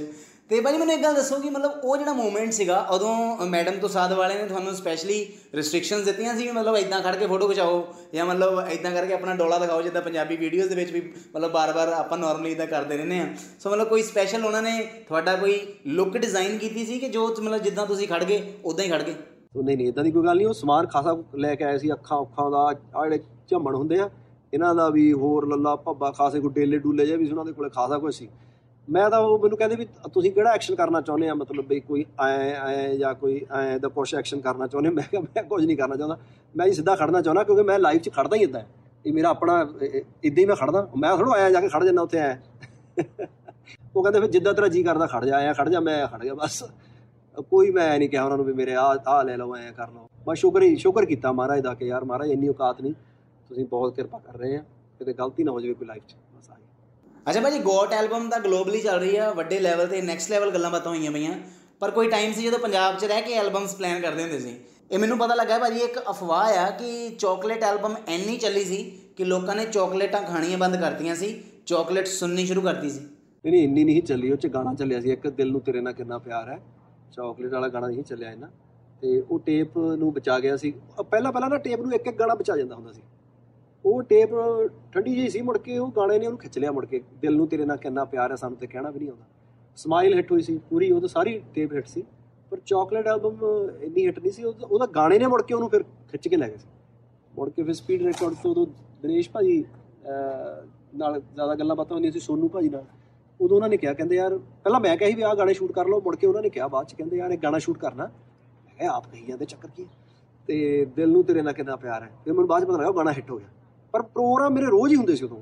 ਤੇ 0.50 0.60
ਭਾਈ 0.62 0.78
ਮੈਨੂੰ 0.78 0.94
ਇੱਕ 0.94 1.04
ਗੱਲ 1.04 1.14
ਦੱਸੋ 1.16 1.40
ਕਿ 1.40 1.50
ਮਤਲਬ 1.50 1.84
ਉਹ 1.84 1.98
ਜਿਹੜਾ 1.98 2.14
ਮੂਮੈਂਟ 2.14 2.52
ਸੀਗਾ, 2.54 2.80
ਉਦੋਂ 2.92 3.46
ਮੈਡਮ 3.48 3.80
ਤੋਂ 3.80 3.90
ਸਾਥ 3.90 4.12
ਵਾਲੇ 4.12 4.34
ਨੇ 4.36 4.48
ਤੁਹਾਨੂੰ 4.48 4.74
ਸਪੈਸ਼ਲੀ 4.76 5.26
ਰੈਸਟ੍ਰਿਕਸ਼ਨਸ 5.56 6.06
ਦਿੱਤੀਆਂ 6.06 6.36
ਸੀ 6.38 6.50
ਮਤਲਬ 6.52 6.78
ਇਦਾਂ 6.78 7.02
ਖੜ 7.02 7.16
ਕੇ 7.16 7.28
ਫੋਟੋ 7.28 7.48
ਖਿਚਾਓ, 7.48 7.94
ਜਾਂ 8.14 8.26
ਮਤਲਬ 8.26 8.68
ਇਦਾਂ 8.70 8.92
ਕਰਕੇ 8.92 9.14
ਆਪਣਾ 9.14 9.36
ਡੋਲਾ 9.36 9.60
ਦਿਖਾਓ, 9.60 9.82
ਜਿੱਦਾਂ 9.82 10.02
ਪੰਜਾਬੀ 10.02 10.36
ਵੀਡੀਓਜ਼ 10.38 10.70
ਦੇ 10.70 10.76
ਵਿੱਚ 10.76 10.92
ਵੀ 10.92 11.02
ਮਤਲਬ 11.36 11.52
ਬਾਰ-ਬਾਰ 11.52 11.94
ਆਪਾਂ 11.94 12.18
ਨਾਰਮਲੀ 12.18 12.52
ਇਦਾਂ 12.52 12.68
ਕਰਦੇ 12.68 12.98
ਰਹਿੰਦੇ 12.98 13.20
ਆ 13.20 13.28
ਸੋ 13.60 13.70
ਮਤਲਬ 13.70 13.88
ਕੋਈ 13.88 14.04
ਸਪੈਸ਼ਲ 14.04 14.46
ਉਹਨਾਂ 14.46 14.62
ਨੇ 14.62 14.82
ਤੁਹਾਡਾ 15.08 15.36
ਕੋਈ 15.36 15.60
ਲੁੱਕ 15.90 16.18
ਡਿਜ਼ਾਈਨ 16.18 16.58
ਕੀਤੀ 16.58 16.86
ਸੀ 16.86 17.00
ਕਿ 17.00 17.10
ਜੋ 17.10 17.28
ਮਤਲਬ 17.32 17.62
ਜਿੱਦਾਂ 17.62 17.86
ਤੁਸੀਂ 17.86 18.08
ਖੜ 18.08 18.24
ਗਏ 18.24 18.42
ਉਦਾਂ 18.66 18.86
ਹੀ 18.86 18.92
ਖੜ 18.92 19.02
ਗਏ? 19.02 19.16
ਉਹ 19.56 19.64
ਨਹੀਂ 19.64 19.78
ਨਹੀਂ 19.78 19.88
ਇਦਾਂ 19.88 20.04
ਦੀ 20.04 20.12
ਕੋਈ 20.12 20.26
ਗੱਲ 20.26 20.38
ਨਹੀਂ, 20.38 20.48
ਉਹ 20.48 20.54
ਸਮਾਨ 20.54 20.86
ਖਾਸਾ 20.88 21.18
ਲੈ 21.36 21.54
ਕੇ 21.56 21.64
ਆਏ 21.64 21.78
ਸੀ, 21.78 21.92
ਅੱਖਾਂ, 21.94 22.18
ਉੱਖਾਂ 22.18 22.50
ਦਾ 22.52 22.58
ਆ 22.58 23.04
ਜਿਹੜੇ 23.04 23.20
ਝੰਮਣ 23.50 23.76
ਹੁੰਦੇ 23.76 24.00
ਆ, 24.00 24.10
ਇਹਨਾਂ 24.54 24.74
ਦਾ 24.76 24.90
ਵੀ 24.90 25.12
ਹੋਰ 25.14 25.48
ਲੱਲਾ 25.48 25.76
ਭੱਬਾ, 25.76 26.12
ਖਾਸੇ 26.12 26.40
ਕੋ 26.40 26.50
ਡੇਲੇ 26.50 26.78
ਡੂਲੇ 26.78 27.06
ਜੇ 27.06 27.18
ਵੀ 27.18 27.30
ਉਹਨਾਂ 27.30 27.46
ਦੇ 27.46 27.52
ਕੋਲੇ, 27.52 27.70
ਖਾਸਾ 27.70 27.98
ਕੁਝ 27.98 28.14
ਸੀ। 28.16 28.30
ਮੈਂ 28.88 29.10
ਤਾਂ 29.10 29.20
ਉਹ 29.20 29.38
ਮੈਨੂੰ 29.40 29.58
ਕਹਿੰਦੇ 29.58 29.76
ਵੀ 29.76 29.86
ਤੁਸੀਂ 30.14 30.32
ਕਿਹੜਾ 30.32 30.52
ਐਕਸ਼ਨ 30.54 30.76
ਕਰਨਾ 30.76 31.02
ਚਾਹੁੰਦੇ 31.02 31.30
ਆ? 31.30 31.34
ਮਤਲਬ 31.34 31.68
ਵੀ 31.70 31.80
ਕੋਈ 31.80 32.06
ਐ 32.22 32.50
ਐ 32.52 32.96
ਜਾਂ 32.98 33.14
ਕੋਈ 33.14 33.40
ਐ 33.52 33.78
ਦਾ 33.78 33.88
ਕੁਝ 33.88 34.14
ਐਕਸ਼ਨ 34.16 34.42
ਕਰਨਾ 34.42 34.68
ਚਾਹੁੰਦੇ 34.68 34.90
ਮੈਂ 34.90 35.04
ਕਿਹਾ, 35.12 35.22
ਮੈਂ 35.22 35.44
ਕੁਝ 35.44 35.66
ਨਹੀਂ 35.66 35.78
ਕਰਨਾ 35.78 35.96
ਚਾਹੁੰਦਾ। 35.96 36.18
ਮੈਂ 36.56 36.68
ਜੀ 36.68 36.74
ਸਿੱਧਾ 36.74 36.96
ਖੜਨਾ 36.96 37.22
ਚਾਹੁੰਦਾ 37.22 37.44
ਕਿਉਂਕਿ 37.44 37.64
ਮੈਂ 37.64 37.78
ਲਾਈਵ 37.80 38.00
'ਚ 38.00 38.10
ਖੜਦਾ 38.10 38.36
ਹੀ 38.36 38.44
ਇਦਾਂ 38.44 38.62
ਇਹ 39.06 39.14
ਮੇਰਾ 39.14 39.30
ਆਪਣਾ 39.30 39.60
ਇਦਾਂ 40.24 40.42
ਹੀ 40.42 40.46
ਮੈਂ 40.46 40.56
ਖੜਦਾ। 40.56 40.88
ਮੈਂ 40.98 41.16
ਥੋੜਾ 41.18 41.32
ਆਇਆ 41.32 41.50
ਜਾ 41.50 41.62
ਕੇ 41.62 41.68
ਖੜ 41.70 41.84
ਜੰਨਾ 41.86 42.02
ਉੱਥੇ 42.02 42.20
ਆਇਆ 42.20 42.38
ਉਹ 43.96 44.04
ਕਹਿੰਦੇ 44.04 44.20
ਫਿਰ 44.20 44.30
ਜਿੱਦਾਂ 44.30 44.54
ਤੇਰਾ 44.54 44.68
ਜੀ 44.68 44.84
ਕਰਦਾ 44.84 45.08
ਖੜ 45.08 45.24
ਜਾ 45.26 45.38
ਆਇਆ 45.38 45.54
ਖੜ 45.54 45.70
ਜਾ, 45.70 45.80
ਮੈਂ 45.80 46.06
ਖੜ 46.08 46.22
ਗਿਆ, 46.24 46.34
ਬਸ। 46.34 46.64
ਕੋਈ 47.42 47.72
ਮੈਂ 47.72 48.00
ਨਹੀਂ 48.00 48.10
ਕਿਹਾ 48.10 48.24
ਉਹਨਾਂ 48.24 48.38
ਨੂੰ 48.38 48.46
ਵੀ 48.46 48.54
ਮੇਰੇ 48.54 48.76
ਆ 48.76 49.00
ਆ 49.08 49.24
ਲੈ 49.24 49.38
ਲਓ 49.38 49.56
ਐ 49.56 49.72
ਕਰ 49.72 49.92
ਲਓ। 49.92 50.10
ਮੈਂ 50.28 50.36
ਸ਼ੁਕਰ 50.36 50.62
ਹੀ 50.62 50.76
ਸ਼ੁਕਰ 50.76 51.06
ਕੀਤਾ 51.06 51.32
ਮਹਾਰਾਜ 51.32 51.62
ਦਾ 51.62 51.74
ਕਿ 51.74 51.86
ਯਾਰ 51.86 52.04
ਮਹਾਰਾਜ 52.04 52.30
ਇੰਨੀ 52.30 52.48
ਔਕਾਤ 52.48 52.82
ਨਹੀਂ। 52.82 52.94
ਤੁਸੀਂ 53.50 53.66
ਬਹੁਤ 53.66 53.96
ਕਿਰਪਾ 53.96 54.20
ਕਰ 54.20 54.38
ਰਹੇ 54.38 54.56
ਆ। 54.56 54.64
ਕਿਤੇ 55.00 55.14
ਗਲਤੀ 55.14 55.44
ਨਾ 55.44 55.52
ਹੋ 55.52 55.60
ਜਾਵੇ 55.60 55.74
ਕੋਈ 55.74 55.88
ਲਾਈਫ 55.88 56.04
'ਚ। 56.08 56.16
ਬਸ 56.38 56.50
ਆਈ 56.50 56.62
ਅੱਛਾ 57.30 57.42
ਭਾਜੀ 57.42 57.60
ਗੋਟ 57.60 57.94
ਐਲਬਮ 57.94 58.30
ਤਾਂ 58.30 58.40
ਗਲੋਬਲੀ 58.40 58.82
ਚੱਲ 58.82 59.00
ਰਹੀ 59.00 59.16
ਆ। 59.16 59.32
ਵੱਡੇ 59.32 59.60
ਲੈਵਲ 59.60 59.88
ਤੇ 59.88 60.02
ਨੈਕਸਟ 60.02 60.32
ਲੈਵਲ 60.32 60.52
ਗੱਲਾਂ 60.52 60.72
ਬਾਤਾਂ 60.72 60.92
ਹੋਈਆਂ 60.92 61.12
ਪਈਆਂ। 61.12 61.34
ਪਰ 61.80 61.92
ਕੋਈ 61.92 62.10
ਟਾਈਮ 62.10 62.34
ਸੀ 62.34 62.44
ਜਦੋਂ 62.44 62.60
ਪੰਜਾਬ 62.60 62.98
'ਚ 62.98 63.06
ਰਹਿ 63.06 63.22
ਕੇ 63.22 63.34
ਐਲਬਮਸ 63.34 63.76
ਪਲਾਨ 63.76 64.02
ਕਰਦੇ 64.02 64.24
ਹੁੰਦੇ 64.24 64.40
ਸੀ। 64.40 64.58
ਇਹ 64.92 65.00
ਮੈਨੂੰ 65.00 65.18
ਪਤਾ 65.18 65.36
ਲੱਗਾ 65.36 65.58
ਭਾਜੀ 65.58 65.80
ਇੱਕ 65.80 66.00
ਅਫਵਾਹ 66.00 66.58
ਆ 66.58 66.70
ਕਿ 66.70 67.10
ਚਾਕਲੇਟ 67.20 67.64
ਐਲਬਮ 67.64 67.96
ਐਨੀ 68.08 68.38
ਚੱਲੀ 68.38 68.64
ਸੀ 68.64 69.00
ਕਿ 69.18 69.26
ਲੋਕਾਂ 69.26 69.56
ਨੇ 69.56 69.66
ਚਾਕਲੇਟਾਂ 69.66 70.22
ਖਾਣੀਆਂ 70.22 70.58
ਬੰਦ 70.58 70.76
ਕਰਤੀਆਂ 70.76 71.16
ਸੀ। 71.16 71.44
ਚਾਕਲੇਟ 71.66 72.08
ਸੁਣਨੀ 72.08 72.46
ਸ਼ੁਰੂ 72.46 72.62
ਕਰਤੀ 72.62 72.90
ਸੀ। 72.90 73.00
ਨਹੀਂ 73.46 73.64
ਇੰਨੀ 73.64 73.84
ਨਹੀਂ 73.84 74.04
ਚੱਲੀ। 74.04 74.32
ਉਹ 74.32 74.38
'ਚ 74.38 74.48
ਗਾਣਾ 74.48 74.74
ਚੱਲਿਆ 74.74 75.00
ਸੀ। 75.02 75.12
ਇੱਕ 75.12 75.28
ਦਿਲ 75.28 75.52
ਨੂੰ 75.52 75.62
ਤੇਰੇ 75.62 75.82
ਨਾਲ 75.82 75.94
ਕਿੰਨਾ 75.94 76.18
ਪਿਆਰ 76.18 76.50
ਹੈ। 76.50 76.60
ਚਾਕਲੇਟ 77.14 77.52
ਵਾਲਾ 77.54 77.68
ਗਾਣਾ 77.68 77.88
ਨਹੀਂ 77.88 78.04
ਚੱਲਿਆ 78.04 78.32
ਇਹਨਾਂ 78.32 78.50
ਤੇ 79.02 79.20
ਉਹ 79.22 79.40
ਟੇਪ 79.40 79.78
ਨੂੰ 79.98 80.12
ਬਚਾ 80.14 80.40
ਗਿਆ 80.40 80.56
ਸੀ। 80.58 80.74
ਪਹਿਲਾਂ 81.02 81.32
ਪਹਿਲਾਂ 81.32 81.50
ਨਾ 81.50 81.58
ਟੇਪ 81.58 81.82
ਨੂੰ 81.82 81.94
ਇੱਕ 81.94 82.08
ਇੱਕ 82.08 82.18
ਗਾਣਾ 82.20 82.36
ਬਚਾ 82.36 82.58
ਜਾਂਦਾ 82.58 82.76
ਹੁੰਦਾ 82.76 82.92
ਸੀ। 82.92 83.02
ਉਹ 83.86 84.02
ਟੇਪ 84.04 84.30
ਠੰਡੀ 84.94 85.16
ਜਿਹੀ 85.16 85.30
ਸੀ 85.30 85.42
ਮੁੜ 85.42 85.58
ਕੇ, 85.58 85.78
ਉਹ 85.78 85.92
ਗਾਣੇ 85.92 86.18
ਨੇ 86.20 86.26
ਉਹਨੂੰ 86.26 86.40
ਖਿੱਚ 86.40 86.58
ਲਿਆ 86.60 86.72
ਮੁੜ 86.72 86.86
ਕੇ। 86.86 87.02
ਦਿਲ 87.22 87.36
ਨੂੰ 87.36 87.48
ਤੇਰੇ 87.48 87.66
ਨਾਲ 87.66 87.78
ਕਿੰਨਾ 87.78 88.06
ਪਿਆਰ 88.06 88.32
ਹੈ 88.32 88.36
ਸਾਨੂੰ 88.36 88.58
ਤੇ 88.58 88.68
ਕਹਿਣਾ 88.68 88.90
ਵੀ 88.90 89.00
ਨਹੀਂ 89.00 89.10
ਆਉਂਦਾ। 89.10 89.26
ਸਮਾਈਲ 89.78 90.14
ਹਿੱਟ 90.14 90.32
ਹੋਈ 90.32 90.42
ਸੀ 90.42 90.58
ਪੂਰੀ, 90.70 90.92
ਉਹ 90.92 91.00
ਤਾਂ 91.02 91.10
ਸਾਰੀ 91.10 91.42
ਟੇਪ 91.56 91.74
ਹਿੱਟ 91.74 91.88
ਸੀ। 91.88 92.04
ਪਰ 92.52 92.60
ਚਾਕਲੇਟ 92.66 93.08
ਐਲਬਮ 93.08 93.38
ਇੰਨੀ 93.82 94.06
ਹਿੱਟ 94.06 94.20
ਨਹੀਂ 94.20 94.32
ਸੀ 94.32 94.44
ਉਹਦਾ 94.44 94.86
ਗਾਣੇ 94.96 95.18
ਨੇ 95.20 95.28
ਮੁੜ 95.28 95.42
ਕੇ 95.42 95.54
ਉਹਨੂੰ 95.54 95.70
ਫਿਰ 95.70 95.84
ਖਿੱਚ 95.84 96.28
ਕੇ 96.28 96.38
ਲੈ 96.38 96.48
ਗਏ 96.50 96.58
ਸੀ। 96.58 96.68
ਮੁੜ 97.34 97.50
ਕੇ 97.50 97.64
ਫਿਰ 97.64 97.74
ਸਪੀਡ 97.74 98.02
ਰਿਕਾਰਡ 98.02 98.34
ਤੋਂ 98.44 98.52
ਉਦੋਂ 98.52 98.66
ਦਿਨੇਸ਼ 99.02 99.30
ਭਾਜੀ 99.30 99.64
ਨਾਲ 100.96 101.20
ਜ਼ਿਆਦਾ 101.22 101.56
ਗੱਲਾਂ 101.56 101.76
ਬਾਤਾਂ 101.76 101.96
ਹੁੰਦੀਆਂ 101.96 102.12
ਸੀ 102.12 102.20
ਸੋਨੂ 102.20 102.48
ਭਾਜੀ 102.48 102.70
ਨਾਲ। 102.70 102.86
ਉਦੋਂ 103.42 103.58
ਉਹਨਾਂ 103.58 103.70
ਨੇ 103.70 103.78
ਕਿਹਾ, 103.78 103.94
ਕਹਿੰਦੇ 103.94 104.16
ਯਾਰ, 104.16 104.38
ਪਹਿਲਾਂ 104.38 104.80
ਮੈਂ 104.80 104.98
ਕਿਹਾ 104.98 105.10
ਸੀ 105.10 105.16
ਵੀ 105.16 105.22
ਆਹ 105.22 105.36
ਗਾਣੇ 105.36 105.54
ਸ਼ੂਟ 105.54 105.72
ਕਰ 105.72 105.88
ਲਓ, 105.88 106.02
ਮੁੜ 106.02 106.16
ਕੇ 106.16 106.28
ਉਹਨਾਂ 106.28 106.42
ਨੇ 106.42 106.50
ਕਿਹਾ 106.50 106.68
ਬਾਅਦ 106.68 106.88
ਚ, 106.88 106.94
ਕਹਿੰਦੇ 106.94 107.18
ਯਾਰ, 107.18 107.32
ਇਹ 107.32 107.38
ਗਾਣਾ 107.38 107.58
ਸ਼ੂਟ 107.58 107.78
ਕਰਨਾ। 107.78 108.04
ਮੈਂ 108.66 108.76
ਕਿਹਾ, 108.76 108.92
ਆਪ 108.92 109.06
ਕਹੀ 109.06 109.26
ਜਾਂਦੇ 109.26 109.46
ਚੱਕਰ 109.46 109.68
ਕੀ 109.76 109.86
ਤੇ 110.48 110.86
ਦਿਲ 110.86 111.10
ਨੂੰ 111.10 111.24
ਤੇਰੇ 111.24 111.42
ਨਾਲ 111.42 111.54
ਕਿੰਨਾ 111.54 111.76
ਪਿਆਰ 111.76 112.04
ਹੈ? 112.04 112.10
ਫਿਰ 112.24 112.34
ਮੈਨੂੰ 112.34 112.48
ਬਾਅਦ 112.48 112.64
ਚ 112.64 112.68
ਪਤਾ 112.68 112.78
ਲੱਗਾ 112.78 112.90
ਉਹ 112.90 112.94
ਗਾਣਾ 112.94 113.12
ਹਿੱਟ 113.12 113.32
ਹੋ 113.32 113.38
ਗਿਆ। 113.38 113.48
ਪਰ 113.92 114.02
ਪ੍ਰੋਗਰਾਮ 114.02 114.54
ਮੇਰੇ 114.54 114.66
ਰੋਜ਼ 114.66 114.94
ਹੀ 114.94 114.98
ਹੁੰਦੇ 114.98 115.16
ਸੀ 115.16 115.26
ਉਦੋਂ। 115.26 115.38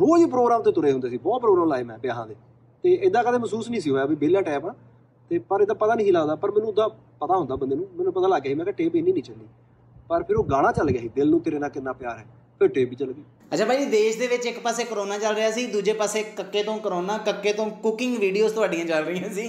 ਰੋਜ਼ 0.00 0.24
ਹੀ 0.24 0.30
ਪ੍ਰੋਗਰਾਮ 0.30 0.62
ਤੇ 0.62 0.72
ਤੁਰੇ 0.72 0.92
ਹੁੰਦੇ 0.92 1.08
ਸੀ, 1.08 1.18
ਬਹੁਤ 1.18 1.40
ਪ੍ਰੋਗਰਾਮ 1.40 1.68
ਲਾਏ 1.68 1.82
ਮੈਂ 1.82 1.98
ਵਿਆਹਾਂ 1.98 2.26
ਦੇ। 2.26 2.36
ਤੇ 2.82 2.94
ਇਦਾਂ 2.94 3.24
ਕਦੇ 3.24 3.38
ਮਹਿਸੂਸ 3.38 3.70
ਨਹੀਂ 3.70 3.80
ਸੀ 3.80 3.90
ਹੋਇਆ 3.90 4.04
ਵੀ 4.04 4.16
ਬੇਲਾ 4.16 4.40
ਟਾਈਪ 4.40 4.66
ਆ। 4.66 4.74
ਤੇ 5.28 5.38
ਪਰ 5.38 5.60
ਇਹਦਾ 5.60 5.74
ਪਤਾ 5.74 5.94
ਨਹੀਂ 5.94 6.12
ਲੱਗਦਾ, 6.12 6.34
ਪਰ 6.34 6.50
ਮੈਨੂੰ 6.50 6.68
ਉਹਦਾ 6.68 6.88
ਪਤਾ 7.20 7.36
ਹੁੰਦਾ 7.36 7.56
ਬੰਦੇ 7.56 7.76
ਨੂੰ, 7.76 7.88
ਮੈਨੂੰ 7.94 8.12
ਪਤਾ 8.12 8.26
ਲੱਗ 8.26 8.42
ਗਿਆ 8.42 8.50
ਸੀ, 8.50 8.54
ਮੈਂ 8.54 8.64
ਕਿਹਾ 8.64 8.74
ਟੇਪ 8.74 8.96
ਇੰਨੀ 8.96 9.12
ਨਹੀਂ 9.12 9.22
ਚੱਲੀ। 9.22 9.46
ਪਰ 10.08 10.22
ਫਿਰ 10.22 10.36
ਉਹ 10.36 10.44
ਗਾਣਾ 10.44 10.72
ਚੱਲ 10.72 10.90
ਗਿਆ 10.90 11.00
ਸੀ, 11.00 11.08
ਦਿਲ 11.08 11.30
ਨੂੰ 11.30 11.40
ਤੇਰੇ 11.40 11.58
ਨਾਲ 11.58 11.70
ਕਿੰਨਾ 11.70 11.92
ਪਿਆਰ 11.92 12.18
ਹੈ। 12.18 12.24
ਫਿਰ 12.58 12.68
ਟੇਪ 12.68 12.90
ਵੀ 12.90 12.96
ਚੱਲ 12.96 13.12
ਗਈ। 13.12 13.22
ਅੱਛਾ 13.52 13.64
ਭਾਈ 13.64 13.84
ਦੇਸ਼ 13.84 14.18
ਦੇ 14.18 14.26
ਵਿੱਚ 14.26 14.46
ਇੱਕ 14.46 14.58
ਪਾਸੇ 14.58 14.84
ਕਰੋਨਾ 14.84 15.18
ਚੱਲ 15.18 15.34
ਰਿਹਾ 15.34 15.50
ਸੀ, 15.50 15.66
ਦੂਜੇ 15.66 15.92
ਪਾਸੇ 15.92 16.22
ਕੱਕੇ 16.36 16.62
ਤੋਂ 16.62 16.78
ਕਰੋਨਾ 16.78 17.16
ਕੱਕੇ 17.18 17.52
ਤੋਂ 17.52 17.70
ਕੁਕਿੰਗ 17.82 18.16
ਵੀਡੀਓਜ਼ 18.18 18.54
ਤੁਹਾਡੀਆਂ 18.54 18.84
ਚੱਲ 18.84 19.04
ਰਹੀਆਂ 19.04 19.30
ਸੀ। 19.30 19.46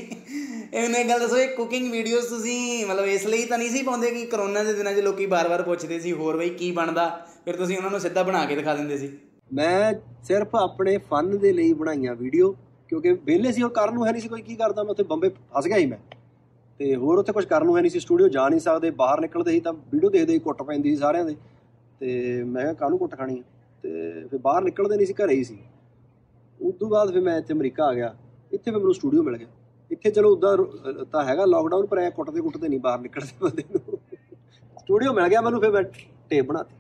ਇਹਨੇ 0.74 1.02
ਇੱਕ 1.02 1.10
ਗੱਲ 1.10 1.20
ਦੱਸੋ, 1.20 1.38
ਇਹ 1.38 1.56
ਕੁਕਿੰਗ 1.56 1.92
ਵੀਡੀਓਜ਼ 1.92 2.28
ਤੁਸੀਂ 2.28 2.86
ਮਤਲਬ 2.86 3.06
ਇਸ 3.06 3.26
ਲਈ 3.26 3.46
ਤਾਂ 3.46 3.58
ਨਹੀਂ 3.58 3.70
ਸੀ 3.70 3.82
ਪਾਉਂਦੇ 3.84 4.12
ਕਿ 4.12 4.26
ਕਰੋਨਾ 4.26 4.64
ਦੇ 4.64 4.74
ਦਿਨਾਂ 4.74 4.94
'ਚ 4.94 5.00
ਲੋਕੀ 5.00 5.26
ਬਾਰ-ਬਾਰ 5.26 5.62
ਪੁੱਛਦੇ 5.62 6.00
ਸੀ, 6.00 6.12
ਹੋਰ 6.12 6.38
ਬਈ 6.38 6.50
ਕੀ 6.50 6.72
ਬਣਦਾ? 6.72 7.08
ਫਿਰ 7.46 7.56
ਤੁਸੀਂ 7.56 7.78
ਉਹਨਾਂ 7.78 7.92
ਨੂੰ 7.92 8.00
ਸਿੱਧਾ 8.00 8.24
ਬਣਾ 8.24 8.46
ਕੇ 8.46 8.56
ਦਿਖਾ 8.56 8.76
ਦਿੰਦੇ 8.76 8.98
ਸੀ। 8.98 9.12
ਮੈਂ 9.54 9.94
ਸਿਰਫ 10.24 10.56
ਆਪਣੇ 10.56 10.98
ਫਨ 11.12 11.38
ਦੇ 11.38 11.54
ਲਈ 11.54 11.74
ਬਣਾਈਆਂ 11.74 12.16
ਵੀਡੀਓ 12.16 12.52
ਕਿਉਂਕਿ 12.90 13.12
ਵਿਹਲੇ 13.12 13.52
ਸੀ 13.52 13.62
ਹੋਰ 13.62 13.72
ਕਰਨ 13.72 13.94
ਨੂੰ 13.94 14.08
ਹੈ 14.08 14.12
ਨਹੀਂ 14.12 14.22
ਸੀ 14.22 14.28
ਕੋਈ, 14.28 14.42
ਕੀ 14.42 14.56
ਕਰਦਾ 14.56 14.84
ਮੈਂ, 14.84 14.92
ਉੱਥੇ 14.92 15.04
ਬੰਬੇ 15.04 15.30
ਫਸ 15.30 15.68
ਗਿਆ 15.68 15.78
ਸੀ 15.78 15.86
ਮੈਂ। 15.86 15.98
ਤੇ 16.80 16.96
ਹੋਰ 16.96 17.20
ਉੱਥੇ 17.20 17.32
ਕੁਝ 17.32 17.46
ਕਰਨ 17.46 17.66
ਨੂੰ 17.66 17.78
ਹੈ 17.78 17.82
ਨਹੀਂ 17.82 17.92
ਸੀ 17.92 18.00
ਸਟੂਡੀਓ 18.00 18.28
ਜਾ 18.28 18.50
ਨਹੀਂ 18.50 18.60
ਸਕਦੇ, 18.60 18.90
ਬਾਹਰ 18.92 19.22
ਨਿਕਲਦੇ 19.22 19.52
ਸੀ 19.52 19.60
ਤਾਂ 19.60 19.74
ਵੀਡੀਓ 19.74 20.10
ਦੇਖਦੇ 20.10 20.34
ਹੀ 20.34 20.40
ਕੁੱਟ 20.40 20.64
ਪੈਂਦੀ 20.64 20.90
ਸੀ 20.90 20.96
ਸਾਰਿਆਂ 20.96 21.26
ਦੇ। 21.26 21.36
ਤੇ 22.02 22.44
ਮੈਂ 22.44 22.62
ਕਿਹਾ, 22.62 22.74
ਕਾਹਨੂੰ 22.74 23.00
ਕੁੱਟ 23.00 23.16
ਖਾਣੀ 23.16 23.42
ਤੇ 23.84 24.28
ਫਿਰ 24.30 24.40
ਬਾਹਰ 24.40 24.64
ਨਿਕਲਦੇ 24.64 24.96
ਨਹੀਂ 24.96 25.08
ਸੀ, 25.08 25.14
ਘਰੇ 25.14 25.36
ਹੀ 25.36 25.44
ਸੀ। 25.44 25.58
ਉਸ 26.60 26.76
ਤੋਂ 26.80 26.90
ਬਾਅਦ 26.90 27.12
ਫਿਰ 27.14 27.22
ਮੈਂ 27.22 27.38
ਇੱਥੇ 27.38 27.54
ਅਮਰੀਕਾ 27.54 27.86
ਆ 27.86 27.94
ਗਿਆ। 27.94 28.14
ਇੱਥੇ 28.52 28.72
ਫਿਰ 28.72 28.74
ਮੈਨੂੰ 28.74 28.94
ਸਟੂਡੀਓ 28.96 29.24
ਮਿਲ 29.24 29.38
ਗਿਆ। 29.38 29.48
ਇੱਥੇ 29.92 30.12
ਚਲੋ 30.12 30.32
ਉਦਾਂ 30.32 30.58
ਤਾਂ 31.12 31.24
ਹੈਗਾ 31.26 31.46
ਲਾਕਡਾਊਨ 31.46 31.86
ਪਰ 31.86 31.98
ਐ 32.00 32.10
ਕੁੱਟਦੇ 32.10 32.42
ਕੁੱਟਦੇ 32.42 32.68
ਨਹੀਂ 32.68 32.80
ਬਾਹਰ 32.80 33.00
ਨਿਕਲਦੇ 33.00 33.34
ਬੰਦੇ 33.42 33.64
ਨੂੰ। 33.72 33.98
ਸਟੂਡੀਓ 34.78 35.14
ਮਿਲ 35.14 35.28
ਗਿਆ 35.30 35.42
ਮੈਨੂੰ, 35.42 35.62
ਫਿਰ 35.62 35.72
ਮੈਂ 35.72 35.84
ਟੇਪ 36.30 36.46
ਬਣਾਤੀ। 36.46 36.76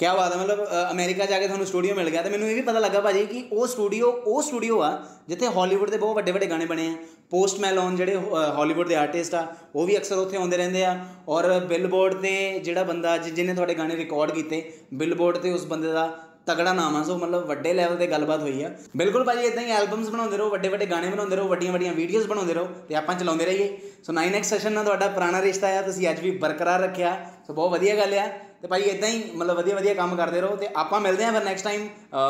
ਕੀ 0.00 0.06
ਬਾਤ 0.06 0.32
ਹੈ, 0.32 0.38
ਮਤਲਬ 0.38 0.66
ਅਮਰੀਕਾ 0.90 1.26
ਜਾ 1.26 1.38
ਕੇ 1.38 1.46
ਤੁਹਾਨੂੰ 1.46 1.66
ਸਟੂਡੀਓ 1.66 1.94
ਮਿਲ 1.94 2.08
ਗਿਆ। 2.10 2.22
ਤੇ 2.22 2.30
ਮੈਨੂੰ 2.30 2.48
ਇਹ 2.48 2.54
ਵੀ 2.54 2.60
ਪਤਾ 2.62 2.78
ਲੱਗਾ 2.78 3.00
ਭਾਜੀ 3.00 3.24
ਕਿ 3.26 3.42
ਉਹ 3.52 3.66
ਸਟੂਡੀਓ 3.66 4.10
ਉਹ 4.26 4.42
ਸਟੂਡੀਓ 4.42 4.80
ਆ 4.80 4.90
ਜਿੱਥੇ 5.28 5.46
ਹਾਲੀਵੁੱਡ 5.56 5.90
ਦੇ 5.90 5.98
ਬਹੁਤ 5.98 6.16
ਵੱਡੇ 6.16 6.32
ਵੱਡੇ 6.32 6.46
ਗਾਣੇ 6.46 6.66
ਬਣੇ 6.66 6.86
ਆ। 6.88 6.96
ਪੋਸਟ 7.30 7.60
ਮੈਲੋਨ 7.60 7.96
ਜਿਹੜੇ 7.96 8.16
ਹਾਲੀਵੁੱਡ 8.56 8.88
ਦੇ 8.88 8.94
ਆਰਟਿਸਟ 8.94 9.34
ਆ, 9.34 9.46
ਉਹ 9.74 9.86
ਵੀ 9.86 9.96
ਅਕਸਰ 9.96 10.18
ਉੱਥੇ 10.18 10.36
ਆਉਂਦੇ 10.36 10.56
ਰਹਿੰਦੇ 10.56 10.84
ਆ। 10.84 10.96
ਔਰ 11.28 11.48
ਬਿਲਬੋਰਡ 11.66 12.14
ਤੇ 12.14 12.58
ਜਿਹੜਾ 12.60 12.82
ਬੰਦਾ 12.84 13.16
ਜਿਹਨੇ 13.18 13.54
ਤੁਹਾਡੇ 13.54 13.74
ਗਾਣੇ 13.74 13.96
ਰਿਕਾਰਡ 13.96 14.30
ਕੀਤੇ 14.30 14.62
ਬਿਲਬੋਰਡ 14.94 15.36
ਤੇ 15.36 15.52
ਉਸ 15.52 15.66
ਬੰਦੇ 15.66 15.92
ਦਾ 15.92 16.06
ਤਗੜਾ 16.46 16.72
ਨਾਮ 16.72 16.96
ਆ, 16.96 17.02
ਸੋ 17.02 17.16
ਮਤਲਬ 17.18 17.46
ਵੱਡੇ 17.46 17.72
ਲੈਵਲ 17.72 17.96
ਤੇ 17.96 18.06
ਗੱਲਬਾਤ 18.06 18.40
ਹੋਈ 18.40 18.62
ਆ। 18.62 18.70
ਬਿਲਕੁਲ 18.96 19.24
ਭਾਜੀ 19.24 19.46
ਇਦਾਂ 19.46 19.62
ਹੀ 19.62 19.70
ਐਲਬਮਸ 19.70 20.08
ਬਣਾਉਂਦੇ 20.10 20.36
ਰਹੋ, 20.36 20.48
ਵੱਡੇ 20.50 20.68
ਵੱਡੇ 20.68 20.86
ਗਾਣੇ 20.86 21.08
ਬਣਾਉਂਦੇ 21.10 21.36
ਰਹੋ, 21.36 21.48
ਵੱਡੀਆਂ 21.48 21.72
ਵੱਡੀਆਂ 21.72 21.92
ਵੀਡੀਓਜ਼ 21.94 22.26
ਬਣਾਉਂਦੇ 22.26 22.54
ਰਹੋ 22.54 22.68
ਤੇ 22.88 22.94
ਆਪਾਂ 22.94 23.14
ਚਲਾਉਂਦੇ 23.14 23.44
ਰਹੀਏ। 23.44 23.78
ਸੋ 24.04 24.12
9x 24.12 24.42
ਸੈਸ਼ਨ 24.44 24.72
ਨਾਲ 24.72 24.84
ਤੁਹਾਡਾ 24.84 25.08
ਪੁਰਾਣਾ 25.08 25.40
ਰਿਸ਼ਤਾ 25.42 25.68
ਆ 25.78 25.82
ਤੁਸੀਂ 25.82 26.08
ਅੱਜ 26.10 26.20
ਵੀ 26.20 26.30
ਬਰਕਰਾਰ 26.38 26.80
ਰੱਖਿਆ। 26.80 27.14
ਸੋ 27.46 27.54
ਬਹੁਤ 27.54 27.70
ਵਧੀਆ 27.70 27.96
ਗੱਲ 27.96 28.14
ਆ। 28.14 28.26
ਤੇ 28.62 28.68
ਭਾਈ 28.68 28.82
ਇਦਾਂ 28.82 29.08
ਹੀ 29.08 29.22
ਮਤਲਬ 29.36 29.56
ਵਧੀਆ 29.56 29.74
ਵਧੀਆ 29.76 29.94
ਕੰਮ 29.94 30.14
ਕਰਦੇ 30.16 30.40
ਰਹੋ 30.40 30.56
ਤੇ 30.56 30.68
ਆਪਾਂ 30.76 31.00
ਮਿਲਦੇ 31.00 31.24
ਆਂ 31.24 31.32
ਫਿਰ 31.32 31.44
ਨੈਕਸਟ 31.44 31.64
ਟਾਈਮ 31.64 31.86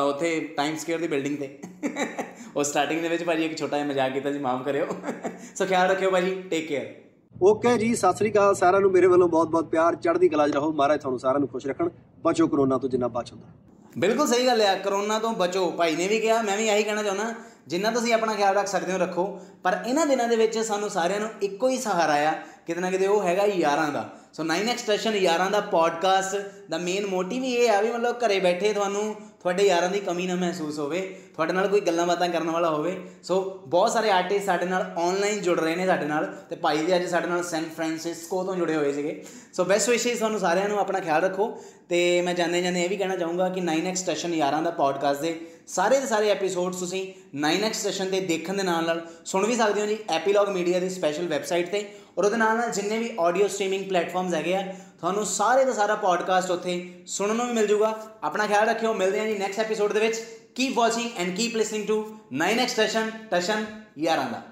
ਉੱਥੇ 0.08 0.38
ਟਾਈਮ 0.56 0.76
ਸਕੇਅਰ 0.76 0.98
ਦੀ 0.98 1.08
ਬਿਲਡਿੰਗ 1.08 1.36
ਤੇ। 1.38 1.58
ਉਹ 2.56 2.64
ਸਟਾਰਟਿੰਗ 2.64 3.00
ਦੇ 3.02 3.08
ਵਿੱਚ 3.08 3.22
ਭਾਜੀ 3.24 3.44
ਇੱਕ 3.44 3.56
ਛੋਟਾ 3.58 3.76
ਜਿਹਾ 3.76 3.88
ਮਜ਼ਾਕ 3.88 4.12
ਕੀਤਾ 4.12 4.30
ਜੀ 4.30 4.38
ਮਾਫ 4.38 4.64
ਕਰਿਓ। 4.64 4.86
ਸੋ 5.56 5.66
ਖਿਆਲ 5.66 5.88
ਰੱਖਿਓ 5.90 6.10
ਭਾਜੀ 6.10 6.34
ਟੇਕ 6.50 6.68
ਕੇਅਰ 6.68 6.94
ਓਕੇ 7.34 7.76
ਜੀ, 7.78 7.94
ਸਤਿ 7.94 8.16
ਸ੍ਰੀ 8.16 8.30
ਅਕਾਲ 8.32 8.54
ਸਾਰਿਆਂ 8.54 8.80
ਨੂੰ, 8.80 8.90
ਮੇਰੇ 8.90 9.06
ਵੱਲੋਂ 9.06 9.28
ਬਹੁਤ-ਬਹੁਤ 9.28 9.68
ਪਿਆਰ, 9.68 9.94
ਚੜ੍ਹਦੀ 9.94 10.28
ਕਲਾ 10.28 10.48
'ਚ 10.48 10.52
ਰਹੋ। 10.52 10.72
ਮਹਾਰਾਜ 10.72 11.00
ਤੁਹਾਨੂੰ 11.00 11.18
ਸਾਰਿਆਂ 11.18 11.40
ਨੂੰ 11.40 11.48
ਖੁਸ਼ 11.48 11.66
ਰੱਖਣ। 11.66 11.88
ਬਚੋ 12.24 12.46
ਕਰੋਨਾ 12.46 12.78
ਤੋਂ 12.78 12.88
ਜਿੰਨਾ 12.88 13.08
ਬਚ 13.08 13.32
ਹੁੰਦਾ। 13.32 13.65
ਬਿਲਕੁਲ 13.98 14.26
ਸਹੀ 14.26 14.46
ਗੱਲ 14.46 14.60
ਹੈ 14.60 14.74
ਕਰੋਨਾ 14.74 15.18
ਤੋਂ 15.18 15.32
ਬਚੋ। 15.32 15.70
ਭਾਈ 15.70 15.96
ਨੇ 15.96 16.08
ਵੀ 16.08 16.20
ਕਿਹਾ, 16.20 16.42
ਮੈਂ 16.42 16.56
ਵੀ 16.56 16.68
ਇਹੀ 16.68 16.82
ਕਹਿਣਾ 16.82 17.02
ਚਾਹੁੰਦਾ, 17.02 17.34
ਜਿੰਨਾ 17.66 17.90
ਤੁਸੀਂ 17.90 18.12
ਆਪਣਾ 18.14 18.34
ਖਿਆਲ 18.34 18.54
ਰੱਖ 18.54 18.66
ਸਕਦੇ 18.66 18.92
ਹੋ, 18.92 18.98
ਰੱਖੋ। 18.98 19.40
ਪਰ 19.64 19.78
ਇਹਨਾਂ 19.86 20.06
ਦਿਨਾਂ 20.06 20.28
ਦੇ 20.28 20.36
ਵਿੱਚ 20.36 20.58
ਸਾਨੂੰ 20.58 20.90
ਸਾਰਿਆਂ 20.90 21.20
ਨੂੰ 21.20 21.28
ਇੱਕੋ 21.42 21.68
ਹੀ 21.68 21.78
ਸਹਾਰਾ 21.78 22.14
ਆ, 22.14 22.32
ਕਿਤੇ 22.66 22.80
ਨਾ 22.80 22.90
ਕਿਤੇ 22.90 23.06
ਉਹ 23.06 23.22
ਹੈਗਾ 23.22 23.44
ਯਾਰਾਂ 23.44 23.88
ਦਾ। 23.88 24.08
ਸੋ 24.32 24.42
9x 24.42 24.78
ਸਟੇਸ਼ਨ 24.78 25.14
ਯਾਰਾਂ 25.14 25.50
ਦਾ 25.50 25.60
ਪੋਡਕਾਸਟ 25.60 26.36
ਦਾ 26.70 26.78
ਮੇਨ 26.78 27.06
ਮੋਟਿਵ 27.06 27.42
ਹੀ 27.42 27.54
ਇਹ 27.54 27.70
ਆ 27.70 27.80
ਵੀ 27.80 27.90
ਮਤਲਬ 27.90 28.16
ਘਰੇ 28.16 28.40
ਬੈਠੇ 28.40 28.72
ਤੁਹਾਨੂੰ 28.72 29.14
ਤੁਹਾਡੇ 29.46 29.66
ਯਾਰਾਂ 29.66 29.88
ਦੀ 29.88 29.98
ਕਮੀ 30.00 30.26
ਨਾ 30.26 30.34
ਮਹਿਸੂਸ 30.34 30.78
ਹੋਵੇ, 30.78 31.00
ਤੁਹਾਡੇ 31.34 31.52
ਨਾਲ 31.52 31.66
ਕੋਈ 31.68 31.80
ਗੱਲਾਂ 31.80 32.06
ਬਾਤਾਂ 32.06 32.28
ਕਰਨ 32.28 32.50
ਵਾਲਾ 32.50 32.70
ਹੋਵੇ। 32.70 32.96
ਸੋ 33.22 33.36
ਬਹੁਤ 33.66 33.90
ਸਾਰੇ 33.92 34.10
ਆਰਟਿਸਟ 34.10 34.46
ਸਾਡੇ 34.46 34.66
ਨਾਲ 34.66 34.94
ਆਨਲਾਈਨ 34.98 35.40
ਜੁੜ 35.42 35.58
ਰਹੇ 35.60 35.74
ਨੇ 35.76 35.86
ਸਾਡੇ 35.86 36.06
ਨਾਲ 36.06 36.24
ਤੇ 36.50 36.56
ਭਾਈ 36.56 36.78
ਵੀ 36.78 36.94
ਅੱਜ 36.96 37.06
ਸਾਡੇ 37.06 37.26
ਨਾਲ 37.26 37.42
ਸੈਨ 37.44 37.64
ਫ੍ਰਾਂਸਿਸਕੋ 37.76 38.42
ਤੋਂ 38.44 38.54
ਜੁੜੇ 38.56 38.76
ਹੋਏ 38.76 38.92
ਸੀਗੇ। 38.92 39.22
ਸੋ 39.52 39.64
ਬੈਸਟ 39.64 39.90
ਵਿਸ਼ੇਸ 39.90 40.18
ਤੁਹਾਨੂੰ 40.18 40.40
ਸਾਰਿਆਂ 40.40 40.68
ਨੂੰ, 40.68 40.78
ਆਪਣਾ 40.78 41.00
ਖਿਆਲ 41.00 41.22
ਰੱਖੋ 41.22 41.48
ਤੇ 41.88 42.20
ਮੈਂ 42.20 42.34
ਜਾਂਦੇ 42.34 42.62
ਜਾਂਦੇ 42.62 42.82
ਇਹ 42.84 42.88
ਵੀ 42.88 42.96
ਕਹਿਣਾ 42.96 43.16
ਚਾਹੂੰਗਾ 43.16 43.48
ਕਿ 43.48 43.60
9x 43.60 43.94
ਸਟੇਸ਼ਨ 43.94 44.34
ਯਾਰਾਂ 44.34 44.62
ਦਾ 44.62 44.70
ਪੋਡਕਾਸਟ 44.70 45.20
ਦੇ 45.20 45.40
ਸਾਰੇ 45.66 46.00
ਦੇ 46.00 46.06
ਸਾਰੇ 46.06 46.30
ਐਪੀਸੋਡਸ 46.30 46.76
ਤੁਸੀਂ 46.76 47.02
9x 47.44 47.72
ਸਟੇਸ਼ਨ 47.72 48.10
ਤੇ 48.10 48.20
ਦੇਖਣ 48.20 48.54
ਦੇ 48.54 48.62
ਨਾਲ 48.62 48.84
ਨਾਲ 48.84 49.06
ਸੁਣ 49.24 49.46
ਵੀ 49.46 49.56
ਸਕਦੇ 49.56 49.80
ਹੋ 49.80 49.86
ਜੀ 49.86 49.98
ਐਪੀਲੌਗ 50.10 50.48
ਮੀਡੀਆ 50.48 50.78
ਦੀ 50.78 50.90
ਸਪੈਸ਼ਲ 50.90 51.28
ਵੈਬਸਾਈਟ 51.28 51.70
ਤੇ। 51.70 51.88
ਔਰ 52.18 52.24
ਉਹਦੇ 52.24 52.36
ਨਾਲ 52.36 52.56
ਨਾਲ 52.56 52.70
ਜਿੰਨੇ 52.70 52.98
ਵੀ 52.98 53.10
ਆਡੀਓ 53.20 53.48
ਸਟ੍ਰੀਮਿੰਗ 53.48 53.88
ਪਲੇਟਫਾਰਮਸ 53.88 54.34
ਹੈਗੇ 54.34 54.54
ਆ 54.56 54.62
ਤੁਹਾਨੂੰ 55.00 55.24
ਸਾਰੇ 55.26 55.64
ਦਾ 55.64 55.72
ਸਾਰਾ 55.72 55.94
ਪੋਡਕਾਸਟ 55.94 56.50
ਉੱਥੇ 56.50 57.02
ਸੁਣਨ 57.06 57.36
ਨੂੰ 57.36 57.46
ਵੀ 57.46 57.52
ਮਿਲ 57.52 57.66
ਜੂਗਾ। 57.66 57.88
ਆਪਣਾ 58.24 58.46
ਖਿਆਲ 58.46 58.68
ਰੱਖਿਓ 58.68 58.92
ਮਿਲਦੇ 58.94 59.18
ਹਾਂ 59.18 59.26
ਜੀ 59.26 59.34
ਨੈਕਸਟ 59.38 59.58
ਐਪੀਸੋਡ 59.60 59.92
ਦੇ 59.92 60.00
ਵਿੱਚ। 60.00 60.16
Keep 60.54 60.76
watching 60.76 61.10
and 61.16 61.36
keep 61.36 61.56
listening 61.56 61.86
to 61.86 62.18
9x 62.42 62.68
station 62.68 63.10
Tashan 63.30 63.66
ਯਾਰਾਂ 63.98 64.30
ਦਾ। 64.30 64.42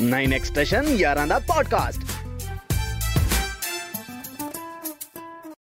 9x 0.00 0.44
ਸਟੇਸ਼ਨ 0.44 0.84
ਯਾਰਾਂ 0.84 1.26
ਦਾ 1.26 1.38
ਪੋਡਕਾਸਟ 1.38 2.00